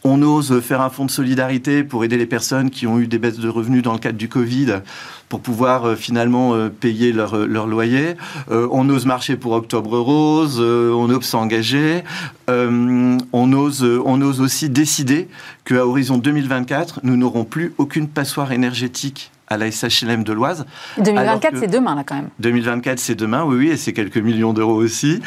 On 0.04 0.22
ose 0.22 0.60
faire 0.60 0.80
un 0.80 0.90
fonds 0.90 1.06
de 1.06 1.10
solidarité 1.10 1.82
pour 1.82 2.04
aider 2.04 2.16
les 2.16 2.26
personnes 2.26 2.70
qui 2.70 2.86
ont 2.86 2.98
eu 2.98 3.06
des 3.06 3.18
baisses 3.18 3.38
de 3.38 3.48
revenus 3.48 3.82
dans 3.82 3.92
le 3.92 3.98
cadre 3.98 4.18
du 4.18 4.28
Covid 4.28 4.82
pour 5.28 5.40
pouvoir 5.40 5.84
euh, 5.84 5.96
finalement 5.96 6.54
euh, 6.54 6.68
payer 6.68 7.12
leur, 7.12 7.34
euh, 7.34 7.46
leur 7.46 7.66
loyer. 7.66 8.16
on 8.48 8.88
ose 8.88 9.06
marcher 9.06 9.36
pour 9.36 9.52
Octobre 9.52 9.98
Rose, 9.98 10.60
on 10.60 11.10
ose 11.10 11.24
s'engager. 11.24 12.02
on, 12.48 13.52
ose, 13.52 13.84
on 14.04 14.20
ose 14.20 14.40
aussi 14.40 14.68
décider 14.68 15.28
qu'à 15.64 15.86
horizon 15.86 16.18
2024, 16.18 17.00
nous 17.02 17.16
n'aurons 17.16 17.44
plus 17.44 17.74
aucune 17.78 18.08
passoire 18.08 18.52
énergétique 18.52 19.30
à 19.48 19.56
la 19.56 19.70
SHLM 19.70 20.24
de 20.24 20.32
l'Oise. 20.32 20.66
2024, 20.98 21.56
c'est 21.58 21.66
demain, 21.68 21.94
là, 21.94 22.02
quand 22.04 22.16
même. 22.16 22.28
2024, 22.40 22.98
c'est 22.98 23.14
demain, 23.14 23.44
oui, 23.44 23.56
oui, 23.56 23.68
et 23.68 23.76
c'est 23.76 23.92
quelques 23.92 24.18
millions 24.18 24.52
d'euros 24.52 24.74
aussi. 24.74 25.20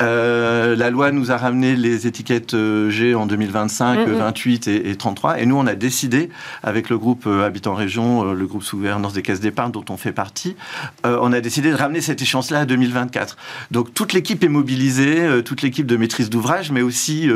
Euh, 0.00 0.76
la 0.76 0.90
loi 0.90 1.10
nous 1.10 1.32
a 1.32 1.36
ramené 1.36 1.74
les 1.74 2.06
étiquettes 2.06 2.54
euh, 2.54 2.90
G 2.90 3.14
en 3.14 3.26
2025, 3.26 4.08
28 4.08 4.68
et, 4.68 4.90
et, 4.90 4.96
33, 4.96 5.40
et 5.40 5.46
nous, 5.46 5.56
on 5.56 5.66
a 5.66 5.74
décidé, 5.74 6.30
avec 6.62 6.88
le 6.88 6.98
groupe 6.98 7.24
euh, 7.26 7.44
Habitants 7.44 7.74
Région, 7.74 8.32
le 8.32 8.46
groupe 8.46 8.64
gouvernance 8.70 9.12
des 9.12 9.22
caisses 9.22 9.40
d'épargne 9.40 9.72
dont 9.72 9.84
on 9.90 9.96
fait 9.96 10.12
partie, 10.12 10.56
on 11.04 11.32
a 11.32 11.40
décidé 11.40 11.70
de 11.70 11.76
ramener 11.76 12.00
cette 12.00 12.20
échéance-là 12.22 12.60
à 12.60 12.64
2024. 12.64 13.36
Donc, 13.70 13.92
toute 13.94 14.12
l'équipe 14.12 14.42
est 14.42 14.48
mobilisée, 14.48 15.42
toute 15.44 15.62
l'équipe 15.62 15.86
de 15.86 15.96
maîtrise 15.96 16.30
d'ouvrage, 16.30 16.70
mais 16.70 16.82
aussi 16.82 17.28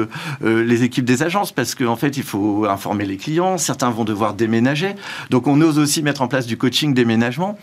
les 0.43 0.83
équipes 0.83 1.05
des 1.05 1.23
agences, 1.23 1.53
parce 1.53 1.75
qu'en 1.75 1.97
fait, 1.97 2.17
il 2.17 2.23
faut 2.23 2.67
informer 2.67 3.05
les 3.05 3.17
clients, 3.17 3.59
certains 3.59 3.91
vont 3.91 4.05
devoir 4.05 4.35
déménager. 4.35 4.95
Donc, 5.31 5.47
on 5.47 5.61
ose 5.61 5.79
aussi 5.79 6.03
mettre 6.03 6.23
en 6.23 6.28
place 6.29 6.47
du 6.47 6.57
coaching 6.57 6.95
déménagement. 6.95 7.59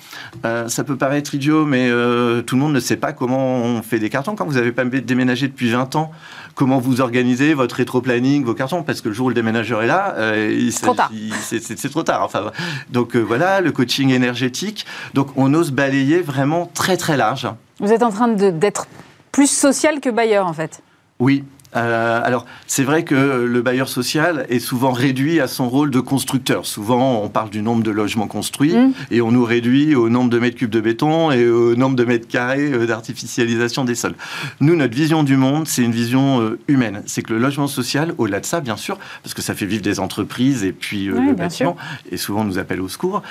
Euh, 0.45 0.68
ça 0.68 0.84
peut 0.84 0.97
paraître 0.97 1.34
idiot, 1.34 1.66
mais 1.66 1.88
euh, 1.89 2.41
tout 2.41 2.55
le 2.55 2.61
monde 2.61 2.74
ne 2.74 2.80
sait 2.80 2.97
pas 2.97 3.13
comment 3.13 3.55
on 3.55 3.82
fait 3.82 3.99
des 3.99 4.09
cartons. 4.09 4.36
Quand 4.36 4.45
vous 4.45 4.55
n'avez 4.55 4.72
pas 4.72 4.84
déménagé 4.84 5.47
depuis 5.47 5.70
20 5.70 5.95
ans, 5.95 6.11
comment 6.55 6.80
vous 6.80 7.01
organisez 7.01 7.53
votre 7.53 7.76
rétro-planning, 7.76 8.43
vos 8.43 8.53
cartons? 8.53 8.84
Parce 8.84 9.01
que 9.01 9.09
le 9.09 9.16
jour 9.16 9.28
où 9.28 9.30
le 9.30 9.36
déménageur 9.36 9.84
est 9.84 9.88
là, 9.88 10.16
euh, 10.18 10.70
c'est 10.72 11.89
trop 11.89 12.03
tard. 12.03 12.24
Enfin, 12.24 12.51
donc 12.89 13.16
voilà, 13.16 13.61
le 13.61 13.72
coaching 13.72 14.09
énergétique. 14.09 14.86
Donc 15.13 15.30
on 15.36 15.53
ose 15.53 15.72
balayer 15.72 16.22
vraiment 16.22 16.70
très 16.74 16.97
très 16.97 17.18
large. 17.18 17.47
Vous 17.80 17.91
êtes 17.91 18.03
en 18.03 18.11
train 18.11 18.28
d'être 18.28 18.88
plus 19.32 19.49
social 19.49 19.99
que 19.99 20.09
bailleur 20.09 20.47
en 20.47 20.53
fait. 20.53 20.82
Oui, 21.20 21.43
euh, 21.76 22.21
alors, 22.23 22.45
c'est 22.67 22.84
vrai 22.84 23.03
que 23.03 23.15
le 23.15 23.61
bailleur 23.61 23.89
social 23.89 24.45
est 24.49 24.59
souvent 24.59 24.91
réduit 24.91 25.39
à 25.39 25.47
son 25.47 25.69
rôle 25.69 25.91
de 25.91 25.99
constructeur. 25.99 26.65
Souvent, 26.65 27.21
on 27.21 27.30
parle 27.30 27.49
du 27.49 27.61
nombre 27.61 27.84
de 27.84 27.91
logements 27.91 28.28
construits 28.28 28.76
mmh. 28.76 28.93
et 29.11 29.21
on 29.21 29.32
nous 29.32 29.43
réduit 29.43 29.95
au 29.95 30.09
nombre 30.09 30.30
de 30.30 30.39
mètres 30.39 30.57
cubes 30.57 30.69
de 30.69 30.80
béton 30.80 31.32
et 31.32 31.47
au 31.47 31.76
nombre 31.76 31.95
de 31.95 32.05
mètres 32.05 32.28
carrés 32.28 32.71
euh, 32.71 32.86
d'artificialisation 32.86 33.84
des 33.84 33.95
sols. 33.95 34.15
Nous, 34.61 34.76
notre 34.76 34.95
vision 34.95 35.23
du 35.23 35.38
monde, 35.38 35.67
c'est 35.67 35.84
une 35.84 35.91
vision 35.91 36.41
euh, 36.41 36.59
humaine. 36.67 37.03
C'est 37.05 37.21
que 37.21 37.34
le 37.34 37.39
logement 37.39 37.67
social, 37.67 38.13
au-delà 38.17 38.39
de 38.39 38.45
ça, 38.45 38.61
bien 38.61 38.78
sûr, 38.78 38.97
parce 39.23 39.34
que 39.34 39.41
ça 39.41 39.53
fait 39.53 39.65
vivre 39.65 39.84
des 39.84 39.99
entreprises 39.99 40.63
et 40.63 40.71
puis 40.71 41.05
le 41.05 41.34
bâtiment, 41.34 41.76
et 42.11 42.17
souvent 42.17 42.41
on 42.41 42.45
nous 42.45 42.57
appelle 42.57 42.82
au 42.82 42.88
secours, 42.88 43.21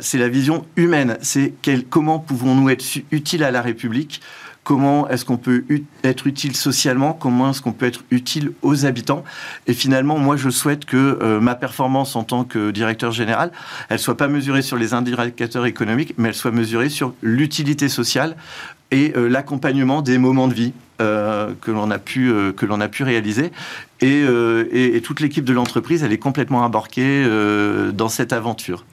c'est 0.00 0.18
la 0.18 0.28
vision 0.28 0.64
humaine. 0.76 1.16
C'est 1.20 1.54
comment 1.90 2.18
pouvons-nous 2.18 2.70
être 2.70 2.84
utiles 3.10 3.44
à 3.44 3.50
la 3.50 3.62
République 3.62 4.20
comment 4.64 5.08
est-ce 5.08 5.24
qu'on 5.24 5.36
peut 5.36 5.64
être 6.04 6.26
utile 6.26 6.54
socialement, 6.54 7.12
comment 7.12 7.50
est-ce 7.50 7.60
qu'on 7.60 7.72
peut 7.72 7.86
être 7.86 8.04
utile 8.10 8.52
aux 8.62 8.86
habitants. 8.86 9.24
Et 9.66 9.74
finalement, 9.74 10.18
moi, 10.18 10.36
je 10.36 10.50
souhaite 10.50 10.84
que 10.84 11.18
euh, 11.20 11.40
ma 11.40 11.54
performance 11.54 12.14
en 12.14 12.24
tant 12.24 12.44
que 12.44 12.70
directeur 12.70 13.12
général, 13.12 13.50
elle 13.88 13.98
soit 13.98 14.16
pas 14.16 14.28
mesurée 14.28 14.62
sur 14.62 14.76
les 14.76 14.94
indicateurs 14.94 15.66
économiques, 15.66 16.14
mais 16.16 16.28
elle 16.28 16.34
soit 16.34 16.52
mesurée 16.52 16.88
sur 16.88 17.14
l'utilité 17.22 17.88
sociale 17.88 18.36
et 18.90 19.12
euh, 19.16 19.28
l'accompagnement 19.28 20.02
des 20.02 20.18
moments 20.18 20.48
de 20.48 20.54
vie. 20.54 20.72
Euh, 21.00 21.52
que 21.60 21.72
l'on 21.72 21.90
a 21.90 21.98
pu 21.98 22.32
que 22.56 22.64
l'on 22.64 22.80
a 22.80 22.86
pu 22.86 23.02
réaliser 23.02 23.50
et, 24.02 24.22
et, 24.70 25.00
toute 25.00 25.18
l'équipe 25.18 25.44
de 25.44 25.52
l'entreprise 25.52 26.04
elle 26.04 26.12
est 26.12 26.18
complètement 26.18 26.60
embarquée 26.60 27.26
dans 27.92 28.10
cette 28.10 28.32
aventure. 28.32 28.84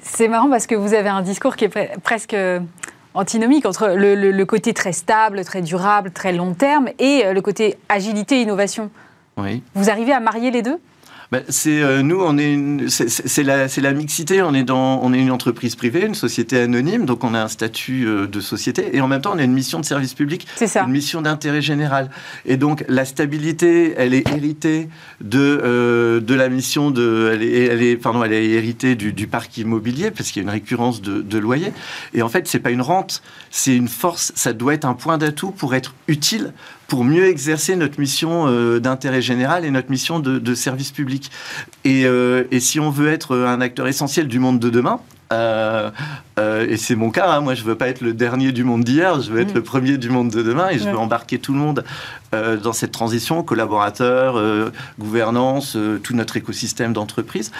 C'est 0.00 0.28
marrant 0.28 0.48
parce 0.48 0.66
que 0.66 0.74
vous 0.74 0.94
avez 0.94 1.10
un 1.10 1.20
discours 1.20 1.56
qui 1.56 1.66
est 1.66 2.00
presque 2.02 2.34
antinomique 3.14 3.66
entre 3.66 3.88
le, 3.88 4.44
côté 4.44 4.72
très 4.74 4.92
stable, 4.92 5.44
très 5.44 5.62
durable, 5.62 6.10
très 6.10 6.32
long 6.32 6.54
terme 6.54 6.88
et 6.98 7.22
euh, 7.24 7.32
le 7.32 7.40
côté 7.40 7.78
agilité, 7.88 8.42
innovation. 8.42 8.90
Oui. 9.36 9.62
Vous 9.74 9.90
arrivez 9.90 10.12
à 10.12 10.20
marier 10.20 10.50
les 10.50 10.62
deux? 10.62 10.78
Bah, 11.32 11.40
c'est 11.48 11.80
euh, 11.80 12.02
nous, 12.02 12.20
on 12.20 12.36
est 12.36 12.90
c'est 12.90 13.42
la, 13.42 13.66
la, 13.66 13.92
mixité. 13.94 14.42
On 14.42 14.52
est 14.52 14.64
dans, 14.64 15.00
on 15.02 15.14
est 15.14 15.18
une 15.18 15.30
entreprise 15.30 15.76
privée, 15.76 16.04
une 16.04 16.14
société 16.14 16.60
anonyme, 16.60 17.06
donc 17.06 17.24
on 17.24 17.32
a 17.32 17.40
un 17.40 17.48
statut 17.48 18.06
euh, 18.06 18.26
de 18.26 18.38
société 18.40 18.94
et 18.94 19.00
en 19.00 19.08
même 19.08 19.22
temps 19.22 19.32
on 19.34 19.38
a 19.38 19.42
une 19.42 19.54
mission 19.54 19.80
de 19.80 19.86
service 19.86 20.12
public, 20.12 20.46
ça. 20.56 20.82
une 20.82 20.92
mission 20.92 21.22
d'intérêt 21.22 21.62
général. 21.62 22.10
Et 22.44 22.58
donc 22.58 22.84
la 22.86 23.06
stabilité, 23.06 23.94
elle 23.96 24.12
est 24.12 24.28
héritée 24.28 24.90
de 25.22 25.58
euh, 25.64 26.20
de 26.20 26.34
la 26.34 26.50
mission 26.50 26.90
de, 26.90 27.30
elle 27.32 27.42
est, 27.42 27.64
elle 27.64 27.82
est, 27.82 27.96
pardon, 27.96 28.22
elle 28.22 28.34
est 28.34 28.50
héritée 28.50 28.94
du, 28.94 29.14
du 29.14 29.26
parc 29.26 29.56
immobilier 29.56 30.10
parce 30.10 30.32
qu'il 30.32 30.42
y 30.42 30.44
a 30.44 30.46
une 30.46 30.54
récurrence 30.54 31.00
de, 31.00 31.22
de 31.22 31.38
loyer. 31.38 31.72
Et 32.12 32.20
en 32.20 32.28
fait, 32.28 32.46
c'est 32.46 32.60
pas 32.60 32.72
une 32.72 32.82
rente, 32.82 33.22
c'est 33.50 33.74
une 33.74 33.88
force. 33.88 34.32
Ça 34.34 34.52
doit 34.52 34.74
être 34.74 34.84
un 34.84 34.92
point 34.92 35.16
d'atout 35.16 35.50
pour 35.50 35.74
être 35.74 35.94
utile 36.08 36.52
pour 36.92 37.04
mieux 37.04 37.24
exercer 37.24 37.74
notre 37.74 37.98
mission 37.98 38.48
euh, 38.48 38.78
d'intérêt 38.78 39.22
général 39.22 39.64
et 39.64 39.70
notre 39.70 39.90
mission 39.90 40.20
de, 40.20 40.54
service 40.54 40.90
public. 40.90 41.30
Euh, 41.86 42.44
et, 42.50 42.60
si 42.60 42.80
on 42.80 42.90
veut 42.90 43.08
être 43.08 43.34
un 43.34 43.62
acteur 43.62 43.88
essentiel 43.88 44.28
du 44.28 44.38
monde 44.38 44.58
de 44.58 44.68
demain, 44.68 45.00
euh, 45.32 45.90
euh, 46.38 46.66
et 46.68 46.76
c'est 46.76 46.94
mon 46.94 47.10
cas. 47.10 47.30
Hein. 47.30 47.40
Moi, 47.40 47.54
je 47.54 47.62
veux 47.62 47.74
pas 47.74 47.88
être 47.88 48.00
le 48.00 48.12
dernier 48.12 48.52
du 48.52 48.64
monde 48.64 48.84
d'hier. 48.84 49.20
Je 49.20 49.30
veux 49.30 49.40
être 49.40 49.52
mm. 49.52 49.56
le 49.56 49.62
premier 49.62 49.98
du 49.98 50.10
monde 50.10 50.30
de 50.30 50.42
demain. 50.42 50.68
Et 50.70 50.78
je 50.78 50.88
veux 50.88 50.96
embarquer 50.96 51.38
tout 51.38 51.52
le 51.52 51.58
monde 51.58 51.84
euh, 52.34 52.56
dans 52.56 52.72
cette 52.72 52.92
transition, 52.92 53.42
collaborateurs, 53.42 54.40
gouvernance, 54.98 55.76
tout 56.02 56.14
notre 56.14 56.36
écosystème 56.36 56.92
d'entreprise. 56.92 57.50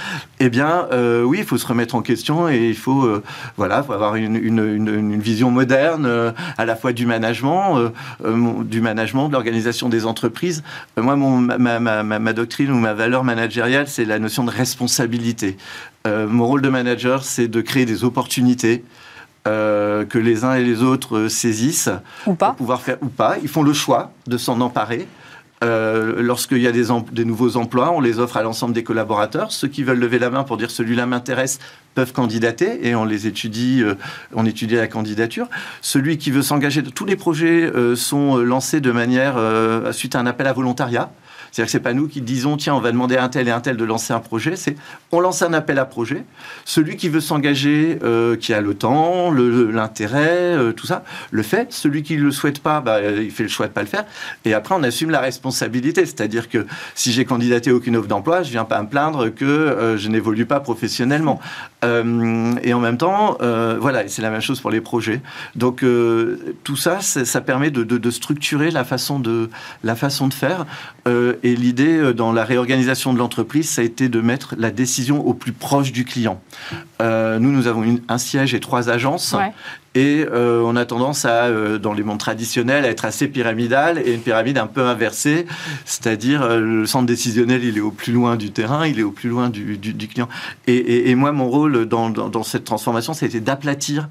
Eh 0.40 0.48
bien, 0.48 0.88
oui, 1.24 1.38
il 1.40 1.44
faut 1.44 1.58
se 1.58 1.66
remettre 1.66 1.94
en 1.94 2.02
question 2.02 2.48
et 2.48 2.68
il 2.68 2.76
faut, 2.76 3.08
voilà, 3.56 3.82
faut 3.82 3.92
avoir 3.92 4.16
une, 4.16 4.36
une, 4.36 4.88
une, 4.88 5.20
vision 5.20 5.50
moderne 5.50 6.32
à 6.58 6.64
la 6.64 6.76
fois 6.76 6.92
du 6.92 7.06
management, 7.06 7.92
du 8.64 8.80
management, 8.80 9.28
de 9.28 9.32
l'organisation 9.32 9.88
des 9.88 10.06
entreprises. 10.06 10.62
moi, 10.96 11.16
mon, 11.16 11.38
ma, 11.38 11.78
ma, 11.78 12.02
ma, 12.02 12.32
doctrine 12.32 12.70
ou 12.70 12.76
ma 12.76 12.94
valeur 12.94 13.24
managériale, 13.24 13.88
c'est 13.88 14.04
la 14.04 14.18
notion 14.18 14.44
de 14.44 14.50
responsabilité. 14.50 15.56
Euh, 16.06 16.26
mon 16.26 16.46
rôle 16.46 16.62
de 16.62 16.68
manager, 16.68 17.24
c'est 17.24 17.48
de 17.48 17.60
créer 17.60 17.84
des 17.84 18.04
opportunités 18.04 18.84
euh, 19.46 20.04
que 20.04 20.18
les 20.18 20.44
uns 20.44 20.54
et 20.54 20.64
les 20.64 20.82
autres 20.82 21.16
euh, 21.16 21.28
saisissent. 21.28 21.90
Ou 22.26 22.34
pas. 22.34 22.48
Pour 22.48 22.56
pouvoir 22.56 22.82
faire 22.82 22.98
ou 23.02 23.08
pas. 23.08 23.36
Ils 23.42 23.48
font 23.48 23.62
le 23.62 23.72
choix 23.72 24.12
de 24.26 24.36
s'en 24.36 24.60
emparer. 24.60 25.06
Lorsqu'il 25.64 26.58
y 26.58 26.66
a 26.66 26.72
des, 26.72 26.86
des, 27.12 27.24
nouveaux 27.24 27.56
emplois, 27.56 27.92
on 27.92 28.00
les 28.00 28.18
offre 28.18 28.36
à 28.36 28.42
l'ensemble 28.42 28.74
des 28.74 28.82
collaborateurs. 28.82 29.52
Ceux 29.52 29.68
qui 29.68 29.84
veulent 29.84 30.00
lever 30.00 30.18
la 30.18 30.28
main 30.28 30.42
pour 30.42 30.56
dire 30.56 30.72
celui-là 30.72 31.06
m'intéresse 31.06 31.60
peuvent 31.94 32.12
candidater 32.12 32.88
et 32.88 32.96
on 32.96 33.04
les 33.04 33.28
étudie, 33.28 33.80
on 34.34 34.44
étudie 34.44 34.74
la 34.74 34.88
candidature. 34.88 35.46
Celui 35.80 36.18
qui 36.18 36.32
veut 36.32 36.42
s'engager, 36.42 36.82
tous 36.82 37.04
les 37.04 37.14
projets 37.14 37.70
sont 37.94 38.38
lancés 38.38 38.80
de 38.80 38.90
manière 38.90 39.36
suite 39.92 40.16
à 40.16 40.18
un 40.18 40.26
appel 40.26 40.48
à 40.48 40.52
volontariat. 40.52 41.12
C'est-à-dire 41.52 41.66
que 41.66 41.72
c'est 41.72 41.80
pas 41.80 41.92
nous 41.92 42.08
qui 42.08 42.22
disons 42.22 42.56
tiens 42.56 42.74
on 42.74 42.80
va 42.80 42.92
demander 42.92 43.16
à 43.16 43.24
un 43.24 43.28
tel 43.28 43.46
et 43.46 43.50
un 43.50 43.60
tel 43.60 43.76
de 43.76 43.84
lancer 43.84 44.14
un 44.14 44.20
projet. 44.20 44.56
C'est 44.56 44.74
on 45.12 45.20
lance 45.20 45.42
un 45.42 45.52
appel 45.52 45.78
à 45.78 45.84
projet. 45.84 46.24
Celui 46.64 46.96
qui 46.96 47.10
veut 47.10 47.20
s'engager, 47.20 47.98
euh, 48.02 48.36
qui 48.36 48.54
a 48.54 48.62
le 48.62 48.74
temps, 48.74 49.30
l'intérêt, 49.30 50.56
euh, 50.56 50.72
tout 50.72 50.86
ça, 50.86 51.04
le 51.30 51.42
fait. 51.42 51.70
Celui 51.70 52.02
qui 52.02 52.16
le 52.16 52.30
souhaite 52.30 52.60
pas, 52.60 52.80
bah, 52.80 53.02
il 53.02 53.30
fait 53.30 53.42
le 53.42 53.50
choix 53.50 53.68
de 53.68 53.72
pas 53.72 53.82
le 53.82 53.86
faire. 53.86 54.04
Et 54.46 54.54
après 54.54 54.74
on 54.74 54.82
assume 54.82 55.10
la 55.10 55.20
responsabilité. 55.20 56.06
C'est-à-dire 56.06 56.48
que 56.48 56.66
si 56.94 57.12
j'ai 57.12 57.26
candidaté 57.26 57.68
à 57.68 57.74
aucune 57.74 57.96
offre 57.96 58.08
d'emploi, 58.08 58.42
je 58.42 58.50
viens 58.50 58.64
pas 58.64 58.80
me 58.80 58.88
plaindre 58.88 59.28
que 59.28 59.44
euh, 59.44 59.98
je 59.98 60.08
n'évolue 60.08 60.46
pas 60.46 60.60
professionnellement. 60.60 61.38
et 61.82 62.74
en 62.74 62.78
même 62.78 62.96
temps, 62.96 63.38
voilà, 63.40 64.06
c'est 64.06 64.22
la 64.22 64.30
même 64.30 64.40
chose 64.40 64.60
pour 64.60 64.70
les 64.70 64.80
projets. 64.80 65.20
Donc 65.56 65.84
tout 66.62 66.76
ça, 66.76 67.00
ça 67.00 67.40
permet 67.40 67.72
de, 67.72 67.82
de, 67.82 67.98
de, 67.98 68.10
structurer 68.10 68.70
la 68.70 68.84
façon 68.84 69.18
de 69.18 69.50
la 69.82 69.96
façon 69.96 70.28
de 70.28 70.34
faire 70.34 70.64
et 71.42 71.56
l'idée 71.56 71.96
euh, 71.96 72.12
dans 72.12 72.32
la 72.32 72.44
réorganisation 72.44 73.12
de 73.12 73.18
l'entreprise, 73.18 73.68
ça 73.68 73.82
a 73.82 73.84
été 73.84 74.08
de 74.08 74.20
mettre 74.20 74.54
la 74.58 74.70
décision 74.70 75.26
au 75.26 75.34
plus 75.34 75.52
proche 75.52 75.92
du 75.92 76.04
client. 76.04 76.40
Euh, 77.00 77.38
nous, 77.38 77.50
nous 77.50 77.66
avons 77.66 77.98
un 78.08 78.18
siège 78.18 78.54
et 78.54 78.60
trois 78.60 78.90
agences. 78.90 79.34
Et 79.94 80.24
euh, 80.30 80.62
on 80.64 80.74
a 80.76 80.86
tendance 80.86 81.26
à, 81.26 81.44
euh, 81.44 81.78
dans 81.78 81.92
les 81.92 82.02
mondes 82.02 82.18
traditionnels, 82.18 82.86
à 82.86 82.88
être 82.88 83.04
assez 83.04 83.28
pyramidal 83.28 83.98
et 83.98 84.14
une 84.14 84.20
pyramide 84.20 84.56
un 84.56 84.66
peu 84.66 84.82
inversée, 84.82 85.46
c'est-à-dire 85.84 86.42
euh, 86.42 86.60
le 86.60 86.86
centre 86.86 87.04
décisionnel, 87.04 87.62
il 87.62 87.76
est 87.76 87.82
au 87.82 87.90
plus 87.90 88.12
loin 88.12 88.36
du 88.36 88.52
terrain, 88.52 88.86
il 88.86 88.98
est 88.98 89.02
au 89.02 89.10
plus 89.10 89.28
loin 89.28 89.50
du, 89.50 89.76
du, 89.76 90.08
client. 90.08 90.30
Et, 90.66 91.10
et, 91.10 91.14
moi, 91.14 91.32
mon 91.32 91.48
rôle 91.48 91.84
dans, 91.86 92.08
dans, 92.08 92.42
cette 92.42 92.64
transformation, 92.64 93.12
c'était 93.12 93.40
d'aplatir 93.40 94.08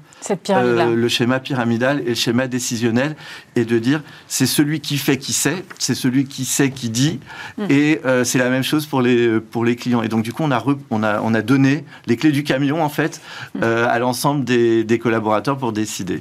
le 0.54 1.08
schéma 1.08 1.40
pyramidal 1.40 2.00
et 2.00 2.10
le 2.10 2.14
schéma 2.14 2.46
décisionnel 2.46 3.16
et 3.56 3.64
de 3.64 3.78
dire 3.78 4.02
c'est 4.28 4.46
celui 4.46 4.80
qui 4.80 4.98
fait 4.98 5.18
qui 5.18 5.32
sait, 5.32 5.64
c'est 5.78 5.96
celui 5.96 6.26
qui 6.26 6.44
sait 6.44 6.70
qui 6.70 6.90
dit, 6.90 7.18
hmm. 7.58 7.64
et 7.70 8.00
c'est 8.24 8.38
la 8.38 8.50
même 8.50 8.62
chose 8.62 8.86
pour 8.86 9.02
les, 9.02 9.40
pour 9.40 9.64
les 9.64 9.74
clients. 9.74 10.02
Et 10.02 10.08
donc, 10.08 10.22
du 10.22 10.32
coup, 10.32 10.44
on 10.44 10.52
a, 10.52 10.62
on 10.90 11.02
a, 11.02 11.20
on 11.20 11.34
a 11.34 11.42
donné 11.42 11.84
les 12.06 12.16
clés 12.16 12.32
du 12.32 12.44
camion, 12.44 12.84
en 12.84 12.88
fait, 12.88 13.20
hmm. 13.56 13.62
à 13.64 13.98
l'ensemble 13.98 14.44
des, 14.44 14.84
des 14.84 14.98
collaborateurs 15.00 15.58
pour 15.58 15.71
décider. 15.72 16.20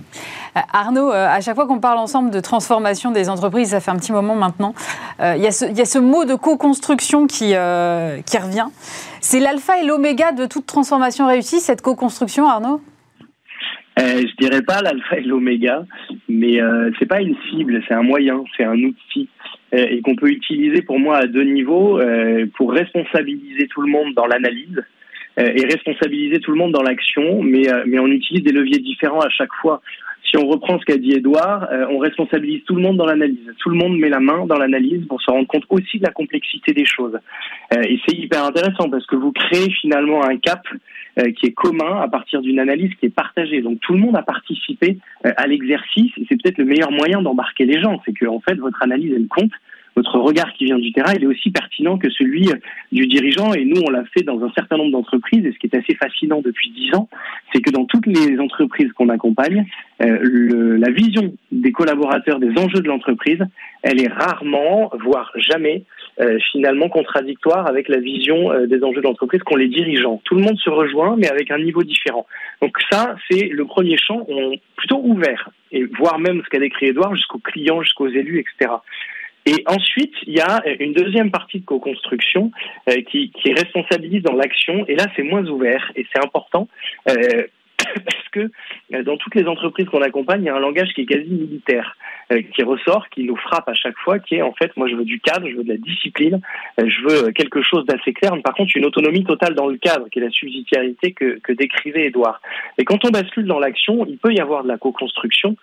Euh, 0.58 0.60
Arnaud, 0.74 1.12
euh, 1.12 1.28
à 1.28 1.42
chaque 1.42 1.56
fois 1.56 1.68
qu'on 1.68 1.80
parle 1.80 2.00
ensemble 2.00 2.32
de 2.32 2.40
transformation 2.40 3.12
des 3.12 3.30
entreprises, 3.30 3.70
ça 3.70 3.80
fait 3.80 3.92
un 3.92 3.98
petit 3.98 4.12
moment 4.12 4.36
maintenant, 4.36 4.74
euh, 5.20 5.36
il 5.38 5.44
y, 5.44 5.48
a 5.48 5.52
ce 5.52 6.00
mot 6.00 6.26
de 6.26 6.36
co-construction 6.36 7.28
qui, 7.28 7.50
qui 7.50 8.38
revient. 8.38 8.68
C'est 9.22 9.40
l'alpha 9.40 9.80
et 9.82 9.86
l'oméga 9.86 10.32
de 10.32 10.46
toute 10.46 10.66
transformation 10.66 11.28
réussie, 11.28 11.60
cette 11.60 11.82
co-construction, 11.82 12.48
Arnaud? 12.48 12.82
Euh, 14.00 14.22
je 14.22 14.36
dirais 14.46 14.62
pas 14.62 14.82
l'alpha 14.82 15.18
et 15.18 15.24
l'oméga, 15.24 15.86
mais 16.30 16.62
euh, 16.62 16.90
c'est 16.98 17.06
pas 17.06 17.22
une 17.22 17.36
cible, 17.50 17.84
c'est 17.88 17.94
un 17.94 18.04
moyen, 18.04 18.44
c'est 18.58 18.64
un 18.64 18.78
outil 18.78 19.30
et 19.74 20.02
qu'on 20.02 20.18
peut 20.18 20.30
utiliser 20.30 20.82
pour 20.82 21.00
moi 21.00 21.16
à 21.16 21.28
deux 21.28 21.46
niveaux 21.46 21.98
pour 22.56 22.74
responsabiliser 22.74 23.68
tout 23.68 23.80
le 23.80 23.90
monde 23.90 24.14
dans 24.14 24.26
l'analyse 24.26 24.68
euh, 24.80 25.01
et 25.38 25.66
responsabiliser 25.66 26.40
tout 26.40 26.52
le 26.52 26.58
monde 26.58 26.72
dans 26.72 26.82
l'action, 26.82 27.42
mais, 27.42 27.72
euh, 27.72 27.84
mais 27.86 28.00
on 28.00 28.08
utilise 28.08 28.44
des 28.44 28.52
leviers 28.52 28.80
différents 28.80 29.22
à 29.22 29.30
chaque 29.30 29.54
fois. 29.62 29.82
Si 30.24 30.38
on 30.38 30.48
reprend 30.48 30.80
ce 30.80 30.86
qu'a 30.86 30.98
dit 30.98 31.14
Edouard, 31.14 31.68
euh, 31.72 31.86
on 31.90 31.98
responsabilise 31.98 32.64
tout 32.66 32.76
le 32.76 32.82
monde 32.82 32.98
dans 32.98 33.06
l'analyse. 33.06 33.54
Tout 33.60 33.70
le 33.70 33.76
monde 33.76 33.98
met 33.98 34.10
la 34.10 34.20
main 34.20 34.46
dans 34.46 34.58
l'analyse 34.58 35.06
pour 35.08 35.22
se 35.22 35.30
rendre 35.30 35.48
compte 35.48 35.64
aussi 35.70 36.00
de 36.00 36.04
la 36.04 36.12
complexité 36.12 36.74
des 36.74 36.86
choses. 36.86 37.18
et 37.74 38.00
c'est 38.06 38.18
hyper 38.18 38.44
intéressant 38.46 38.90
parce 38.90 39.06
que 39.06 39.16
vous 39.16 39.32
créez 39.32 39.70
finalement 39.82 40.24
un 40.24 40.38
cap 40.38 40.62
qui 41.18 41.48
est 41.48 41.54
commun 41.54 42.00
à 42.02 42.08
partir 42.08 42.42
d'une 42.42 42.60
analyse 42.60 42.94
qui 43.00 43.08
est 43.08 43.16
partagée. 43.16 43.62
Donc 43.62 43.80
tout 43.82 43.94
le 43.94 44.00
monde 44.00 44.16
a 44.16 44.22
participé 44.22 44.98
à 45.24 45.48
l'exercice 45.48 46.12
et 46.18 46.26
c'est 46.30 46.42
peut-être 46.42 46.58
le 46.58 46.66
meilleur 46.66 46.92
moyen 46.92 47.22
d'embarquer 47.22 47.66
les 47.66 47.82
gens. 47.82 48.02
C'est 48.06 48.14
que 48.14 48.26
en 48.26 48.40
fait 48.40 48.56
votre 48.56 48.82
analyse 48.82 49.14
elle 49.14 49.28
compte 49.28 49.52
votre 49.96 50.20
regard 50.20 50.54
qui 50.54 50.66
vient 50.66 50.80
du 50.80 50.92
terrain, 50.94 51.14
il 51.16 51.24
est 51.24 51.28
aussi 51.28 51.52
pertinent 51.52 51.98
que 51.98 52.10
celui 52.10 52.50
du 52.92 53.08
dirigeant. 53.08 53.54
Et 53.54 53.66
nous, 53.66 53.82
on 53.86 53.90
l'a 53.90 54.04
fait 54.06 54.24
dans 54.24 54.42
un 54.44 54.52
certain 54.54 54.78
nombre 54.78 54.92
d'entreprises. 54.92 55.46
Et 55.46 55.52
ce 55.52 55.60
qui 55.60 55.68
est 55.68 55.76
assez 55.76 55.96
fascinant 55.96 56.42
depuis 56.42 56.72
dix 56.72 56.96
ans, 56.96 57.10
c'est 57.54 57.62
que 57.62 57.72
dans 57.72 57.86
toutes 57.86 58.08
les 58.08 58.40
entreprises 58.40 58.92
qu'on 58.94 59.10
accompagne, 59.10 59.66
euh, 60.02 60.18
le, 60.22 60.78
la 60.78 60.92
vision 60.92 61.34
des 61.52 61.72
collaborateurs 61.72 62.40
des 62.40 62.52
enjeux 62.58 62.82
de 62.82 62.88
l'entreprise, 62.88 63.40
elle 63.84 64.02
est 64.02 64.12
rarement, 64.12 64.92
voire 65.04 65.32
jamais, 65.36 65.84
euh, 66.20 66.38
finalement 66.52 66.90
contradictoire 66.90 67.68
avec 67.68 67.88
la 67.90 67.98
vision 67.98 68.52
euh, 68.52 68.68
des 68.68 68.84
enjeux 68.84 69.02
de 69.02 69.08
l'entreprise 69.08 69.42
qu'ont 69.44 69.56
les 69.56 69.68
dirigeants. 69.68 70.22
Tout 70.24 70.36
le 70.36 70.42
monde 70.42 70.58
se 70.60 70.70
rejoint, 70.70 71.16
mais 71.18 71.30
avec 71.30 71.52
un 71.52 71.58
niveau 71.58 71.84
différent. 71.84 72.26
Donc 72.62 72.78
ça, 72.90 73.16
c'est 73.30 73.48
le 73.48 73.66
premier 73.66 73.98
champ, 73.98 74.26
on, 74.28 74.54
plutôt 74.76 75.02
ouvert, 75.04 75.50
et 75.72 75.84
voire 75.84 76.20
même 76.20 76.42
ce 76.44 76.50
qu'a 76.50 76.60
décrit 76.60 76.88
Edouard, 76.88 77.16
jusqu'aux 77.16 77.40
clients, 77.40 77.82
jusqu'aux 77.82 78.10
élus, 78.10 78.40
etc. 78.40 78.74
Et 79.46 79.64
ensuite, 79.66 80.14
il 80.28 80.34
y 80.34 80.42
a 80.42 80.62
une 80.80 80.94
deuxième 80.94 81.32
partie 81.32 81.60
de 81.60 81.66
co-construction 81.66 82.52
euh, 82.90 83.02
qui, 83.10 83.32
qui 83.32 83.54
responsabilise 83.54 84.22
dans 84.24 84.34
l'action. 84.34 84.86
Et 84.88 84.96
là, 84.96 85.06
c'est 85.16 85.24
moins 85.24 85.46
ouvert 85.48 85.92
et 85.96 86.06
c'est 86.14 86.24
important. 86.24 86.68
Euh, 87.10 87.48
parce 88.06 88.30
que 88.32 88.52
euh, 88.94 89.04
dans 89.04 89.18
toutes 89.18 89.36
les 89.36 89.46
entreprises 89.48 89.88
qu'on 89.88 90.02
accompagne, 90.02 90.44
il 90.44 90.46
y 90.46 90.50
a 90.50 90.56
un 90.56 90.60
langage 90.60 90.94
qui 90.94 91.02
est 91.02 91.06
quasi 91.06 91.30
militaire, 91.30 91.98
euh, 92.32 92.42
qui 92.54 92.64
ressort, 92.64 93.10
qui 93.10 93.24
nous 93.24 93.36
frappe 93.36 93.68
à 93.70 93.74
chaque 93.74 93.98
fois, 93.98 94.20
qui 94.20 94.36
est 94.36 94.42
en 94.42 94.54
fait, 94.54 94.76
moi 94.78 94.88
je 94.88 94.96
veux 94.96 95.06
du 95.06 95.20
cadre, 95.20 95.48
je 95.48 95.56
veux 95.56 95.64
de 95.64 95.70
la 95.70 95.78
discipline, 95.78 96.42
euh, 96.80 96.90
je 96.90 97.02
veux 97.02 97.32
quelque 97.32 97.62
chose 97.62 97.86
d'assez 97.86 98.14
clair, 98.14 98.36
mais 98.36 98.42
par 98.42 98.54
contre 98.54 98.76
une 98.76 98.86
autonomie 98.86 99.24
totale 99.24 99.56
dans 99.56 99.68
le 99.68 99.78
cadre, 99.78 100.10
qui 100.10 100.20
est 100.20 100.24
la 100.24 100.30
subsidiarité 100.30 101.14
que, 101.14 101.40
que 101.40 101.54
décrivait 101.54 102.08
Edouard. 102.08 102.42
Et 102.78 102.86
quand 102.86 103.04
on 103.06 103.10
bascule 103.10 103.46
dans 103.46 103.60
l'action, 103.60 104.06
il 104.08 104.18
peut 104.18 104.34
y 104.34 104.40
avoir 104.40 104.64
de 104.64 104.68
la 104.68 104.78
co-construction, 104.78 105.56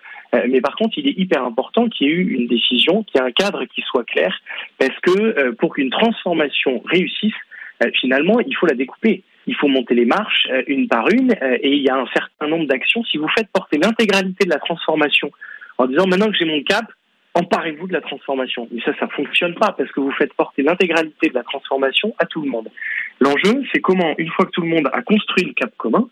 mais 0.47 0.61
par 0.61 0.75
contre 0.75 0.97
il 0.97 1.07
est 1.07 1.17
hyper 1.17 1.43
important 1.43 1.89
qu'il 1.89 2.07
y 2.07 2.11
ait 2.11 2.13
eu 2.13 2.35
une 2.35 2.47
décision, 2.47 3.03
qu'il 3.03 3.19
y 3.19 3.23
ait 3.23 3.27
un 3.27 3.31
cadre 3.31 3.65
qui 3.65 3.81
soit 3.81 4.03
clair, 4.03 4.39
parce 4.77 4.97
que 5.01 5.51
pour 5.51 5.73
qu'une 5.73 5.89
transformation 5.89 6.81
réussisse, 6.85 7.33
finalement, 7.95 8.39
il 8.39 8.55
faut 8.55 8.67
la 8.67 8.75
découper 8.75 9.23
il 9.49 9.55
faut 9.55 9.67
monter 9.67 9.95
les 9.95 10.05
marches 10.05 10.47
euh, 10.51 10.61
une 10.67 10.87
par 10.87 11.09
une 11.09 11.31
euh, 11.31 11.57
et 11.61 11.71
il 11.73 11.81
y 11.81 11.89
a 11.89 11.97
un 11.97 12.05
certain 12.13 12.47
nombre 12.47 12.67
d'actions. 12.67 13.03
Si 13.05 13.17
vous 13.17 13.27
faites 13.29 13.49
porter 13.51 13.77
l'intégralité 13.77 14.45
de 14.45 14.49
la 14.49 14.59
transformation 14.59 15.31
en 15.79 15.87
disant 15.87 16.05
maintenant 16.07 16.27
que 16.27 16.37
j'ai 16.37 16.45
mon 16.45 16.61
cap, 16.61 16.85
emparez-vous 17.33 17.87
de 17.87 17.93
la 17.93 18.01
transformation. 18.01 18.67
Mais 18.71 18.81
ça, 18.81 18.91
ça 18.99 19.07
fonctionne 19.07 19.55
pas 19.55 19.73
parce 19.77 19.91
que 19.91 19.99
vous 19.99 20.11
faites 20.11 20.33
porter 20.33 20.61
l'intégralité 20.61 21.29
de 21.29 21.33
la 21.33 21.43
transformation 21.43 22.13
à 22.19 22.25
tout 22.25 22.41
le 22.41 22.49
monde. 22.49 22.69
L'enjeu, 23.19 23.63
c'est 23.73 23.81
comment, 23.81 24.13
une 24.17 24.29
fois 24.29 24.45
que 24.45 24.51
tout 24.51 24.61
le 24.61 24.67
monde 24.67 24.89
a 24.93 25.01
construit 25.01 25.45
le 25.45 25.53
cap 25.53 25.71
commun, 25.77 26.07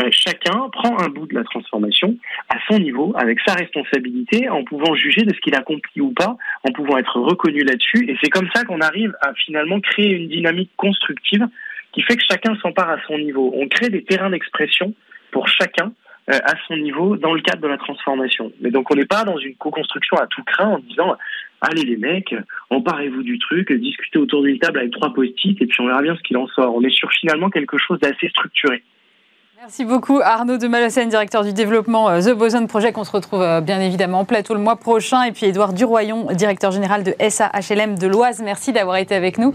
euh, 0.00 0.08
chacun 0.10 0.68
prend 0.72 0.98
un 0.98 1.08
bout 1.08 1.26
de 1.26 1.34
la 1.34 1.44
transformation 1.44 2.16
à 2.48 2.56
son 2.68 2.78
niveau, 2.78 3.12
avec 3.16 3.38
sa 3.46 3.54
responsabilité, 3.54 4.48
en 4.48 4.64
pouvant 4.64 4.94
juger 4.94 5.22
de 5.22 5.34
ce 5.34 5.40
qu'il 5.40 5.54
a 5.54 5.58
accompli 5.58 6.00
ou 6.00 6.12
pas, 6.12 6.36
en 6.64 6.72
pouvant 6.72 6.98
être 6.98 7.20
reconnu 7.20 7.62
là-dessus. 7.62 8.10
Et 8.10 8.16
c'est 8.22 8.30
comme 8.30 8.48
ça 8.54 8.64
qu'on 8.64 8.80
arrive 8.80 9.14
à 9.22 9.32
finalement 9.34 9.80
créer 9.80 10.10
une 10.10 10.28
dynamique 10.28 10.70
constructive 10.76 11.46
qui 11.92 12.02
fait 12.02 12.16
que 12.16 12.22
chacun 12.28 12.56
s'empare 12.56 12.90
à 12.90 12.98
son 13.06 13.18
niveau. 13.18 13.52
On 13.54 13.68
crée 13.68 13.90
des 13.90 14.04
terrains 14.04 14.30
d'expression 14.30 14.94
pour 15.30 15.48
chacun 15.48 15.92
euh, 16.30 16.38
à 16.44 16.54
son 16.68 16.76
niveau 16.76 17.16
dans 17.16 17.32
le 17.32 17.40
cadre 17.40 17.62
de 17.62 17.68
la 17.68 17.78
transformation. 17.78 18.52
Mais 18.60 18.70
donc 18.70 18.90
on 18.90 18.94
n'est 18.94 19.06
pas 19.06 19.24
dans 19.24 19.38
une 19.38 19.54
co-construction 19.56 20.16
à 20.18 20.26
tout 20.26 20.42
craint 20.44 20.68
en 20.68 20.78
disant 20.78 21.16
allez 21.60 21.82
les 21.82 21.96
mecs, 21.96 22.34
emparez-vous 22.70 23.22
du 23.22 23.38
truc, 23.38 23.72
discutez 23.72 24.18
autour 24.18 24.42
d'une 24.42 24.58
table 24.58 24.78
avec 24.78 24.92
trois 24.92 25.12
post-it 25.12 25.60
et 25.60 25.66
puis 25.66 25.80
on 25.80 25.86
verra 25.86 26.02
bien 26.02 26.16
ce 26.16 26.22
qu'il 26.22 26.36
en 26.36 26.46
sort. 26.48 26.74
On 26.74 26.82
est 26.82 26.94
sur 26.94 27.10
finalement 27.12 27.50
quelque 27.50 27.78
chose 27.78 27.98
d'assez 28.00 28.28
structuré. 28.28 28.82
Merci 29.62 29.84
beaucoup 29.84 30.20
Arnaud 30.24 30.56
de 30.56 30.66
Malassène, 30.68 31.10
directeur 31.10 31.44
du 31.44 31.52
développement 31.52 32.08
euh, 32.08 32.22
The 32.22 32.30
Boson 32.30 32.66
Project. 32.66 32.96
On 32.96 33.04
se 33.04 33.10
retrouve 33.10 33.42
euh, 33.42 33.60
bien 33.60 33.78
évidemment 33.78 34.20
en 34.20 34.24
plateau 34.24 34.54
le 34.54 34.60
mois 34.60 34.76
prochain. 34.76 35.24
Et 35.24 35.32
puis 35.32 35.44
Édouard 35.44 35.74
Duroyon, 35.74 36.28
directeur 36.32 36.70
général 36.70 37.02
de 37.02 37.14
SAHLM 37.20 37.98
de 37.98 38.06
l'Oise. 38.06 38.40
Merci 38.42 38.72
d'avoir 38.72 38.96
été 38.96 39.14
avec 39.14 39.36
nous. 39.36 39.52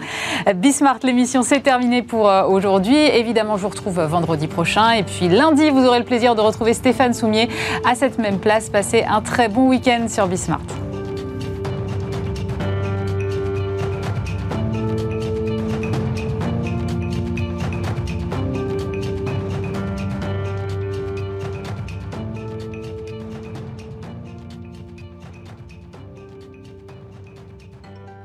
Euh, 0.48 0.54
Bismart, 0.54 1.00
l'émission 1.02 1.42
c'est 1.42 1.62
terminé 1.62 2.04
pour 2.04 2.32
aujourd'hui. 2.48 2.96
Évidemment, 2.96 3.58
je 3.58 3.64
vous 3.64 3.70
retrouve 3.70 4.00
vendredi 4.00 4.46
prochain. 4.46 4.92
Et 4.92 5.02
puis 5.02 5.28
lundi, 5.28 5.72
vous 5.72 5.84
aurez 5.88 5.98
le 5.98 6.06
plaisir 6.06 6.36
de 6.36 6.42
retrouver 6.42 6.76
Stéphane 6.76 7.16
Soumier 7.16 7.50
à 7.84 7.96
cette 7.96 8.20
même 8.20 8.38
place. 8.38 8.70
Passez 8.70 9.06
un 9.10 9.22
très 9.22 9.48
bon 9.50 9.70
week-end 9.70 10.06
sur 10.08 10.28
Bismart. 10.28 10.62